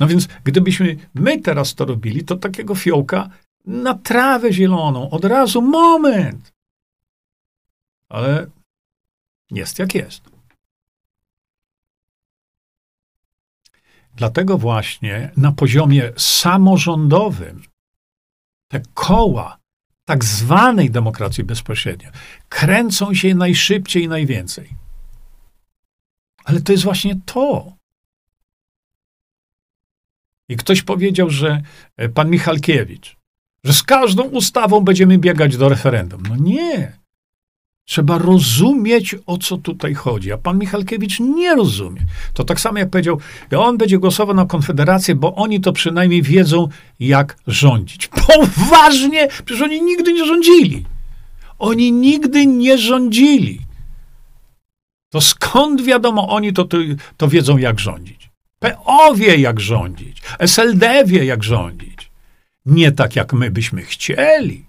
[0.00, 3.28] No więc, gdybyśmy my teraz to robili, to takiego fiołka
[3.66, 6.52] na trawę zieloną, od razu moment.
[8.08, 8.46] Ale
[9.50, 10.31] jest jak jest.
[14.16, 17.62] Dlatego właśnie na poziomie samorządowym
[18.68, 19.58] te koła
[20.04, 22.12] tak zwanej demokracji bezpośredniej
[22.48, 24.68] kręcą się najszybciej i najwięcej.
[26.44, 27.72] Ale to jest właśnie to.
[30.48, 31.62] I ktoś powiedział, że
[31.96, 33.16] e, pan Michalkiewicz,
[33.64, 36.22] że z każdą ustawą będziemy biegać do referendum.
[36.28, 37.01] No nie.
[37.84, 40.32] Trzeba rozumieć, o co tutaj chodzi.
[40.32, 42.00] A pan Michalkiewicz nie rozumie.
[42.34, 43.20] To tak samo jak powiedział,
[43.56, 46.68] on będzie głosował na Konfederację, bo oni to przynajmniej wiedzą,
[47.00, 48.08] jak rządzić.
[48.26, 49.28] Poważnie!
[49.44, 50.84] Przecież oni nigdy nie rządzili.
[51.58, 53.60] Oni nigdy nie rządzili.
[55.10, 56.78] To skąd wiadomo, oni to, to,
[57.16, 58.30] to wiedzą, jak rządzić?
[58.58, 60.22] PO wie, jak rządzić.
[60.38, 62.10] SLD wie, jak rządzić.
[62.66, 64.64] Nie tak, jak my byśmy chcieli.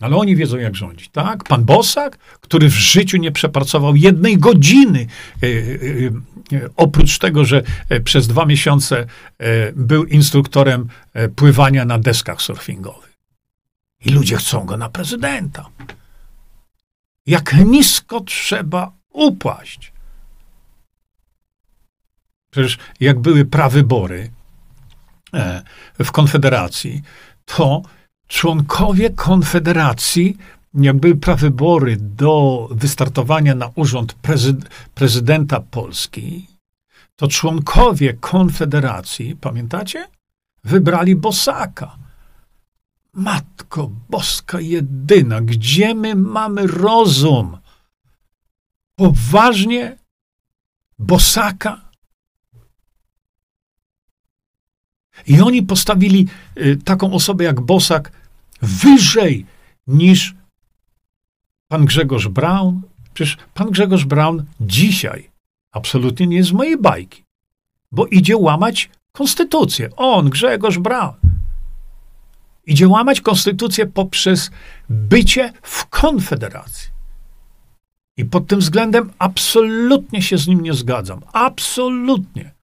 [0.00, 1.44] Ale oni wiedzą, jak rządzić, tak?
[1.44, 5.06] Pan Bosak, który w życiu nie przepracował jednej godziny,
[5.42, 7.62] e, e, e, oprócz tego, że
[8.04, 9.06] przez dwa miesiące
[9.74, 10.88] był instruktorem
[11.36, 13.16] pływania na deskach surfingowych.
[14.04, 15.66] I ludzie chcą go na prezydenta.
[17.26, 19.92] Jak nisko trzeba upaść.
[22.50, 24.30] Przecież jak były prawybory
[26.04, 27.02] w Konfederacji,
[27.44, 27.82] to
[28.28, 30.36] członkowie Konfederacji,
[30.74, 36.46] jak były prawybory do wystartowania na urząd prezyd prezydenta Polski,
[37.16, 40.08] to członkowie Konfederacji, pamiętacie?
[40.64, 41.96] Wybrali Bosaka.
[43.12, 47.58] Matko Boska jedyna, gdzie my mamy rozum?
[48.96, 49.98] Poważnie
[50.98, 51.85] Bosaka
[55.26, 58.12] I oni postawili y, taką osobę jak Bosak
[58.62, 59.46] wyżej
[59.86, 60.34] niż
[61.68, 62.82] pan Grzegorz Braun.
[63.14, 65.30] Przecież pan Grzegorz Braun dzisiaj
[65.72, 67.24] absolutnie nie jest z mojej bajki,
[67.92, 69.88] bo idzie łamać konstytucję.
[69.96, 71.14] On, Grzegorz Braun.
[72.66, 74.50] Idzie łamać konstytucję poprzez
[74.88, 76.90] bycie w konfederacji.
[78.16, 81.20] I pod tym względem absolutnie się z nim nie zgadzam.
[81.32, 82.55] Absolutnie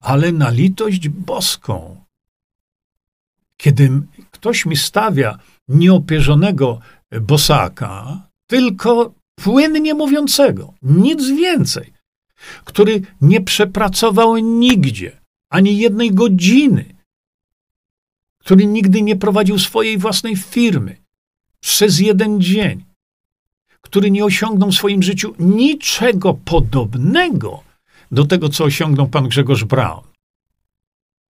[0.00, 2.04] ale na litość boską.
[3.56, 3.90] Kiedy
[4.30, 5.38] ktoś mi stawia
[5.68, 6.80] nieopierzonego
[7.20, 11.92] bosaka, tylko płynnie mówiącego, nic więcej,
[12.64, 15.20] który nie przepracował nigdzie
[15.50, 16.94] ani jednej godziny,
[18.38, 20.96] który nigdy nie prowadził swojej własnej firmy
[21.60, 22.84] przez jeden dzień,
[23.80, 27.67] który nie osiągnął w swoim życiu niczego podobnego
[28.10, 30.04] do tego, co osiągnął pan Grzegorz Braun.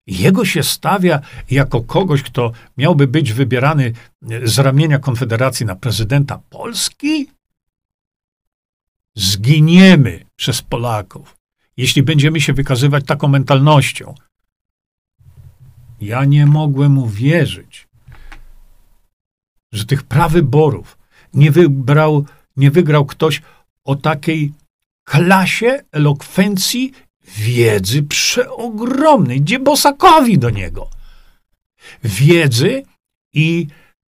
[0.08, 1.22] Jego się stawia
[1.52, 3.94] jako kogoś, kto miałby być wybierany
[4.44, 7.28] z ramienia Konfederacji na prezydenta Polski?
[9.16, 11.38] Zginiemy przez Polaków,
[11.78, 14.16] jeśli będziemy się wykazywać taką mentalnością.
[16.02, 17.88] Ja nie mogłem uwierzyć,
[19.72, 20.98] że tych prawyborów
[21.34, 22.26] nie wybrał,
[22.58, 23.42] nie wygrał ktoś
[23.84, 24.54] o takiej
[25.08, 26.92] klasie elokwencji,
[27.24, 30.90] wiedzy przeogromnej, gdzie Bosakowi do niego.
[32.04, 32.84] Wiedzy
[33.34, 33.68] i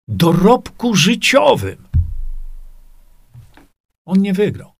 [0.07, 1.87] dorobku życiowym.
[4.05, 4.73] On nie wygrał.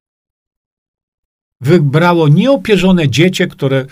[1.61, 3.85] Wybrało nieopierzone dziecię, które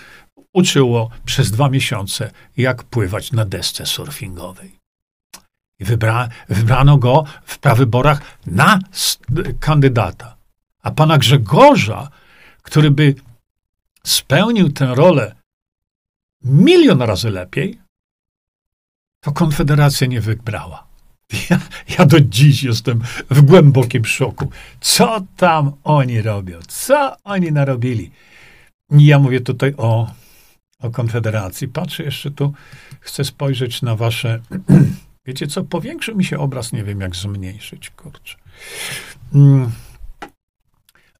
[0.52, 4.78] uczyło przez dwa miesiące, jak pływać na desce surfingowej.
[5.80, 8.78] Wybra, wybrano go w prawyborach na
[9.60, 10.33] kandydata.
[10.84, 12.08] A pana Grzegorza,
[12.62, 13.14] który by
[14.04, 15.34] spełnił tę rolę
[16.42, 17.78] milion razy lepiej,
[19.20, 20.86] to Konfederacja nie wybrała.
[21.50, 21.60] Ja,
[21.98, 24.50] ja, do dziś jestem w głębokim szoku.
[24.80, 26.58] Co tam oni robią?
[26.68, 28.10] Co oni narobili?
[28.90, 30.12] Ja mówię tutaj o,
[30.80, 31.68] o Konfederacji.
[31.68, 32.52] Patrzę jeszcze tu,
[33.00, 34.40] chcę spojrzeć na wasze.
[35.26, 35.64] Wiecie co?
[35.64, 38.36] Powiększy mi się obraz, nie wiem jak zmniejszyć, kurczę.
[39.34, 39.70] Mm.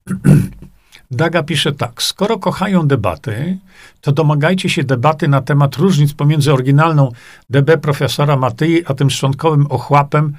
[1.11, 2.03] Daga pisze tak.
[2.03, 3.59] Skoro kochają debaty,
[4.01, 7.13] to domagajcie się debaty na temat różnic pomiędzy oryginalną
[7.51, 10.37] DB profesora Matyi, a tym szczątkowym ochłapem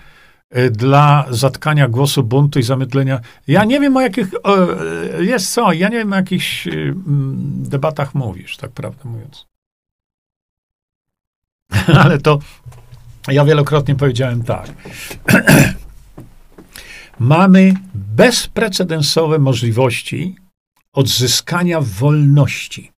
[0.57, 3.19] y, dla zatkania głosu buntu i zamydlenia.
[3.47, 4.57] Ja nie wiem o jakich, o,
[5.19, 6.93] jest co, ja nie wiem o jakich y,
[7.69, 9.47] debatach mówisz, tak prawdę mówiąc.
[12.03, 12.39] Ale to
[13.27, 14.67] ja wielokrotnie powiedziałem tak.
[17.19, 20.35] Mamy bezprecedensowe możliwości
[20.93, 22.91] odzyskania wolności.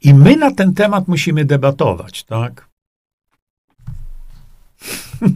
[0.00, 2.68] I my na ten temat musimy debatować, tak?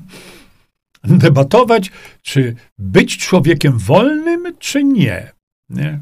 [1.04, 1.90] debatować,
[2.22, 5.32] czy być człowiekiem wolnym, czy nie.
[5.68, 6.00] nie?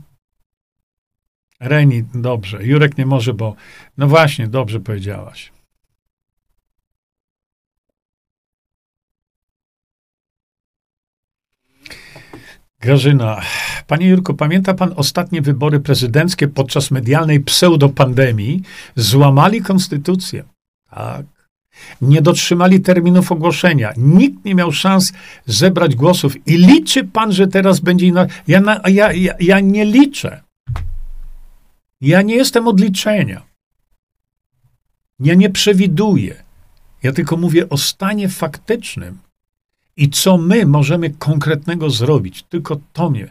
[1.60, 2.66] Reni, dobrze.
[2.66, 3.54] Jurek nie może, bo.
[3.98, 5.52] No właśnie, dobrze powiedziałaś.
[12.80, 13.40] Grażyna.
[13.86, 18.62] Panie Jurku, pamięta pan ostatnie wybory prezydenckie podczas medialnej pseudopandemii?
[18.96, 20.44] Złamali konstytucję.
[20.90, 21.26] Tak.
[22.00, 23.92] Nie dotrzymali terminów ogłoszenia.
[23.96, 25.12] Nikt nie miał szans
[25.46, 26.46] zebrać głosów.
[26.46, 28.36] I liczy pan, że teraz będzie inaczej.
[28.48, 30.42] Ja, ja, ja, ja nie liczę.
[32.00, 33.42] Ja nie jestem od liczenia.
[35.20, 36.42] Ja nie przewiduję.
[37.02, 39.18] Ja tylko mówię o stanie faktycznym
[40.00, 42.42] i co my możemy konkretnego zrobić.
[42.42, 43.28] Tylko to mnie.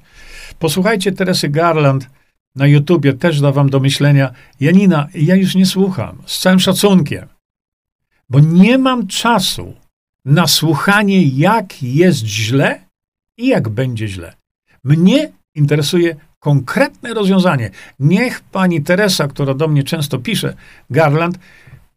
[0.59, 2.09] Posłuchajcie Teresy Garland
[2.55, 4.31] na YouTubie, też da wam do myślenia.
[4.59, 7.27] Janina, ja już nie słucham, z całym szacunkiem,
[8.29, 9.73] bo nie mam czasu
[10.25, 12.79] na słuchanie, jak jest źle
[13.37, 14.33] i jak będzie źle.
[14.83, 17.69] Mnie interesuje konkretne rozwiązanie.
[17.99, 20.53] Niech pani Teresa, która do mnie często pisze,
[20.89, 21.39] Garland,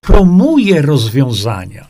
[0.01, 1.86] promuje rozwiązania.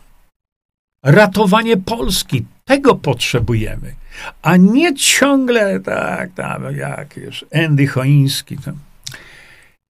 [1.02, 3.94] Ratowanie Polski, tego potrzebujemy.
[4.43, 8.59] A nie ciągle tak, tam, jak już Andy Choiński.
[8.59, 8.78] Tam.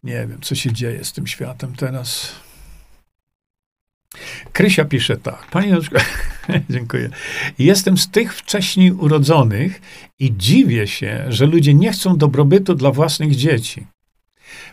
[0.03, 2.33] Nie wiem, co się dzieje z tym światem teraz.
[4.53, 5.47] Krysia pisze tak.
[5.51, 5.79] Panie
[6.71, 7.11] dziękuję.
[7.59, 9.81] Jestem z tych wcześniej urodzonych
[10.19, 13.87] i dziwię się, że ludzie nie chcą dobrobytu dla własnych dzieci.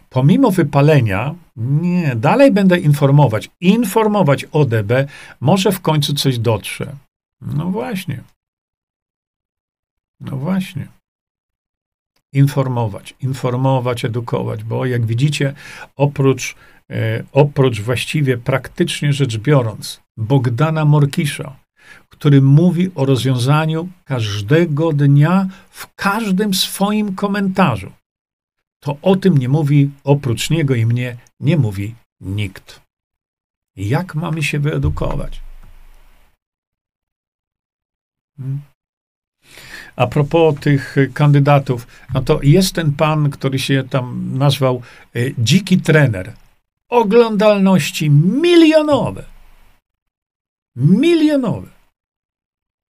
[0.10, 3.50] Pomimo wypalenia, nie, dalej będę informować.
[3.62, 5.08] Informować o DB,
[5.40, 6.96] może w końcu coś dotrze.
[7.42, 8.24] No właśnie.
[10.20, 10.88] No właśnie.
[12.34, 15.54] Informować, informować, edukować, bo jak widzicie,
[15.96, 16.56] oprócz,
[16.90, 21.56] e, oprócz właściwie praktycznie rzecz biorąc, Bogdana Morkisza,
[22.10, 27.92] który mówi o rozwiązaniu każdego dnia w każdym swoim komentarzu,
[28.80, 32.82] to o tym nie mówi oprócz niego i mnie, nie mówi nikt.
[33.76, 35.42] Jak mamy się wyedukować?
[39.96, 44.82] A propos tych kandydatów, no to jest ten pan, który się tam nazwał
[45.16, 46.34] e, dziki trener.
[46.90, 49.24] Oglądalności milionowe.
[50.76, 51.68] Milionowe.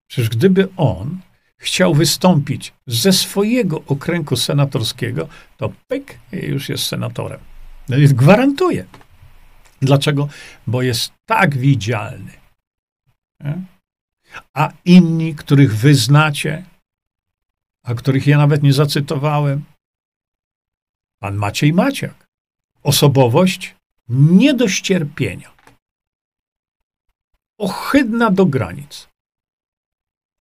[0.08, 1.20] Przecież gdyby on
[1.56, 7.40] chciał wystąpić ze swojego okręgu senatorskiego, to pyk, już jest senatorem.
[7.88, 8.84] No gwarantuję.
[9.82, 10.28] Dlaczego?
[10.66, 12.32] Bo jest tak widzialny.
[13.44, 13.75] Nie?
[14.54, 16.64] A inni, których wy znacie,
[17.82, 19.64] a których ja nawet nie zacytowałem,
[21.18, 22.26] pan Maciej Maciak.
[22.82, 23.76] Osobowość
[24.08, 25.50] nie do ścierpienia.
[27.58, 29.08] Ohydna do granic.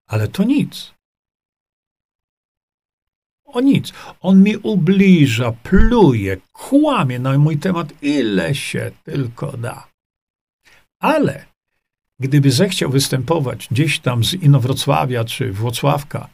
[0.07, 0.95] Ale to nic.
[3.45, 3.93] O nic.
[4.21, 9.89] On mi ubliża, pluje, kłamie na mój temat, ile się tylko da.
[10.99, 11.47] Ale
[12.25, 16.29] gdyby zechciał występować gdzieś tam z Inowrocławia czy Włocławka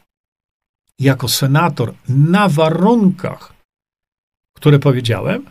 [0.99, 3.53] jako senator na warunkach,
[4.55, 5.45] które powiedziałem,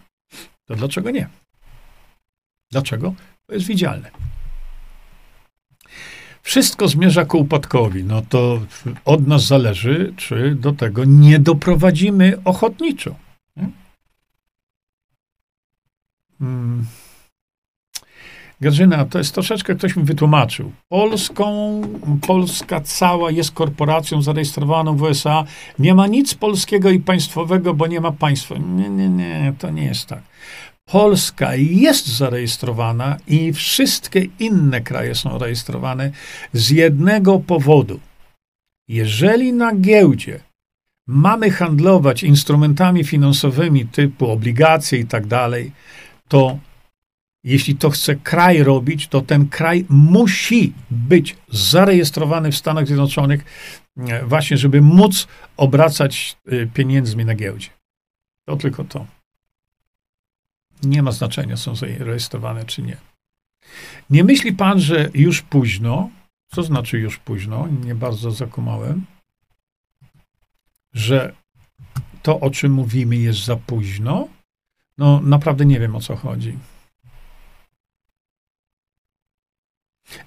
[0.65, 1.29] to dlaczego nie?
[2.71, 3.15] Dlaczego?
[3.47, 4.11] To jest widzialne.
[6.43, 8.05] Wszystko zmierza ku upadkowi.
[8.05, 8.61] No to
[9.05, 13.15] od nas zależy, czy do tego nie doprowadzimy ochotniczo.
[13.57, 13.69] Nie?
[16.39, 16.87] Hmm.
[18.61, 20.73] Grażyna, to jest troszeczkę, ktoś mi wytłumaczył.
[20.89, 21.81] Polską,
[22.27, 25.45] Polska cała jest korporacją zarejestrowaną w USA.
[25.79, 28.55] Nie ma nic polskiego i państwowego, bo nie ma państwa.
[28.59, 30.23] Nie, nie, nie, to nie jest tak.
[30.91, 36.11] Polska jest zarejestrowana i wszystkie inne kraje są rejestrowane
[36.53, 38.01] z jednego powodu.
[38.89, 40.41] Jeżeli na giełdzie
[41.09, 45.73] mamy handlować instrumentami finansowymi typu obligacje i tak dalej,
[46.29, 46.59] to
[47.45, 53.45] jeśli to chce kraj robić, to ten kraj musi być zarejestrowany w Stanach Zjednoczonych,
[53.97, 57.69] e, właśnie, żeby móc obracać e, pieniędzmi na giełdzie.
[58.45, 59.07] To tylko to.
[60.83, 62.97] Nie ma znaczenia, są zarejestrowane czy nie.
[64.11, 66.11] Nie myśli pan, że już późno,
[66.49, 69.05] co znaczy już późno, nie bardzo zakumałem,
[70.93, 71.35] że
[72.23, 74.29] to, o czym mówimy, jest za późno?
[74.99, 76.59] No, naprawdę nie wiem, o co chodzi.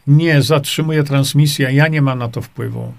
[0.07, 2.93] Nie, zatrzymuję transmisję, ja nie mam na to wpływu.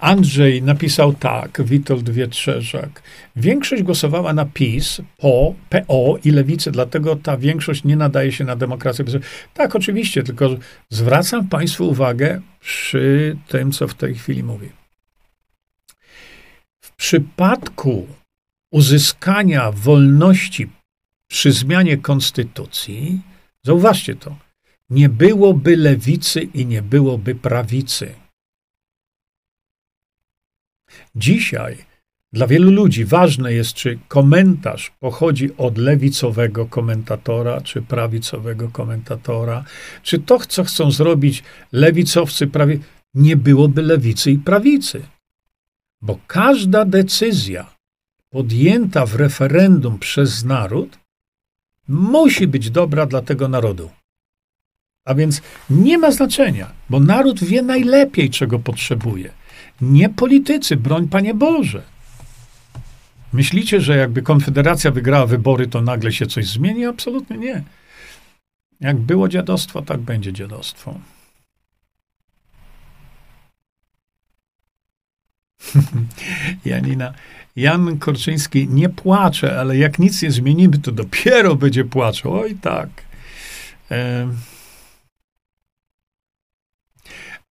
[0.00, 3.02] Andrzej napisał tak, Witold Wietrzeżak.
[3.36, 8.56] Większość głosowała na PiS, PO, PO i Lewicy, dlatego ta większość nie nadaje się na
[8.56, 9.04] demokrację.
[9.54, 10.50] Tak, oczywiście, tylko
[10.90, 14.68] zwracam Państwu uwagę przy tym, co w tej chwili mówię.
[16.80, 18.06] W przypadku
[18.72, 20.70] uzyskania wolności
[21.28, 23.20] przy zmianie konstytucji,
[23.62, 24.36] zauważcie to,
[24.94, 28.14] nie byłoby lewicy i nie byłoby prawicy.
[31.14, 31.76] Dzisiaj
[32.32, 39.64] dla wielu ludzi ważne jest, czy komentarz pochodzi od lewicowego komentatora, czy prawicowego komentatora,
[40.02, 41.42] czy to, co chcą zrobić
[41.72, 42.78] lewicowcy, prawie
[43.14, 45.02] nie byłoby lewicy i prawicy.
[46.02, 47.74] Bo każda decyzja
[48.30, 50.98] podjęta w referendum przez naród
[51.88, 53.90] musi być dobra dla tego narodu.
[55.04, 59.32] A więc nie ma znaczenia, bo naród wie najlepiej, czego potrzebuje.
[59.80, 61.82] Nie politycy, broń Panie Boże.
[63.32, 66.86] Myślicie, że jakby Konfederacja wygrała wybory, to nagle się coś zmieni?
[66.86, 67.62] Absolutnie nie.
[68.80, 71.00] Jak było dziadostwo, tak będzie dziadostwo.
[76.64, 77.12] Janina,
[77.56, 82.32] Jan Korczyński nie płacze, ale jak nic nie zmienimy, to dopiero będzie płaczał.
[82.32, 82.88] Oj tak.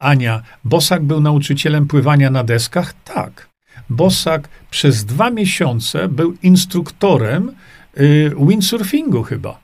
[0.03, 2.95] Ania, Bosak był nauczycielem pływania na deskach?
[3.05, 3.49] Tak.
[3.91, 7.53] Bosak przez dwa miesiące był instruktorem
[7.99, 9.61] y, windsurfingu chyba.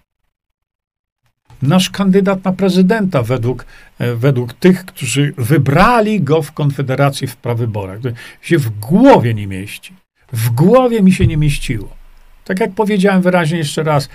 [1.63, 3.67] Nasz kandydat na prezydenta według,
[3.99, 8.01] e, według tych, którzy wybrali go w Konfederacji w prawyborach.
[8.01, 8.09] To
[8.43, 9.95] się w głowie nie mieści.
[10.33, 11.97] W głowie mi się nie mieściło.
[12.45, 14.09] Tak jak powiedziałem wyraźnie jeszcze raz,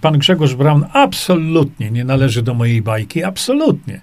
[0.00, 4.00] pan Grzegorz Braun absolutnie nie należy do mojej bajki, absolutnie.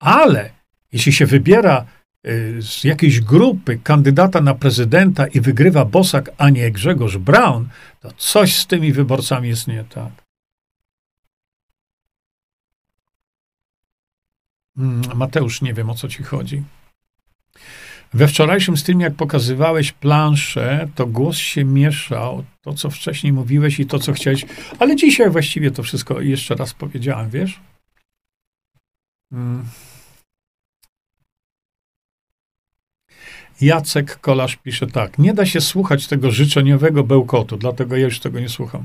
[0.00, 0.57] Ale
[0.92, 1.84] jeśli się wybiera
[2.26, 7.68] y, z jakiejś grupy kandydata na prezydenta i wygrywa Bosak, a nie Grzegorz Braun,
[8.00, 10.12] to coś z tymi wyborcami jest nie tak.
[14.76, 16.62] Mm, Mateusz, nie wiem o co ci chodzi.
[18.14, 23.86] We wczorajszym streamie, jak pokazywałeś planszę, to głos się mieszał, to co wcześniej mówiłeś i
[23.86, 24.46] to co chciałeś,
[24.78, 27.60] ale dzisiaj właściwie to wszystko jeszcze raz powiedziałem, wiesz?
[29.30, 29.64] Hmm.
[33.60, 35.18] Jacek Kolarz pisze tak.
[35.18, 38.84] Nie da się słuchać tego życzeniowego bełkotu, dlatego ja już tego nie słucham.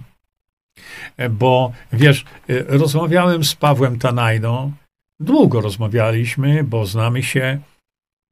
[1.18, 4.72] E, bo wiesz, e, rozmawiałem z Pawłem Tanajną,
[5.20, 7.60] długo rozmawialiśmy, bo znamy się.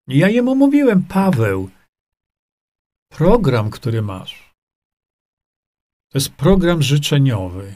[0.07, 1.69] Ja jemu mówiłem, Paweł,
[3.09, 4.53] program, który masz,
[6.11, 7.75] to jest program życzeniowy,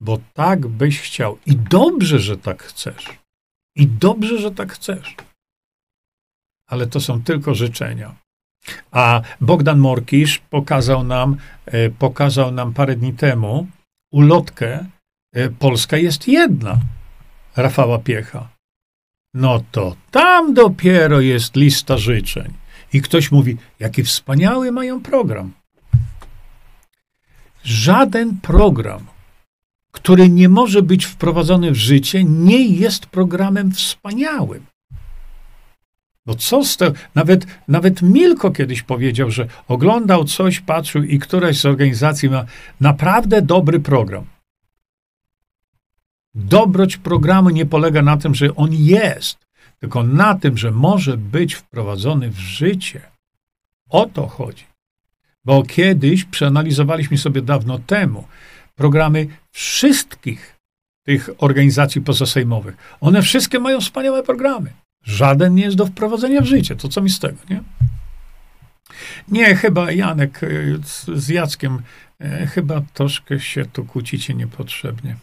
[0.00, 1.38] bo tak byś chciał.
[1.46, 3.18] I dobrze, że tak chcesz.
[3.76, 5.16] I dobrze, że tak chcesz
[6.66, 8.14] ale to są tylko życzenia.
[8.90, 11.36] A Bogdan Morkisz pokazał nam,
[11.66, 13.66] e, pokazał nam parę dni temu
[14.12, 14.86] ulotkę
[15.32, 16.80] e, Polska jest jedna
[17.56, 18.48] Rafała Piecha.
[19.34, 22.52] No to tam dopiero jest lista życzeń.
[22.92, 25.52] I ktoś mówi, jaki wspaniały mają program.
[27.64, 29.06] Żaden program,
[29.92, 34.66] który nie może być wprowadzony w życie, nie jest programem wspaniałym.
[36.26, 36.96] Bo co z tego?
[37.14, 42.44] Nawet, nawet Milko kiedyś powiedział, że oglądał coś, patrzył i któraś z organizacji ma
[42.80, 44.24] naprawdę dobry program.
[46.34, 49.38] Dobroć programu nie polega na tym, że on jest,
[49.80, 53.00] tylko na tym, że może być wprowadzony w życie.
[53.88, 54.64] O to chodzi.
[55.44, 58.24] Bo kiedyś przeanalizowaliśmy sobie dawno temu
[58.74, 60.56] programy wszystkich
[61.02, 62.76] tych organizacji pozasejmowych.
[63.00, 64.72] One wszystkie mają wspaniałe programy.
[65.06, 66.76] Żaden nie jest do wprowadzenia w życie.
[66.76, 67.62] To co mi z tego, nie?
[69.28, 70.78] Nie, chyba Janek y,
[71.14, 71.82] z, Jackiem,
[72.20, 75.16] e, chyba troszkę się tu kłócicie niepotrzebnie.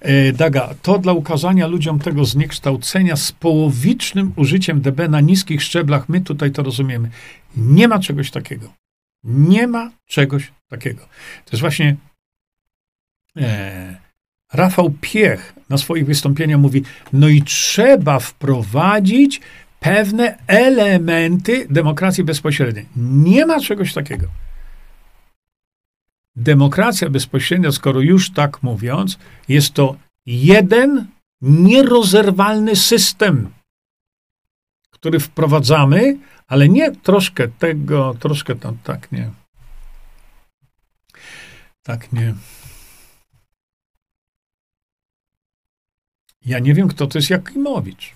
[0.00, 6.08] E, Daga, to dla ukazania ludziom tego zniekształcenia z połowicznym użyciem DB na niskich szczeblach,
[6.08, 7.10] my tutaj to rozumiemy.
[7.56, 8.72] Nie ma czegoś takiego.
[9.24, 11.00] Nie ma czegoś takiego.
[11.44, 11.96] To jest właśnie
[13.36, 13.96] e,
[14.52, 16.82] Rafał Piech na swoich wystąpieniach mówi,
[17.12, 19.40] no i trzeba wprowadzić
[19.80, 22.86] pewne elementy demokracji bezpośredniej.
[22.96, 24.26] Nie ma czegoś takiego.
[26.36, 29.18] Demokracja bezpośrednia, skoro już tak mówiąc,
[29.48, 29.96] jest to
[30.26, 31.06] jeden
[31.42, 33.50] nierozerwalny system,
[34.90, 39.30] który wprowadzamy, ale nie troszkę tego, troszkę tam, tak nie.
[41.82, 42.34] Tak nie.
[46.46, 48.14] Ja nie wiem, kto to jest Jakimowicz.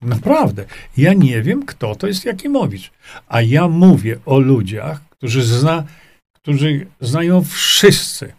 [0.00, 0.64] Naprawdę.
[0.96, 2.90] Ja nie wiem, kto to jest Jakimowicz.
[3.28, 5.84] A ja mówię o ludziach, którzy, zna,
[6.32, 8.32] którzy znają wszyscy.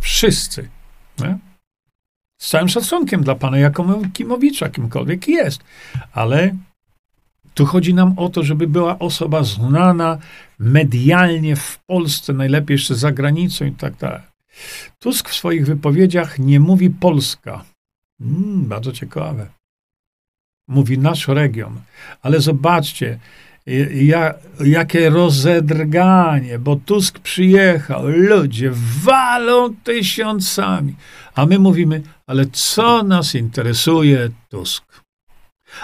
[0.00, 0.68] Wszyscy.
[1.18, 1.38] Nie?
[2.40, 5.60] Z całym szacunkiem dla pana Jakimowicza, kimkolwiek jest.
[6.12, 6.54] Ale
[7.54, 10.18] tu chodzi nam o to, żeby była osoba znana
[10.58, 14.22] medialnie w Polsce, najlepiej jeszcze za granicą i tak dalej.
[14.98, 17.64] Tusk w swoich wypowiedziach nie mówi Polska.
[18.20, 19.46] Mm, bardzo ciekawe.
[20.68, 21.80] Mówi nasz region.
[22.22, 23.18] Ale zobaczcie,
[23.94, 24.34] ja,
[24.64, 28.70] jakie rozedrganie, bo Tusk przyjechał, ludzie
[29.02, 30.94] walą tysiącami.
[31.34, 34.84] A my mówimy, ale co nas interesuje Tusk?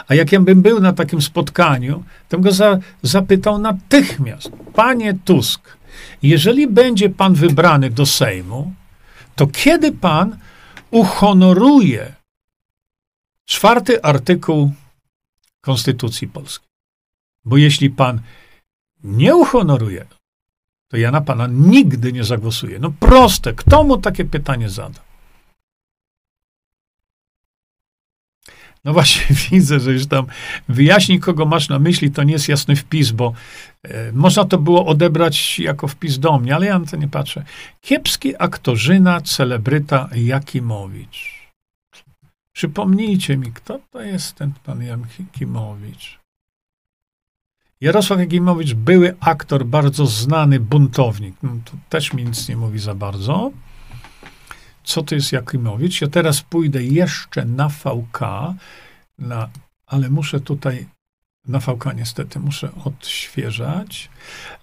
[0.09, 5.15] A jak ja bym był na takim spotkaniu, to bym go za, zapytał natychmiast, panie
[5.25, 5.77] Tusk,
[6.23, 8.73] jeżeli będzie pan wybrany do Sejmu,
[9.37, 10.37] to kiedy pan
[10.91, 12.22] uhonoruje
[13.53, 14.73] czwarty artykuł
[15.61, 16.69] Konstytucji Polskiej?
[17.45, 18.21] Bo jeśli pan
[19.05, 20.07] nie uhonoruje,
[20.89, 22.79] to ja na pana nigdy nie zagłosuję.
[22.79, 25.01] No proste, kto mu takie pytanie zada?
[28.85, 30.27] No właśnie, widzę, że już tam
[30.69, 33.33] wyjaśnij, kogo masz na myśli, to nie jest jasny wpis, bo
[33.83, 37.45] e, można to było odebrać jako wpis do mnie, ale ja na to nie patrzę.
[37.81, 41.42] Kiepski aktorzyna, celebryta Jakimowicz.
[42.53, 46.19] Przypomnijcie mi, kto to jest ten pan Jakimowicz?
[47.81, 51.35] Jarosław Jakimowicz, były aktor, bardzo znany buntownik.
[51.43, 53.51] No, to też mi nic nie mówi za bardzo.
[54.85, 56.01] Co to jest Jakimowicz?
[56.01, 58.21] Ja teraz pójdę jeszcze na VK,
[59.19, 59.49] na,
[59.87, 60.87] ale muszę tutaj
[61.49, 64.11] na VK niestety muszę odświeżać.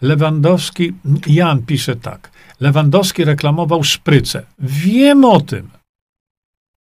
[0.02, 0.94] Lewandowski,
[1.28, 2.32] Jan pisze tak.
[2.60, 4.46] Lewandowski reklamował szprycę.
[4.60, 5.79] Wiem o tym.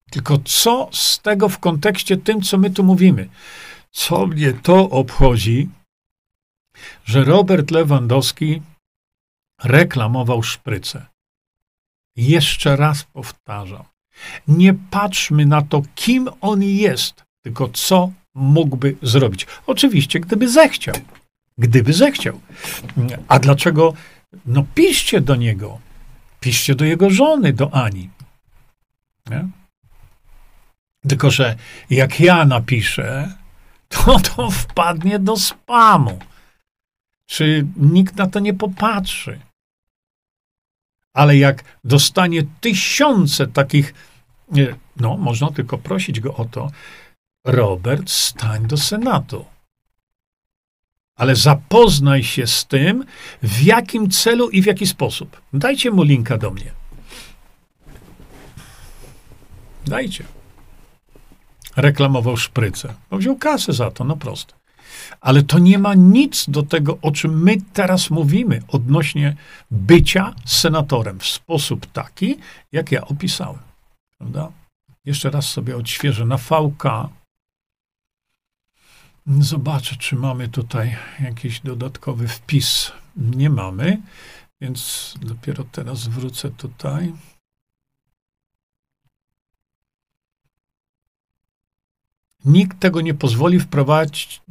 [0.09, 3.29] Tylko co z tego w kontekście tym, co my tu mówimy?
[3.91, 5.69] Co mnie to obchodzi,
[7.05, 8.61] że Robert Lewandowski
[9.63, 11.05] reklamował szprycę.
[12.15, 13.83] Jeszcze raz powtarzam.
[14.47, 19.47] Nie patrzmy na to, kim on jest, tylko co mógłby zrobić.
[19.67, 20.95] Oczywiście, gdyby zechciał.
[21.57, 22.39] Gdyby zechciał.
[23.27, 23.93] A dlaczego?
[24.45, 25.79] No piszcie do niego.
[26.39, 28.09] Piszcie do jego żony, do Ani.
[29.29, 29.47] Nie?
[31.07, 31.55] Tylko, że
[31.89, 33.33] jak ja napiszę,
[33.89, 36.19] to to wpadnie do spamu.
[37.25, 39.39] Czy nikt na to nie popatrzy?
[41.13, 43.93] Ale jak dostanie tysiące takich,
[44.95, 46.71] no, można tylko prosić go o to,
[47.45, 49.45] Robert, stań do Senatu.
[51.15, 53.05] Ale zapoznaj się z tym,
[53.43, 55.41] w jakim celu i w jaki sposób.
[55.53, 56.71] Dajcie mu linka do mnie.
[59.85, 60.38] Dajcie.
[61.81, 62.93] Reklamował szprycę.
[63.09, 64.53] Bo wziął kasę za to, no proste.
[65.21, 69.35] Ale to nie ma nic do tego, o czym my teraz mówimy odnośnie
[69.71, 72.37] bycia senatorem w sposób taki,
[72.71, 73.59] jak ja opisałem.
[74.17, 74.51] Prawda?
[75.05, 76.83] Jeszcze raz sobie odświeżę na VK.
[79.39, 82.91] Zobaczę, czy mamy tutaj jakiś dodatkowy wpis.
[83.17, 84.01] Nie mamy,
[84.61, 87.13] więc dopiero teraz wrócę tutaj.
[92.45, 94.41] Nikt tego nie pozwoli wprowadzić.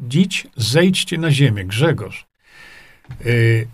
[0.56, 1.64] Zejdźcie na ziemię.
[1.64, 2.26] Grzegorz.
[3.24, 3.68] Yy,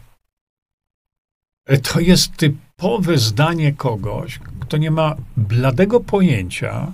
[1.83, 6.93] to jest typowe zdanie kogoś, kto nie ma bladego pojęcia,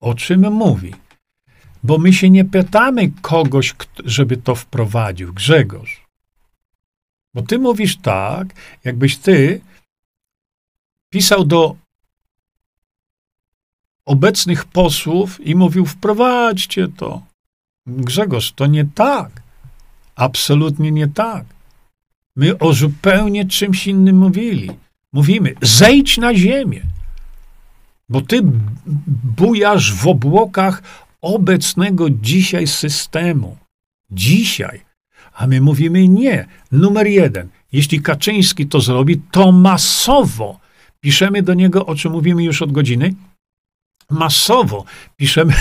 [0.00, 0.94] o czym mówi.
[1.82, 5.34] Bo my się nie pytamy kogoś, żeby to wprowadził.
[5.34, 6.06] Grzegorz.
[7.34, 8.48] Bo ty mówisz tak,
[8.84, 9.60] jakbyś ty
[11.10, 11.76] pisał do
[14.08, 17.22] obecnych posłów i mówił: wprowadźcie to.
[17.86, 19.42] Grzegorz, to nie tak.
[20.16, 21.44] Absolutnie nie tak.
[22.36, 24.70] My o zupełnie czymś innym mówili.
[25.12, 26.82] Mówimy: zejdź na ziemię.
[28.08, 28.40] Bo ty
[29.36, 30.82] bujasz w obłokach
[31.20, 33.56] obecnego dzisiaj systemu.
[34.10, 34.80] Dzisiaj.
[35.34, 36.46] A my mówimy nie.
[36.72, 37.48] Numer jeden.
[37.72, 40.60] Jeśli Kaczyński to zrobi, to masowo
[41.00, 43.14] piszemy do niego, o czym mówimy już od godziny,
[44.10, 44.84] masowo
[45.16, 45.54] piszemy,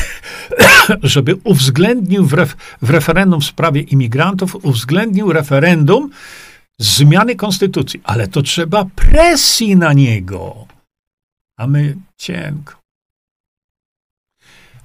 [1.03, 6.09] żeby uwzględnił w, ref, w referendum w sprawie imigrantów, uwzględnił referendum
[6.79, 8.01] zmiany konstytucji.
[8.03, 10.67] Ale to trzeba presji na niego.
[11.57, 12.75] A my cienko.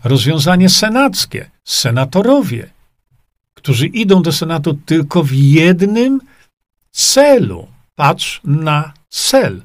[0.04, 1.50] Rozwiązanie senackie.
[1.64, 2.70] Senatorowie,
[3.54, 6.20] którzy idą do Senatu tylko w jednym
[6.90, 7.68] celu.
[7.94, 9.62] Patrz na cel.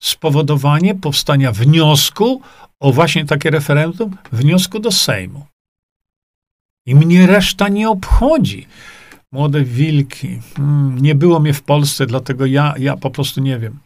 [0.00, 2.42] Spowodowanie powstania wniosku
[2.80, 5.46] o właśnie takie referendum, wniosku do Sejmu.
[6.86, 8.66] I mnie reszta nie obchodzi.
[9.32, 10.40] Młode wilki.
[10.56, 13.78] Hmm, nie było mnie w Polsce, dlatego ja, ja po prostu nie wiem.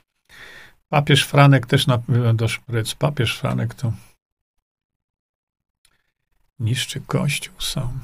[0.89, 2.03] Papież Franek też na
[2.35, 2.95] do szpryc.
[2.95, 3.93] Papież Franek to
[6.59, 8.01] niszczy kościół sam.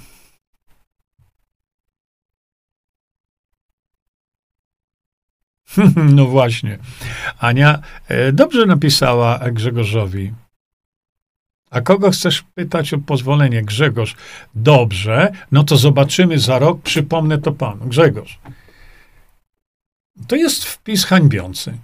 [6.17, 6.79] No właśnie.
[7.39, 10.33] Ania e, dobrze napisała Grzegorzowi.
[11.77, 13.63] A kogo chcesz pytać o pozwolenie?
[13.63, 14.17] Grzegorz.
[14.55, 17.87] Dobrze, no to zobaczymy za rok, przypomnę to panu.
[17.87, 18.39] Grzegorz.
[20.29, 21.79] To jest wpis hańbiący.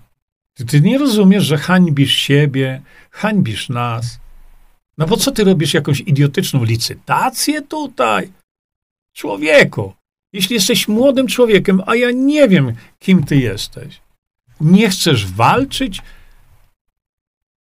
[0.55, 4.19] Ty, ty nie rozumiesz, że hańbisz siebie, hańbisz nas.
[4.99, 8.33] No bo co ty robisz jakąś idiotyczną licytację tutaj?
[9.13, 9.95] Człowieku,
[10.33, 14.01] jeśli jesteś młodym człowiekiem, a ja nie wiem, kim ty jesteś,
[14.61, 16.03] nie chcesz walczyć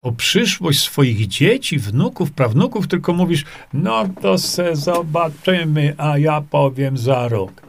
[0.02, 6.98] o przyszłość swoich dzieci, wnuków, prawnuków, tylko mówisz, no to se zobaczymy, a ja powiem
[6.98, 7.62] za rok.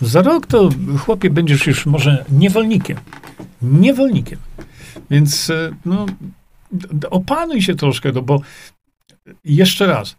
[0.00, 0.68] Za rok to,
[0.98, 2.98] chłopie, będziesz już może niewolnikiem.
[3.62, 4.38] Niewolnikiem.
[5.10, 6.06] Więc, e, no,
[7.10, 8.40] opanuj się troszkę, no bo
[9.44, 10.16] jeszcze raz,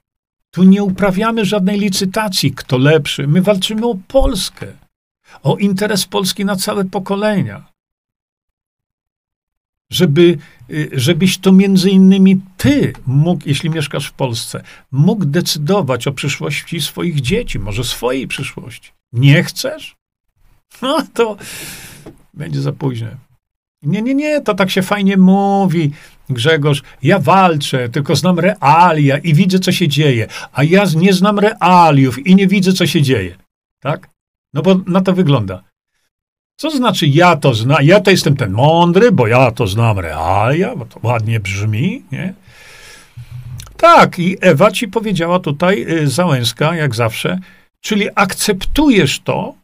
[0.52, 3.28] tu nie uprawiamy żadnej licytacji, kto lepszy.
[3.28, 4.68] My walczymy o Polskę,
[5.44, 7.64] o interes Polski na całe pokolenia.
[9.90, 10.38] Żeby,
[10.92, 17.22] żebyś to między innymi ty mógł, jeśli mieszkasz w Polsce, mógł decydować o przyszłości swoich
[17.22, 18.92] dzieci, może swojej przyszłości.
[19.14, 19.96] Nie chcesz?
[20.82, 21.38] No to
[22.34, 23.08] będzie za późno.
[23.82, 25.92] Nie, nie, nie, to tak się fajnie mówi.
[26.30, 31.40] Grzegorz, ja walczę, tylko znam realia i widzę, co się dzieje, a ja nie znam
[31.40, 33.36] realiów i nie widzę, co się dzieje.
[33.80, 34.10] Tak?
[34.54, 35.64] No bo na to wygląda.
[36.58, 37.78] Co znaczy ja to znam?
[37.84, 42.34] Ja to jestem ten mądry, bo ja to znam realia, bo to ładnie brzmi, nie?
[43.78, 47.40] Tak, i Ewa ci powiedziała tutaj, y, Załęska, jak zawsze,
[47.82, 49.56] czyli akceptujesz to,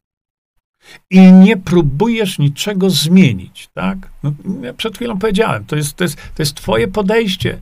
[1.10, 3.98] i nie próbujesz niczego zmienić, tak?
[4.24, 7.60] No, ja przed chwilą powiedziałem, to jest, to, jest, to jest twoje podejście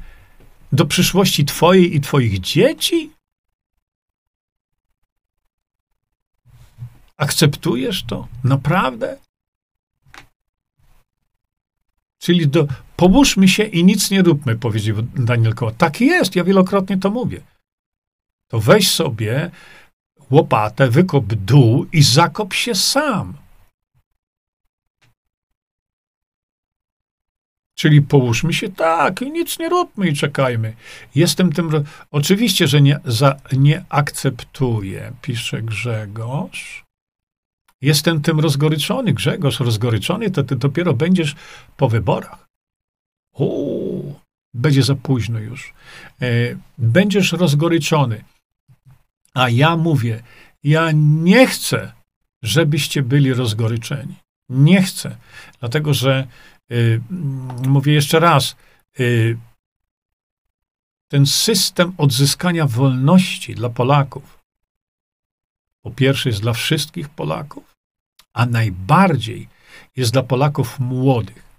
[0.72, 3.12] do przyszłości twojej i twoich dzieci?
[7.20, 8.28] Akceptujesz to?
[8.44, 9.18] Naprawdę?
[12.20, 15.72] Czyli do, połóżmy się i nic nie róbmy, powiedział Daniel Koła.
[15.72, 17.42] Tak jest, ja wielokrotnie to mówię.
[18.48, 19.52] To weź sobie
[20.32, 23.34] łopatę, wykop dół i zakop się sam.
[27.76, 30.74] Czyli połóżmy się tak i nic nie róbmy i czekajmy.
[31.16, 31.70] Jestem tym.
[32.12, 36.89] Oczywiście, że nie, za, nie akceptuję, pisze Grzegorz.
[37.82, 41.36] Jestem tym rozgoryczony, Grzegorz, rozgoryczony, to ty dopiero będziesz
[41.78, 42.48] po wyborach.
[43.34, 43.50] O,
[44.54, 45.74] będzie za późno już.
[46.22, 46.28] E,
[46.78, 48.24] będziesz rozgoryczony.
[49.34, 50.24] A ja mówię,
[50.64, 51.92] ja nie chcę,
[52.42, 54.16] żebyście byli rozgoryczeni.
[54.50, 55.18] Nie chcę,
[55.60, 56.28] dlatego że
[56.72, 57.02] y,
[57.68, 58.56] mówię jeszcze raz,
[59.00, 59.38] y,
[61.08, 64.40] ten system odzyskania wolności dla Polaków,
[65.82, 67.69] po pierwsze jest dla wszystkich Polaków,
[68.34, 69.48] a najbardziej
[69.96, 71.50] jest dla Polaków młodych.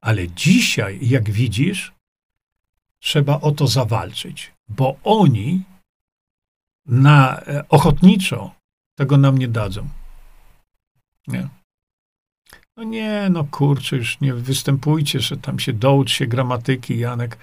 [0.00, 1.92] Ale dzisiaj, jak widzisz,
[2.98, 5.62] trzeba o to zawalczyć, bo oni
[6.86, 8.54] na e, ochotniczo
[8.94, 9.88] tego nam nie dadzą.
[11.28, 11.48] Nie.
[12.76, 17.38] No nie, no kurczę, już nie występujcie, że tam się doucz się gramatyki, Janek.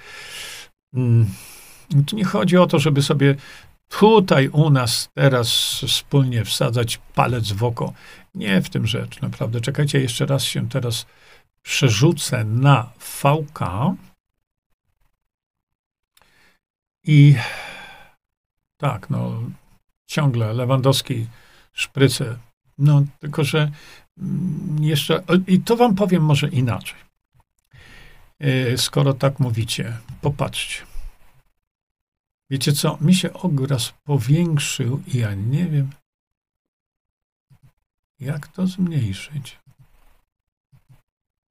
[0.93, 1.26] Mm.
[1.91, 3.35] No tu nie chodzi o to, żeby sobie
[3.89, 5.49] tutaj u nas teraz
[5.88, 7.93] wspólnie wsadzać palec w oko.
[8.35, 9.61] Nie w tym rzecz, naprawdę.
[9.61, 11.06] Czekajcie, jeszcze raz się teraz
[11.61, 13.60] przerzucę na VK
[17.03, 17.35] i
[18.77, 19.43] tak, no
[20.06, 21.27] ciągle Lewandowski,
[21.73, 22.38] szpryce.
[22.77, 23.72] No, tylko że
[24.18, 26.99] mm, jeszcze, i to wam powiem może inaczej.
[28.39, 30.85] E, skoro tak mówicie, popatrzcie.
[32.49, 35.89] Wiecie co, mi się obraz powiększył i ja nie wiem,
[38.19, 39.59] jak to zmniejszyć.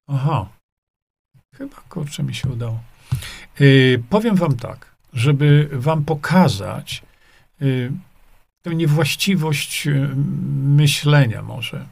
[0.06, 0.48] Aha.
[1.54, 2.80] Chyba, kurczę, mi się udało.
[3.60, 7.02] Yy, powiem wam tak, żeby wam pokazać
[7.60, 7.92] yy,
[8.62, 10.14] tę niewłaściwość yy,
[10.76, 11.86] myślenia może.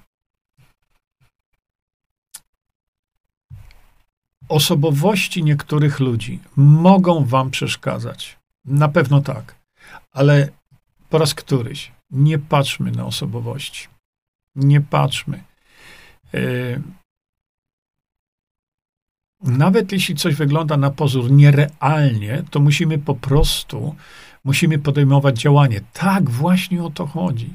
[4.49, 8.39] Osobowości niektórych ludzi mogą wam przeszkadzać.
[8.65, 9.55] Na pewno tak.
[10.13, 10.49] Ale
[11.11, 13.89] po raz któryś nie patrzmy na osobowości.
[14.57, 15.43] Nie patrzmy.
[16.33, 16.83] Yy,
[19.43, 23.95] nawet jeśli coś wygląda na pozór nierealnie, to musimy po prostu,
[24.45, 25.81] musimy podejmować działanie.
[25.93, 27.55] Tak właśnie o to chodzi.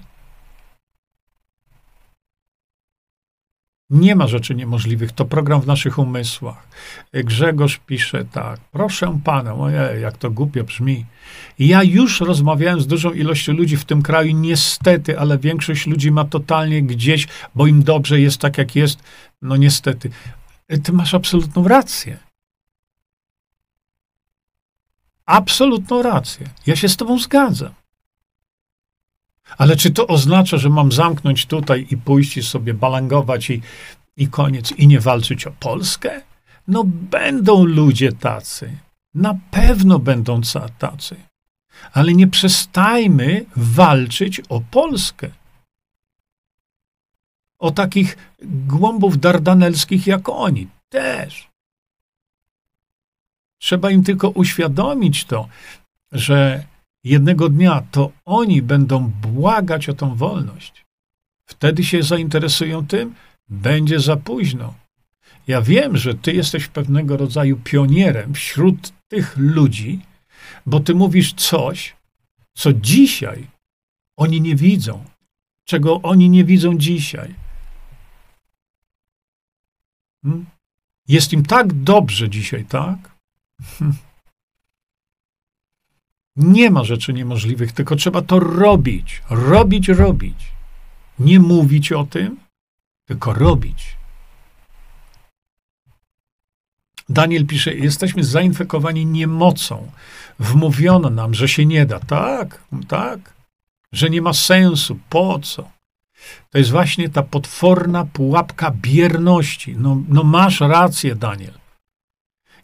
[3.92, 6.68] Nie ma rzeczy niemożliwych, to program w naszych umysłach.
[7.14, 11.06] Grzegorz pisze tak, proszę pana, ojej, jak to głupio brzmi.
[11.60, 16.26] Ja już rozmawiałem z dużą ilością ludzi w tym kraju, niestety, ale większość ludzi ma
[16.26, 19.04] totalnie gdzieś, bo im dobrze jest tak, jak jest.
[19.42, 20.10] No niestety.
[20.84, 22.18] Ty masz absolutną rację.
[25.26, 26.48] Absolutną rację.
[26.68, 27.81] Ja się z tobą zgadzam.
[29.58, 33.62] Ale czy to oznacza, że mam zamknąć tutaj i pójść i sobie balangować i,
[34.18, 36.22] i koniec, i nie walczyć o Polskę?
[36.68, 38.78] No będą ludzie tacy.
[39.14, 40.42] Na pewno będą
[40.78, 41.16] tacy.
[41.94, 45.30] Ale nie przestajmy walczyć o Polskę.
[47.60, 51.50] O takich głąbów dardanelskich jak oni też.
[53.58, 55.48] Trzeba im tylko uświadomić to,
[56.12, 56.64] że
[57.04, 60.86] jednego dnia to oni będą błagać o tą wolność.
[61.46, 63.16] Wtedy się zainteresują tym,
[63.50, 64.74] będzie za późno.
[65.48, 70.00] Ja wiem, że ty jesteś pewnego rodzaju pionierem wśród tych ludzi,
[70.66, 71.96] bo ty mówisz coś,
[72.54, 73.48] co dzisiaj
[74.18, 75.04] oni nie widzą,
[75.66, 77.36] czego oni nie widzą dzisiaj.
[80.24, 80.46] Hmm?
[81.08, 82.98] Jest im tak dobrze dzisiaj, tak?
[86.42, 89.22] Nie ma rzeczy niemożliwych, tylko trzeba to robić.
[89.30, 90.52] Robić, robić.
[91.20, 92.38] Nie mówić o tym,
[93.08, 93.96] tylko robić.
[97.10, 99.92] Daniel pisze: Jesteśmy zainfekowani niemocą.
[100.40, 102.00] Wmówiono nam, że się nie da.
[102.00, 103.34] Tak, tak.
[103.92, 105.00] Że nie ma sensu.
[105.10, 105.72] Po co?
[106.50, 109.76] To jest właśnie ta potworna pułapka bierności.
[109.78, 111.54] No, no masz rację, Daniel.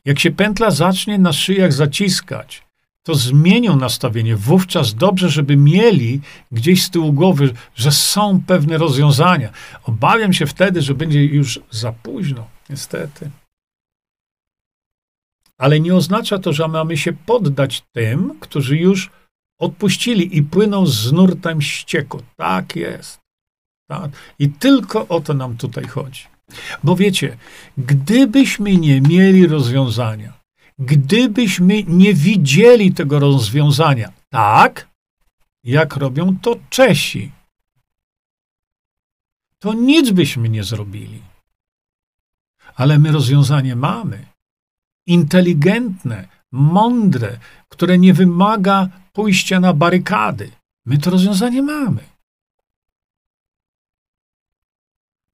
[0.05, 2.66] Jak się pętla zacznie na szyjach zaciskać,
[3.07, 4.35] to zmienią nastawienie.
[4.35, 6.21] Wówczas dobrze, żeby mieli
[6.51, 9.49] gdzieś z tyłu głowy, że są pewne rozwiązania.
[9.83, 13.29] Obawiam się wtedy, że będzie już za późno, niestety.
[15.57, 19.11] Ale nie oznacza to, że mamy się poddać tym, którzy już
[19.59, 22.21] odpuścili i płyną z nurtem ścieku.
[22.35, 23.19] Tak jest.
[23.89, 24.11] Tak?
[24.39, 26.23] I tylko o to nam tutaj chodzi.
[26.83, 27.37] Bo wiecie,
[27.77, 30.36] gdybyśmy nie mieli rozwiązania,
[30.79, 34.87] gdybyśmy nie widzieli tego rozwiązania tak,
[35.63, 37.31] jak robią to Czesi,
[39.59, 41.21] to nic byśmy nie zrobili.
[42.75, 44.25] Ale my rozwiązanie mamy.
[45.05, 47.39] Inteligentne, mądre,
[47.69, 50.51] które nie wymaga pójścia na barykady.
[50.85, 52.03] My to rozwiązanie mamy.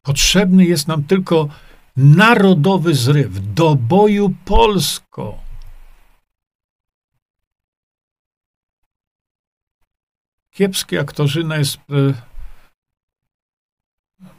[0.01, 1.49] Potrzebny jest nam tylko
[1.95, 5.43] narodowy zryw do boju Polsko.
[10.51, 12.13] Kiepski aktorzyna jest e,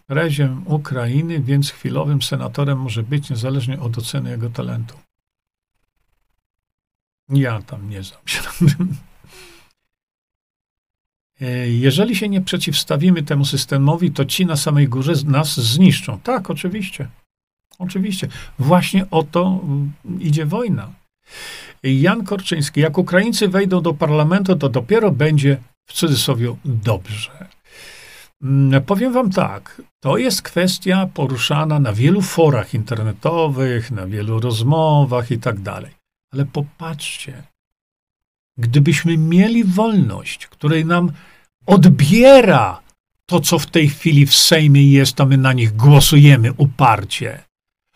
[0.07, 4.99] preziem Ukrainy, więc chwilowym senatorem może być niezależnie od oceny jego talentu.
[7.29, 8.41] Ja tam nie znam się.
[11.41, 16.21] E, jeżeli się nie przeciwstawimy temu systemowi, to ci na samej górze nas zniszczą.
[16.21, 17.09] Tak, oczywiście.
[17.79, 18.29] Oczywiście.
[18.59, 20.93] Właśnie o to mm, idzie wojna.
[21.83, 25.57] Jan Korczyński, jak Ukraińcy wejdą do parlamentu, to dopiero będzie
[25.87, 27.49] w cudzysłowie dobrze.
[28.43, 35.31] Mm, powiem wam tak, to jest kwestia poruszana na wielu forach internetowych, na wielu rozmowach
[35.31, 35.91] i tak dalej.
[36.33, 37.43] Ale popatrzcie,
[38.59, 41.13] Gdybyśmy mieli wolność, której nam
[41.67, 42.81] odbiera
[43.27, 47.43] to, co w tej chwili w Sejmie jest, a my na nich głosujemy uparcie.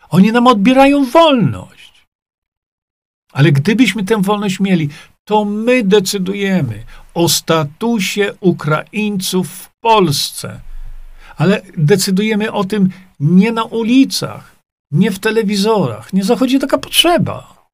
[0.09, 2.05] Oni nam odbierają wolność.
[3.33, 4.89] Ale gdybyśmy tę wolność mieli,
[5.27, 6.83] to my decydujemy
[7.13, 10.59] o statusie Ukraińców w Polsce.
[11.37, 14.55] Ale decydujemy o tym nie na ulicach,
[14.91, 16.13] nie w telewizorach.
[16.13, 17.67] Nie zachodzi taka potrzeba.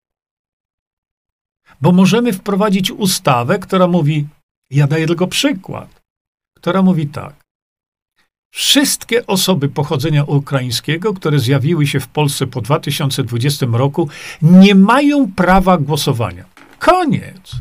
[1.81, 4.27] Bo możemy wprowadzić ustawę, która mówi,
[4.69, 6.01] ja daję tylko przykład,
[6.57, 7.44] która mówi tak.
[8.55, 14.09] Wszystkie osoby pochodzenia ukraińskiego, które zjawiły się w Polsce po 2020 roku,
[14.41, 16.45] nie mają prawa głosowania.
[16.79, 17.51] Koniec.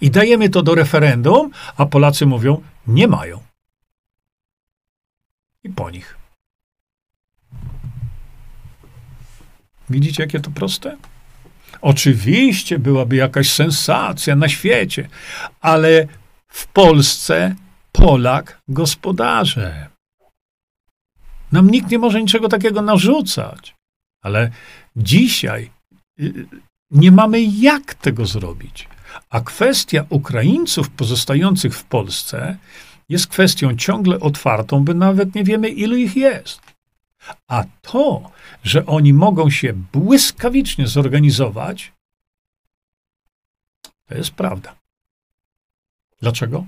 [0.00, 3.40] I dajemy to do referendum, a Polacy mówią, nie mają.
[5.64, 6.16] I po nich.
[9.90, 10.96] Widzicie, jakie to proste?
[11.80, 15.08] Oczywiście byłaby jakaś sensacja na świecie,
[15.60, 16.06] ale
[16.48, 17.54] w Polsce
[17.92, 19.87] Polak gospodarzem.
[21.52, 23.74] Nam nikt nie może niczego takiego narzucać.
[24.22, 24.50] Ale
[24.96, 25.70] dzisiaj
[26.20, 26.46] y,
[26.90, 28.88] nie mamy jak tego zrobić.
[29.30, 32.58] A kwestia Ukraińców pozostających w Polsce
[33.08, 36.60] jest kwestią ciągle otwartą, by nawet nie wiemy, ilu ich jest.
[37.48, 38.30] A to,
[38.62, 41.92] że oni mogą się błyskawicznie zorganizować,
[44.06, 44.74] to jest prawda.
[46.20, 46.66] Dlaczego?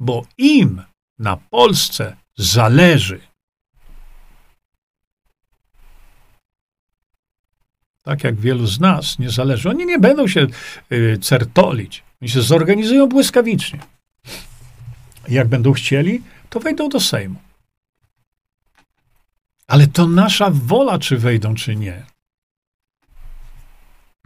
[0.00, 0.82] Bo im
[1.18, 3.20] na Polsce zależy.
[8.02, 9.70] Tak jak wielu z nas nie zależy.
[9.70, 10.46] Oni nie będą się
[10.92, 12.02] y, certolić.
[12.22, 13.78] Oni się zorganizują błyskawicznie.
[15.28, 17.36] Jak będą chcieli, to wejdą do Sejmu.
[19.66, 22.11] Ale to nasza wola, czy wejdą, czy nie.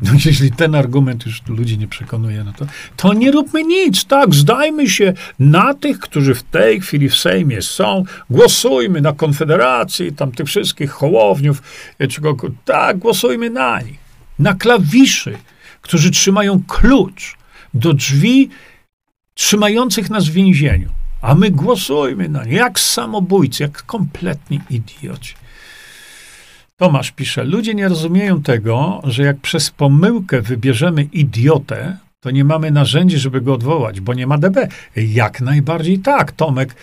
[0.02, 2.66] No jeśli ten argument już ludzi nie przekonuje, no to,
[2.96, 7.62] to nie róbmy nic, tak, zdajmy się na tych, którzy w tej chwili w Sejmie
[7.62, 11.62] są, głosujmy na Konfederację, tam tych wszystkich hołowniów,
[11.98, 13.98] e, czego, tak, głosujmy na nich.
[14.38, 15.38] Na klawiszy,
[15.82, 17.36] którzy trzymają klucz
[17.74, 18.50] do drzwi
[19.34, 20.90] trzymających nas w więzieniu.
[21.22, 25.34] A my głosujmy na nie, jak samobójcy, jak kompletni idioci.
[26.76, 32.70] Tomasz pisze, ludzie nie rozumieją tego, że jak przez pomyłkę wybierzemy idiotę, to nie mamy
[32.70, 34.68] narzędzi, żeby go odwołać, bo nie ma DB.
[34.96, 36.74] Jak najbardziej tak, Tomek.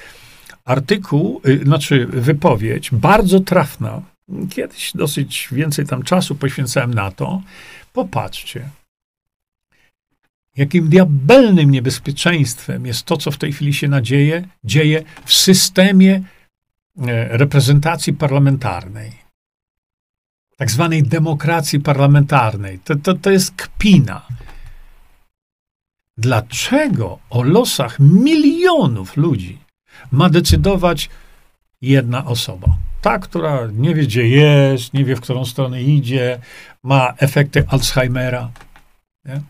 [0.66, 4.02] Artykuł, y, znaczy wypowiedź, bardzo trafna.
[4.50, 7.42] Kiedyś dosyć więcej tam czasu poświęcałem na to.
[7.94, 8.70] Popatrzcie,
[10.58, 16.24] jakim diabelnym niebezpieczeństwem jest to, co w tej chwili się nadzieje, dzieje w systemie
[16.98, 19.23] e, reprezentacji parlamentarnej
[20.58, 22.80] tak zwanej demokracji parlamentarnej.
[22.80, 24.22] To, to, to jest kpina.
[26.18, 29.60] Dlaczego o losach milionów ludzi
[30.12, 31.10] ma decydować
[31.82, 32.78] jedna osoba?
[33.02, 36.40] Ta, która nie wie, gdzie jest, nie wie, w którą stronę idzie,
[36.84, 38.52] ma efekty Alzheimera.
[39.26, 39.42] Nie?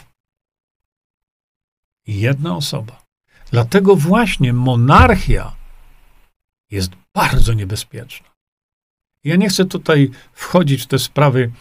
[2.08, 3.04] Jedna osoba.
[3.52, 5.56] Dlatego właśnie monarchia
[6.72, 8.33] jest bardzo niebezpieczna.
[9.24, 11.52] Ja nie chcę tutaj wchodzić w te sprawy,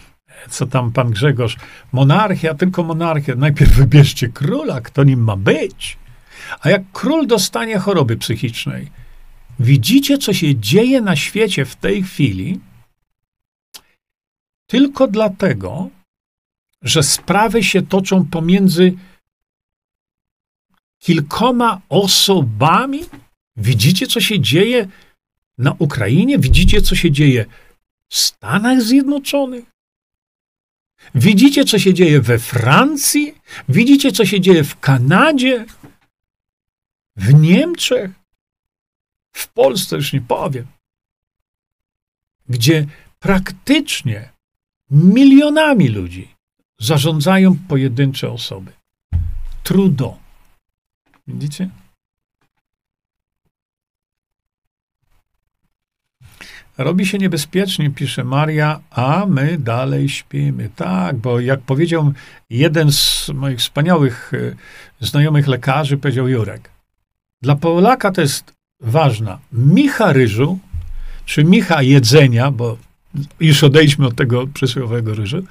[0.51, 1.57] co tam pan Grzegorz.
[1.93, 3.35] Monarchia, tylko monarchia.
[3.35, 5.99] Najpierw wybierzcie króla, kto nim ma być.
[6.61, 8.91] A jak król dostanie choroby psychicznej,
[9.61, 12.61] widzicie, co się dzieje na świecie w tej chwili,
[14.67, 15.89] tylko dlatego,
[16.83, 18.93] że sprawy się toczą pomiędzy
[20.99, 23.01] kilkoma osobami.
[23.57, 24.89] Widzicie, co się dzieje
[25.59, 26.39] na Ukrainie?
[26.39, 27.47] Widzicie, co się dzieje
[28.09, 29.65] w Stanach Zjednoczonych?
[31.15, 33.35] Widzicie, co się dzieje we Francji?
[33.69, 35.67] Widzicie, co się dzieje w Kanadzie?
[37.17, 38.11] W Niemczech?
[39.33, 40.67] W Polsce już nie powiem.
[42.49, 42.87] Gdzie
[43.19, 44.29] praktycznie
[44.91, 46.29] milionami ludzi
[46.79, 48.73] zarządzają pojedyncze osoby.
[49.63, 50.19] Trudo.
[51.27, 51.71] Widzicie?
[56.79, 60.69] Robi się niebezpiecznie, pisze Maria, a my dalej śpimy.
[60.77, 62.13] Tak, bo jak powiedział
[62.51, 64.33] jeden z moich wspaniałych
[65.01, 66.71] e, znajomych lekarzy, powiedział Jurek,
[67.43, 70.59] dla Polaka to jest ważna micha ryżu,
[71.25, 72.77] czy micha jedzenia, bo
[73.41, 75.43] już odejdźmy od tego przysłowiowego ryżu,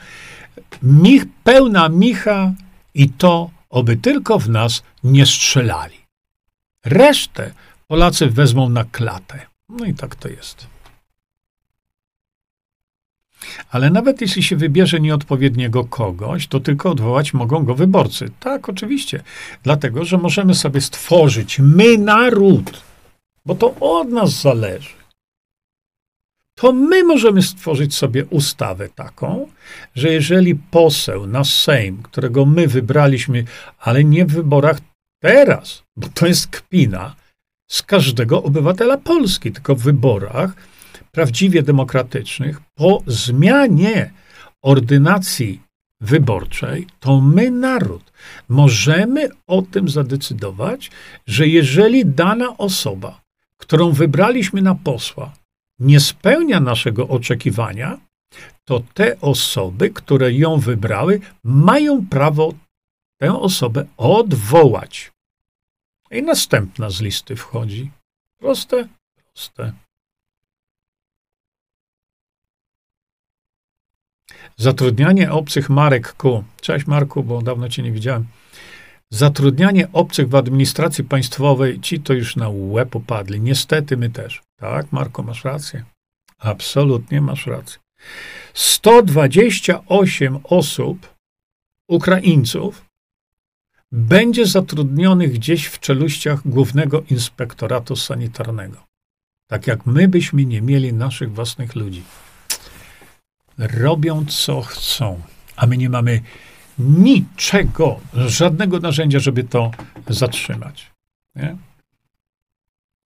[0.84, 2.54] mich, pełna micha
[2.94, 5.96] i to, oby tylko w nas nie strzelali.
[6.86, 7.52] Resztę
[7.88, 9.40] Polacy wezmą na klatę.
[9.70, 10.71] No i tak to jest.
[13.72, 18.32] Ale nawet jeśli się wybierze nieodpowiedniego kogoś, to tylko odwołać mogą go wyborcy.
[18.40, 19.24] Tak, oczywiście.
[19.64, 22.84] Dlatego, że możemy sobie stworzyć, my naród,
[23.46, 25.02] bo to od nas zależy.
[26.56, 29.48] To my możemy stworzyć sobie ustawę taką,
[29.96, 33.46] że jeżeli poseł na Sejm, którego my wybraliśmy,
[33.80, 34.78] ale nie w wyborach
[35.20, 37.16] teraz, bo to jest kpina,
[37.68, 40.54] z każdego obywatela Polski, tylko w wyborach,
[41.12, 44.14] prawdziwie demokratycznych, po zmianie
[44.62, 45.62] ordynacji
[46.02, 48.12] wyborczej, to my, naród,
[48.50, 50.92] możemy o tym zadecydować,
[51.26, 53.22] że jeżeli dana osoba,
[53.58, 55.34] którą wybraliśmy na posła,
[55.80, 57.98] nie spełnia naszego oczekiwania,
[58.66, 62.54] to te osoby, które ją wybrały, mają prawo
[63.18, 65.12] tę osobę odwołać.
[66.12, 67.92] I następna z listy wchodzi.
[68.38, 69.74] Proste, proste.
[74.58, 76.44] Zatrudnianie obcych marek ku.
[76.62, 78.26] Cześć Marku, bo dawno cię nie widziałem.
[79.10, 83.42] Zatrudnianie obcych w administracji państwowej, ci to już na łeb upadli.
[83.42, 84.42] Niestety my też.
[84.56, 85.84] Tak, Marko, masz rację.
[86.40, 87.80] Absolutnie masz rację.
[88.54, 91.16] 128 osób,
[91.88, 92.86] Ukraińców,
[93.92, 98.78] będzie zatrudnionych gdzieś w czeluściach Głównego Inspektoratu Sanitarnego.
[99.48, 102.04] Tak jak my byśmy nie mieli naszych własnych ludzi.
[103.58, 105.22] Robią co chcą,
[105.56, 106.22] a my nie mamy
[106.80, 109.72] niczego, żadnego narzędzia, żeby to
[110.08, 110.92] zatrzymać.
[111.36, 111.56] Nie?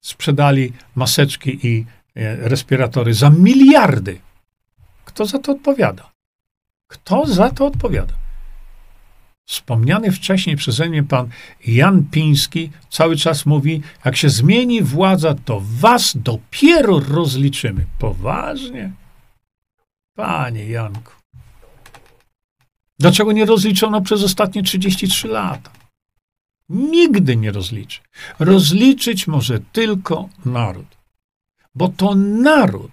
[0.02, 1.86] Sprzedali maseczki i
[2.16, 4.20] e, respiratory za miliardy.
[5.06, 6.12] Kto za to odpowiada?
[6.88, 8.14] Kto za to odpowiada?
[9.46, 11.30] Wspomniany wcześniej przeze mnie pan
[11.68, 17.86] Jan Piński cały czas mówi, jak się zmieni władza, to was dopiero rozliczymy.
[18.00, 18.92] Poważnie?
[20.16, 21.12] Panie Janku.
[23.00, 25.72] Dlaczego nie rozliczono przez ostatnie 33 lata?
[26.70, 28.02] Nigdy nie rozliczy.
[28.40, 30.98] Rozliczyć może tylko naród.
[31.76, 32.92] Bo to naród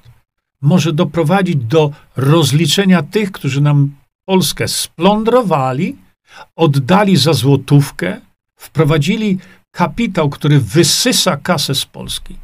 [0.60, 3.94] może doprowadzić do rozliczenia tych, którzy nam
[4.24, 5.96] Polskę splądrowali,
[6.56, 8.20] oddali za złotówkę,
[8.56, 9.38] wprowadzili
[9.70, 12.36] kapitał, który wysysa kasę z Polski.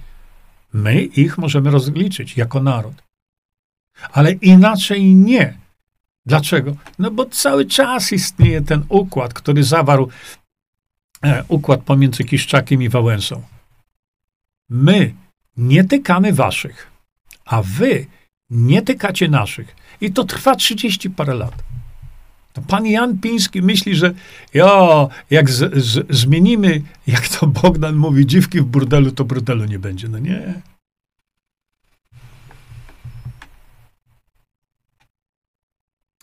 [0.73, 3.08] My ich możemy rozliczyć jako naród.
[4.13, 5.55] Ale inaczej nie.
[6.27, 6.77] Dlaczego?
[6.99, 10.09] No bo cały czas istnieje ten układ, który zawarł
[11.23, 13.43] e, układ pomiędzy Kiszczakiem i Wałęsą.
[14.69, 15.15] My
[15.57, 16.91] nie tykamy waszych,
[17.45, 18.07] a wy
[18.51, 19.77] nie tykacie naszych.
[20.01, 21.55] I to trwa 30 parę lat.
[22.53, 24.15] To pan Jan Piński myśli, że
[24.55, 29.79] jo, jak z, z, zmienimy, jak to Bogdan mówi, dziwki w burdelu, to burdelu nie
[29.79, 30.09] będzie.
[30.09, 30.61] No nie.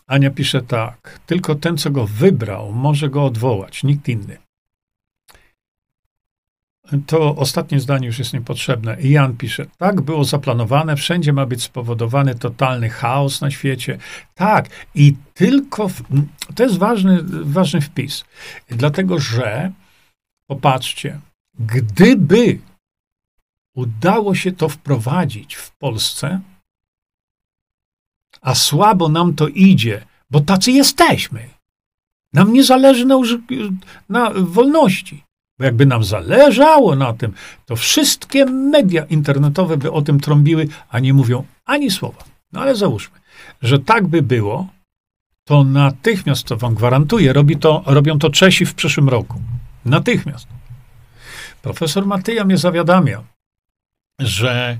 [0.06, 1.20] Ania pisze tak.
[1.26, 4.38] Tylko ten, co go wybrał, może go odwołać, nikt inny.
[7.06, 8.96] To ostatnie zdanie już jest niepotrzebne.
[9.00, 13.98] Jan pisze, tak było zaplanowane, wszędzie ma być spowodowany totalny chaos na świecie.
[14.34, 16.02] Tak, i tylko, w,
[16.54, 18.24] to jest ważny, ważny wpis,
[18.68, 19.72] dlatego że,
[20.46, 21.20] popatrzcie,
[21.58, 22.58] gdyby
[23.74, 26.40] udało się to wprowadzić w Polsce,
[28.46, 31.48] a słabo nam to idzie, bo tacy jesteśmy.
[32.32, 33.16] Nam nie zależy na,
[34.08, 35.22] na wolności.
[35.58, 37.32] Bo jakby nam zależało na tym,
[37.66, 42.24] to wszystkie media internetowe by o tym trąbiły, a nie mówią ani słowa.
[42.52, 43.18] No ale załóżmy,
[43.62, 44.68] że tak by było,
[45.44, 49.40] to natychmiast, to wam gwarantuję, robi to, robią to Czesi w przyszłym roku.
[49.84, 50.48] Natychmiast.
[51.62, 53.22] Profesor Matyja mnie zawiadamia,
[54.20, 54.78] że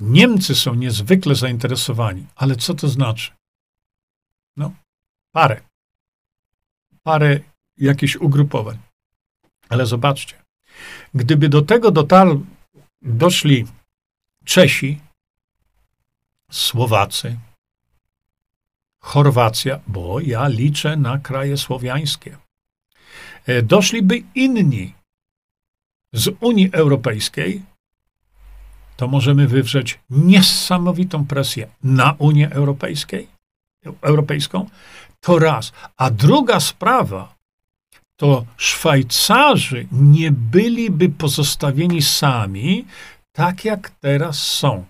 [0.00, 2.26] Niemcy są niezwykle zainteresowani.
[2.36, 3.30] Ale co to znaczy?
[4.56, 4.72] No,
[5.32, 5.60] parę.
[7.02, 7.40] Parę
[7.76, 8.78] jakichś ugrupowań.
[9.68, 10.42] Ale zobaczcie,
[11.14, 12.46] gdyby do tego dotarł,
[13.02, 13.66] doszli
[14.44, 15.00] Czesi,
[16.50, 17.38] Słowacy,
[19.00, 22.38] Chorwacja, bo ja liczę na kraje słowiańskie,
[23.46, 24.94] e, doszliby inni
[26.12, 27.62] z Unii Europejskiej,
[29.02, 33.28] to możemy wywrzeć niesamowitą presję na Unię Europejskiej,
[34.00, 34.68] Europejską.
[35.20, 35.72] To raz.
[35.96, 37.34] A druga sprawa,
[38.16, 42.84] to Szwajcarzy nie byliby pozostawieni sami,
[43.32, 44.84] tak jak teraz są.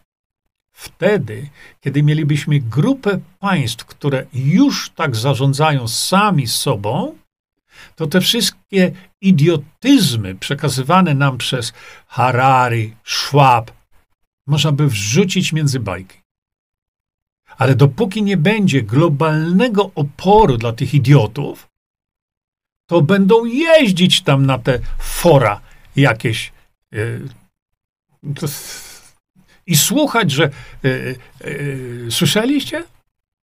[0.73, 1.49] Wtedy,
[1.81, 7.15] kiedy mielibyśmy grupę państw, które już tak zarządzają sami sobą,
[7.97, 11.73] to te wszystkie idiotyzmy przekazywane nam przez
[12.07, 13.82] Harari, Schwab,
[14.47, 16.23] można by wrzucić między bajki.
[17.59, 21.69] Ale dopóki nie będzie globalnego oporu dla tych idiotów,
[22.87, 25.61] to będą jeździć tam na te fora
[25.97, 26.53] jakieś
[26.93, 27.29] yy,
[29.67, 30.51] i słuchać, że
[30.83, 32.85] yy, yy, słyszeliście?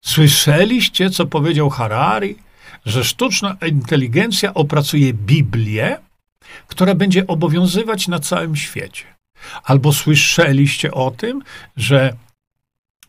[0.04, 2.36] Słyszeliście, co powiedział Harari?
[2.84, 5.98] Że sztuczna inteligencja opracuje Biblię,
[6.66, 9.04] która będzie obowiązywać na całym świecie.
[9.62, 11.42] Albo słyszeliście o tym,
[11.76, 12.16] że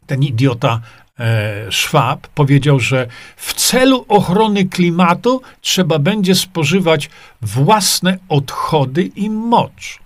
[0.05, 0.81] ten idiota
[1.19, 7.09] e, Schwab powiedział, że w celu ochrony klimatu trzeba będzie spożywać
[7.41, 9.99] własne odchody i mocz.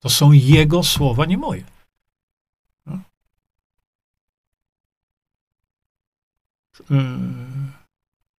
[0.00, 1.64] To są jego słowa, nie moje.
[2.86, 2.98] No.
[6.90, 6.98] Yy,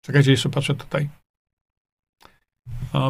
[0.01, 1.09] czekajcie, jeszcze patrzę tutaj.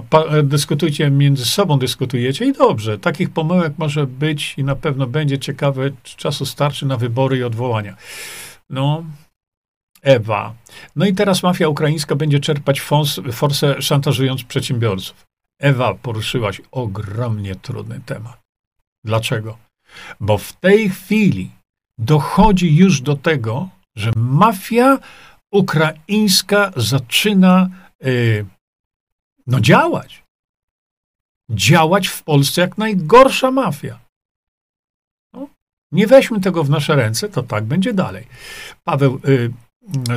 [0.10, 3.00] Pa, dyskutujcie między sobą, dyskutujecie i dobrze.
[3.00, 7.96] Takich pomyłek może być i na pewno będzie ciekawe, czasu starczy na wybory i odwołania.
[8.70, 9.04] No,
[10.02, 10.54] Ewa.
[10.96, 15.26] No i teraz mafia ukraińska będzie czerpać fons, forsę szantażując przedsiębiorców.
[15.60, 18.42] Ewa, poruszyłaś ogromnie trudny temat.
[19.04, 19.58] Dlaczego?
[20.20, 21.52] Bo w tej chwili
[21.98, 25.00] dochodzi już do tego, że mafia
[25.52, 27.70] ukraińska zaczyna
[28.02, 28.46] yy,
[29.48, 30.24] no działać.
[31.50, 34.00] Działać w Polsce jak najgorsza mafia.
[35.34, 35.48] No,
[35.92, 38.28] nie weźmy tego w nasze ręce, to tak będzie dalej.
[38.84, 39.54] Paweł, yy,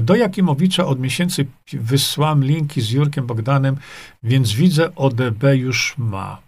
[0.02, 3.76] do Jakimowicza od miesięcy wysłałem linki z Jurkiem Bogdanem,
[4.22, 6.42] więc widzę, ODB już ma.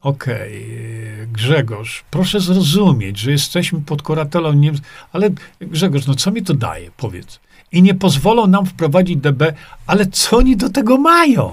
[0.00, 1.28] Okej, okay.
[1.32, 5.30] Grzegorz, proszę zrozumieć, że jesteśmy pod kuratelą Niemcy, ale
[5.60, 7.40] Grzegorz, no co mi to daje, powiedz.
[7.72, 9.42] I nie pozwolą nam wprowadzić DB,
[9.86, 11.52] ale co oni do tego mają?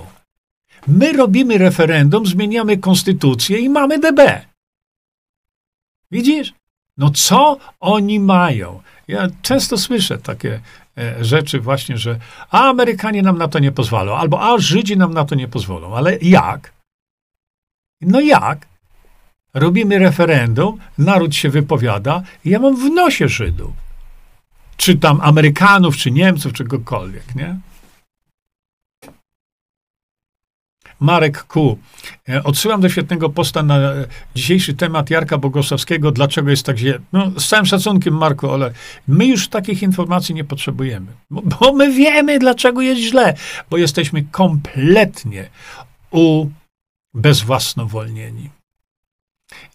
[0.88, 4.42] My robimy referendum, zmieniamy konstytucję i mamy DB.
[6.12, 6.54] Widzisz?
[6.98, 8.82] No co oni mają?
[9.08, 10.60] Ja często słyszę takie
[10.98, 12.20] e, rzeczy właśnie, że
[12.52, 15.96] a Amerykanie nam na to nie pozwolą, albo a Żydzi nam na to nie pozwolą.
[15.96, 16.74] Ale jak?
[18.02, 18.68] No jak?
[19.54, 23.85] Robimy referendum, naród się wypowiada ja mam w nosie Żydów.
[24.78, 27.56] Czy tam Amerykanów, czy Niemców, czy kogokolwiek, nie?
[31.00, 31.78] Marek Ku.
[32.30, 33.80] E, odsyłam do świetnego posta na
[34.36, 36.12] dzisiejszy temat Jarka Bogosławskiego.
[36.12, 37.00] Dlaczego jest tak źle?
[37.14, 38.72] No, z całym szacunkiem, Marku, ale
[39.08, 41.12] my już takich informacji nie potrzebujemy.
[41.30, 43.36] Bo, bo my wiemy, dlaczego jest źle.
[43.70, 45.50] Bo jesteśmy kompletnie
[47.16, 48.50] ubezwłasnowolnieni.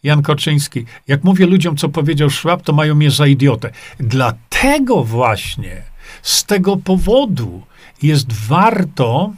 [0.03, 0.85] Jan Koczyński.
[1.09, 3.71] Jak mówię ludziom, co powiedział Schwab, to mają mnie za idiotę.
[4.01, 5.83] Dlatego właśnie,
[6.23, 7.63] z tego powodu
[8.03, 9.33] jest warto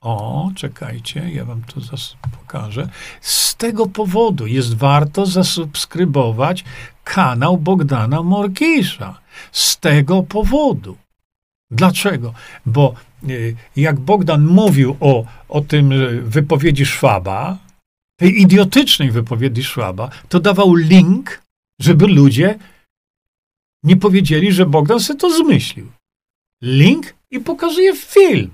[0.00, 1.80] o, czekajcie, ja wam to
[2.40, 2.88] pokażę.
[3.20, 6.64] Z tego powodu jest warto zasubskrybować
[7.04, 9.18] kanał Bogdana Morkisza.
[9.52, 10.96] Z tego powodu.
[11.70, 12.32] Dlaczego?
[12.66, 12.94] Bo
[13.28, 15.92] y, jak Bogdan mówił o, o tym
[16.24, 17.56] wypowiedzi Szwaba,
[18.18, 21.42] tej idiotycznej wypowiedzi Szwaba, to dawał link,
[21.80, 22.58] żeby ludzie
[23.82, 25.92] nie powiedzieli, że Bogdan sobie to zmyślił.
[26.62, 28.50] Link i pokazuje film.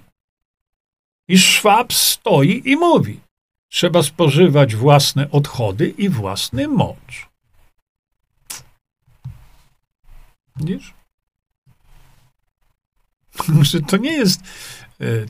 [1.28, 3.20] I Szwab stoi i mówi:
[3.69, 7.28] Trzeba spożywać własne odchody i własny mocz.
[10.57, 10.95] Widzisz?
[13.70, 14.41] Że to nie jest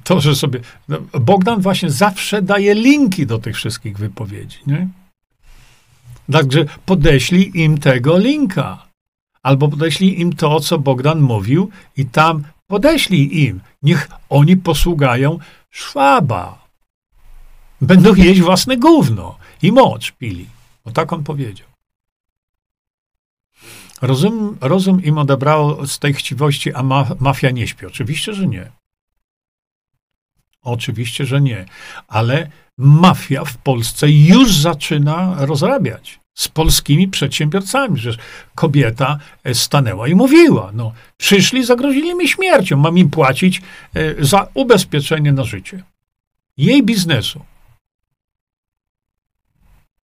[0.04, 0.60] to, że sobie.
[0.88, 4.58] No, Bogdan właśnie zawsze daje linki do tych wszystkich wypowiedzi.
[4.66, 4.88] Nie?
[6.32, 8.86] Także podeślij im tego linka.
[9.42, 13.60] Albo podeślij im to, co Bogdan mówił, i tam podeślij im.
[13.82, 15.38] Niech oni posługają
[15.70, 16.64] Szwaba.
[17.80, 20.46] Będą jeść własne gówno i mocz pili.
[20.84, 21.68] Bo tak on powiedział.
[24.02, 27.86] Rozum, rozum im odebrało z tej chciwości, a ma, mafia nie śpi.
[27.86, 28.70] Oczywiście, że nie.
[30.64, 31.64] Oczywiście, że nie.
[32.08, 38.00] Ale mafia w Polsce już zaczyna rozrabiać z polskimi przedsiębiorcami.
[38.00, 38.10] że
[38.54, 43.62] kobieta e, stanęła i mówiła, no, przyszli, zagrozili mi śmiercią, mam im płacić
[43.94, 45.82] e, za ubezpieczenie na życie.
[46.56, 47.44] Jej biznesu.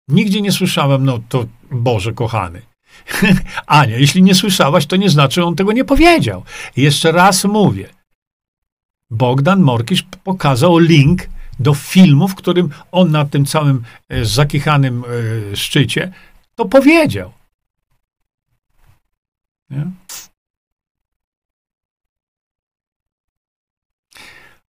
[0.08, 2.62] Nigdzie nie słyszałem, no to Boże kochany.
[3.66, 6.44] Ania, jeśli nie słyszałaś, to nie znaczy, on tego nie powiedział.
[6.76, 7.99] Jeszcze raz mówię.
[9.10, 11.28] Bogdan Morkisz pokazał link
[11.58, 15.04] do filmu, w którym on na tym całym e, zakichanym
[15.52, 16.12] e, szczycie
[16.60, 17.32] to powiedział.
[19.70, 19.86] Nie?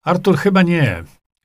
[0.03, 1.03] Artur chyba nie.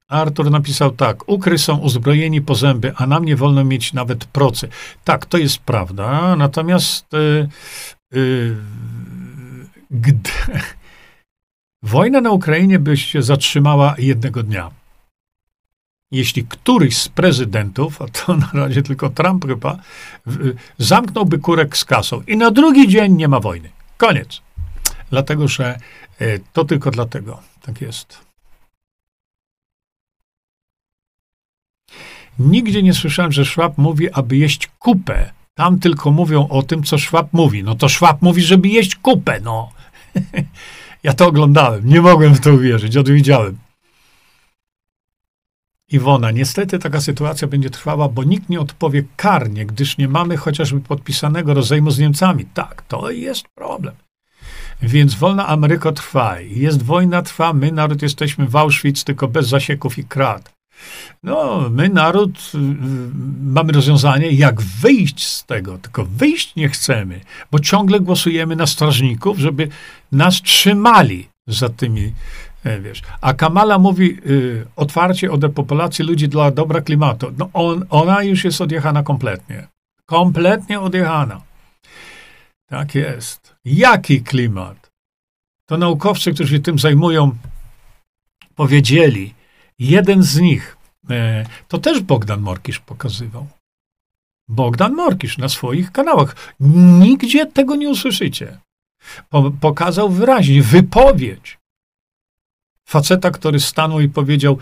[0.09, 1.28] Artur napisał tak.
[1.28, 4.68] Ukry są uzbrojeni po zęby, a nam nie wolno mieć nawet procy.
[5.05, 6.36] Tak, to jest prawda.
[6.36, 7.06] Natomiast
[8.12, 8.56] yy,
[9.90, 10.31] gdy,
[11.82, 14.70] wojna na Ukrainie by się zatrzymała jednego dnia
[16.10, 19.78] jeśli któryś z prezydentów, a to na razie tylko Trump chyba,
[20.78, 23.70] zamknąłby kurek z kasą i na drugi dzień nie ma wojny.
[23.96, 24.42] Koniec.
[25.10, 25.78] Dlatego, że
[26.18, 27.40] e, to tylko dlatego.
[27.62, 28.26] Tak jest.
[32.38, 35.32] Nigdzie nie słyszałem, że Szwab mówi, aby jeść kupę.
[35.54, 37.64] Tam tylko mówią o tym, co Szwab mówi.
[37.64, 39.72] No to Szwab mówi, żeby jeść kupę, no.
[41.06, 41.88] ja to oglądałem.
[41.88, 42.96] Nie mogłem w to uwierzyć.
[42.96, 43.58] Odwiedziałem.
[45.88, 50.80] Iwona, niestety taka sytuacja będzie trwała, bo nikt nie odpowie karnie, gdyż nie mamy chociażby
[50.80, 52.46] podpisanego rozejmu z Niemcami.
[52.54, 53.94] Tak, to jest problem.
[54.82, 56.40] Więc wolna Ameryko trwa.
[56.40, 60.55] Jest wojna, trwa, my naród jesteśmy w Auschwitz, tylko bez zasieków i krat.
[61.22, 62.60] No, my naród y, y,
[63.42, 67.20] mamy rozwiązanie, jak wyjść z tego, tylko wyjść nie chcemy,
[67.50, 69.68] bo ciągle głosujemy na strażników, żeby
[70.12, 72.12] nas trzymali za tymi
[72.66, 73.02] E, wiesz.
[73.20, 77.32] A Kamala mówi y, otwarcie o depopulacji ludzi dla dobra klimatu.
[77.38, 79.66] No on, ona już jest odjechana kompletnie.
[80.06, 81.40] Kompletnie odjechana.
[82.66, 83.56] Tak jest.
[83.64, 84.90] Jaki klimat?
[85.66, 87.36] To naukowcy, którzy się tym zajmują,
[88.54, 89.34] powiedzieli,
[89.78, 90.76] jeden z nich,
[91.10, 93.46] e, to też Bogdan Morkisz pokazywał.
[94.48, 96.54] Bogdan Morkisz na swoich kanałach.
[97.00, 98.58] Nigdzie tego nie usłyszycie.
[99.30, 101.58] Po, pokazał wyraźnie wypowiedź
[102.86, 104.58] faceta, który stanął i powiedział: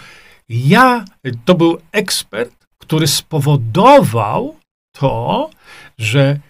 [0.48, 1.04] Ja,
[1.44, 4.56] to był ekspert, który spowodował
[4.92, 5.50] to,
[5.98, 6.40] że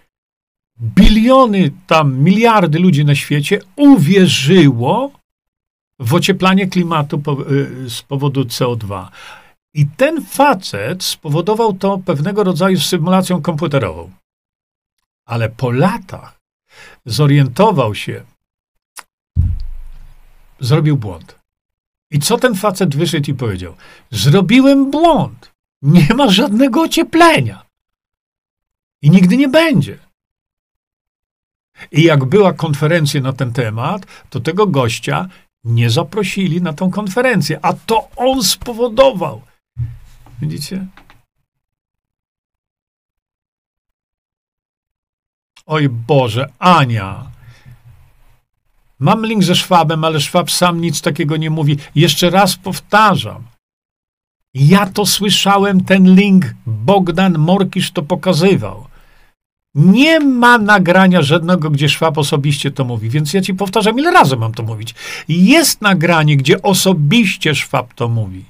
[0.80, 5.12] biliony, tam miliardy ludzi na świecie uwierzyło
[6.04, 9.08] w ocieplanie klimatu y, z powodu CO2.
[9.74, 14.10] I ten facet spowodował to pewnego rodzaju symulacją komputerową.
[15.24, 16.40] Ale po latach
[17.06, 18.24] zorientował się,
[20.60, 21.38] zrobił błąd.
[22.10, 23.74] I co ten facet wyszedł i powiedział?
[24.10, 25.52] Zrobiłem błąd.
[25.82, 27.64] Nie ma żadnego ocieplenia.
[29.02, 29.98] I nigdy nie będzie.
[31.92, 35.28] I jak była konferencja na ten temat, to tego gościa
[35.64, 39.42] nie zaprosili na tą konferencję, a to on spowodował.
[40.40, 40.86] Widzicie?
[45.66, 47.34] Oj Boże, Ania,
[48.98, 51.76] Mam link ze Szwabem, ale Szwab sam nic takiego nie mówi.
[51.94, 53.42] Jeszcze raz powtarzam.
[54.54, 56.54] Ja to słyszałem, ten link.
[56.66, 58.86] Bogdan Morkisz to pokazywał.
[59.74, 64.36] Nie ma nagrania żadnego, gdzie Szwab osobiście to mówi, więc ja ci powtarzam, ile razy
[64.36, 64.94] mam to mówić.
[65.28, 68.44] Jest nagranie, gdzie osobiście Szwab to mówi.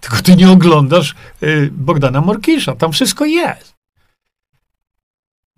[0.00, 3.74] Tylko ty nie oglądasz y, Bogdana Morkisza, tam wszystko jest.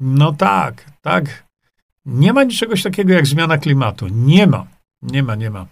[0.01, 1.45] No tak, tak.
[2.07, 4.09] Nie ma czegoś takiego jak zmiana klimatu.
[4.09, 4.67] Nie ma.
[5.03, 5.67] Nie ma, nie ma.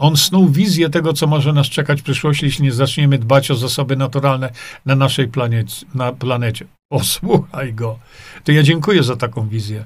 [0.00, 3.54] On snuł wizję tego, co może nas czekać w przyszłości, jeśli nie zaczniemy dbać o
[3.54, 4.50] zasoby naturalne
[4.86, 5.86] na naszej planecie.
[5.94, 6.66] Na planecie.
[6.88, 7.98] Posłuchaj go.
[8.44, 9.84] To ja dziękuję za taką wizję.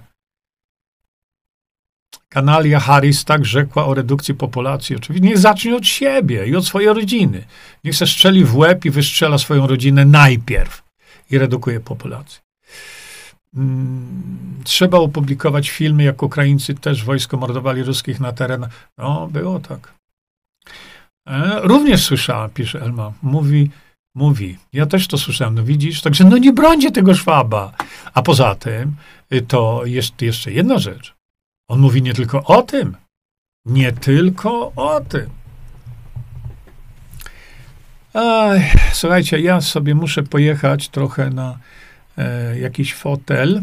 [2.28, 4.97] Kanalia Harris tak rzekła o redukcji populacji.
[4.97, 7.45] Oczywiście niech zacznie od siebie i od swojej rodziny.
[7.85, 10.82] Niech se strzeli w łeb i wystrzela swoją rodzinę najpierw
[11.31, 12.41] i redukuje populację.
[13.57, 18.91] Mm, trzeba opublikować filmy, jak Ukraińcy też wojsko mordowali ruskich na terenach.
[18.99, 20.04] No, było tak.
[21.27, 23.71] E, również słyszałem, pisze Elma, mówi,
[24.15, 27.73] mówi, ja też to słyszałem, no widzisz, także no nie brońcie tego Szwaba.
[28.15, 28.97] A poza tym,
[29.33, 31.15] y, to jest jeszcze jedna rzecz.
[31.69, 32.97] On mówi nie tylko o tym,
[33.65, 35.31] nie tylko o tym.
[38.15, 41.59] Aj, słuchajcie, ja sobie muszę pojechać trochę na
[42.19, 43.63] e, jakiś fotel.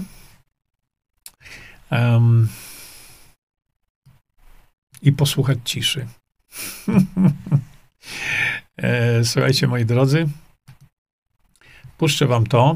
[1.91, 2.47] Um,
[5.01, 6.07] I posłuchać ciszy.
[8.77, 10.27] e, słuchajcie, moi drodzy,
[11.97, 12.75] puszczę wam to.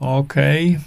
[0.00, 0.80] Okay.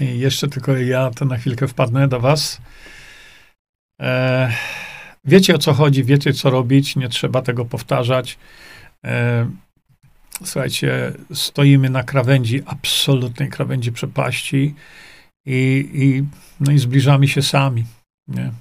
[0.00, 2.60] I jeszcze tylko ja to na chwilkę wpadnę do was.
[4.00, 4.52] E,
[5.24, 8.38] wiecie o co chodzi, wiecie co robić, nie trzeba tego powtarzać.
[9.04, 9.50] E,
[10.44, 14.74] słuchajcie, stoimy na krawędzi, absolutnej krawędzi przepaści
[15.46, 16.24] i, i,
[16.60, 17.84] no i zbliżamy się sami.
[18.28, 18.52] Nie?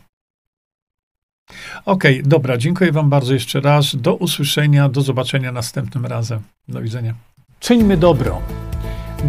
[1.85, 3.95] Okej, okay, dobra, dziękuję wam bardzo jeszcze raz.
[3.95, 6.41] Do usłyszenia, do zobaczenia następnym razem.
[6.68, 7.14] Do widzenia.
[7.60, 8.41] Czyńmy dobro.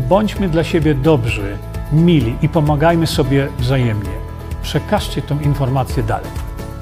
[0.08, 1.58] Bądźmy dla siebie dobrzy
[1.92, 4.10] mili i pomagajmy sobie wzajemnie.
[4.62, 6.45] Przekażcie tę informację dalej.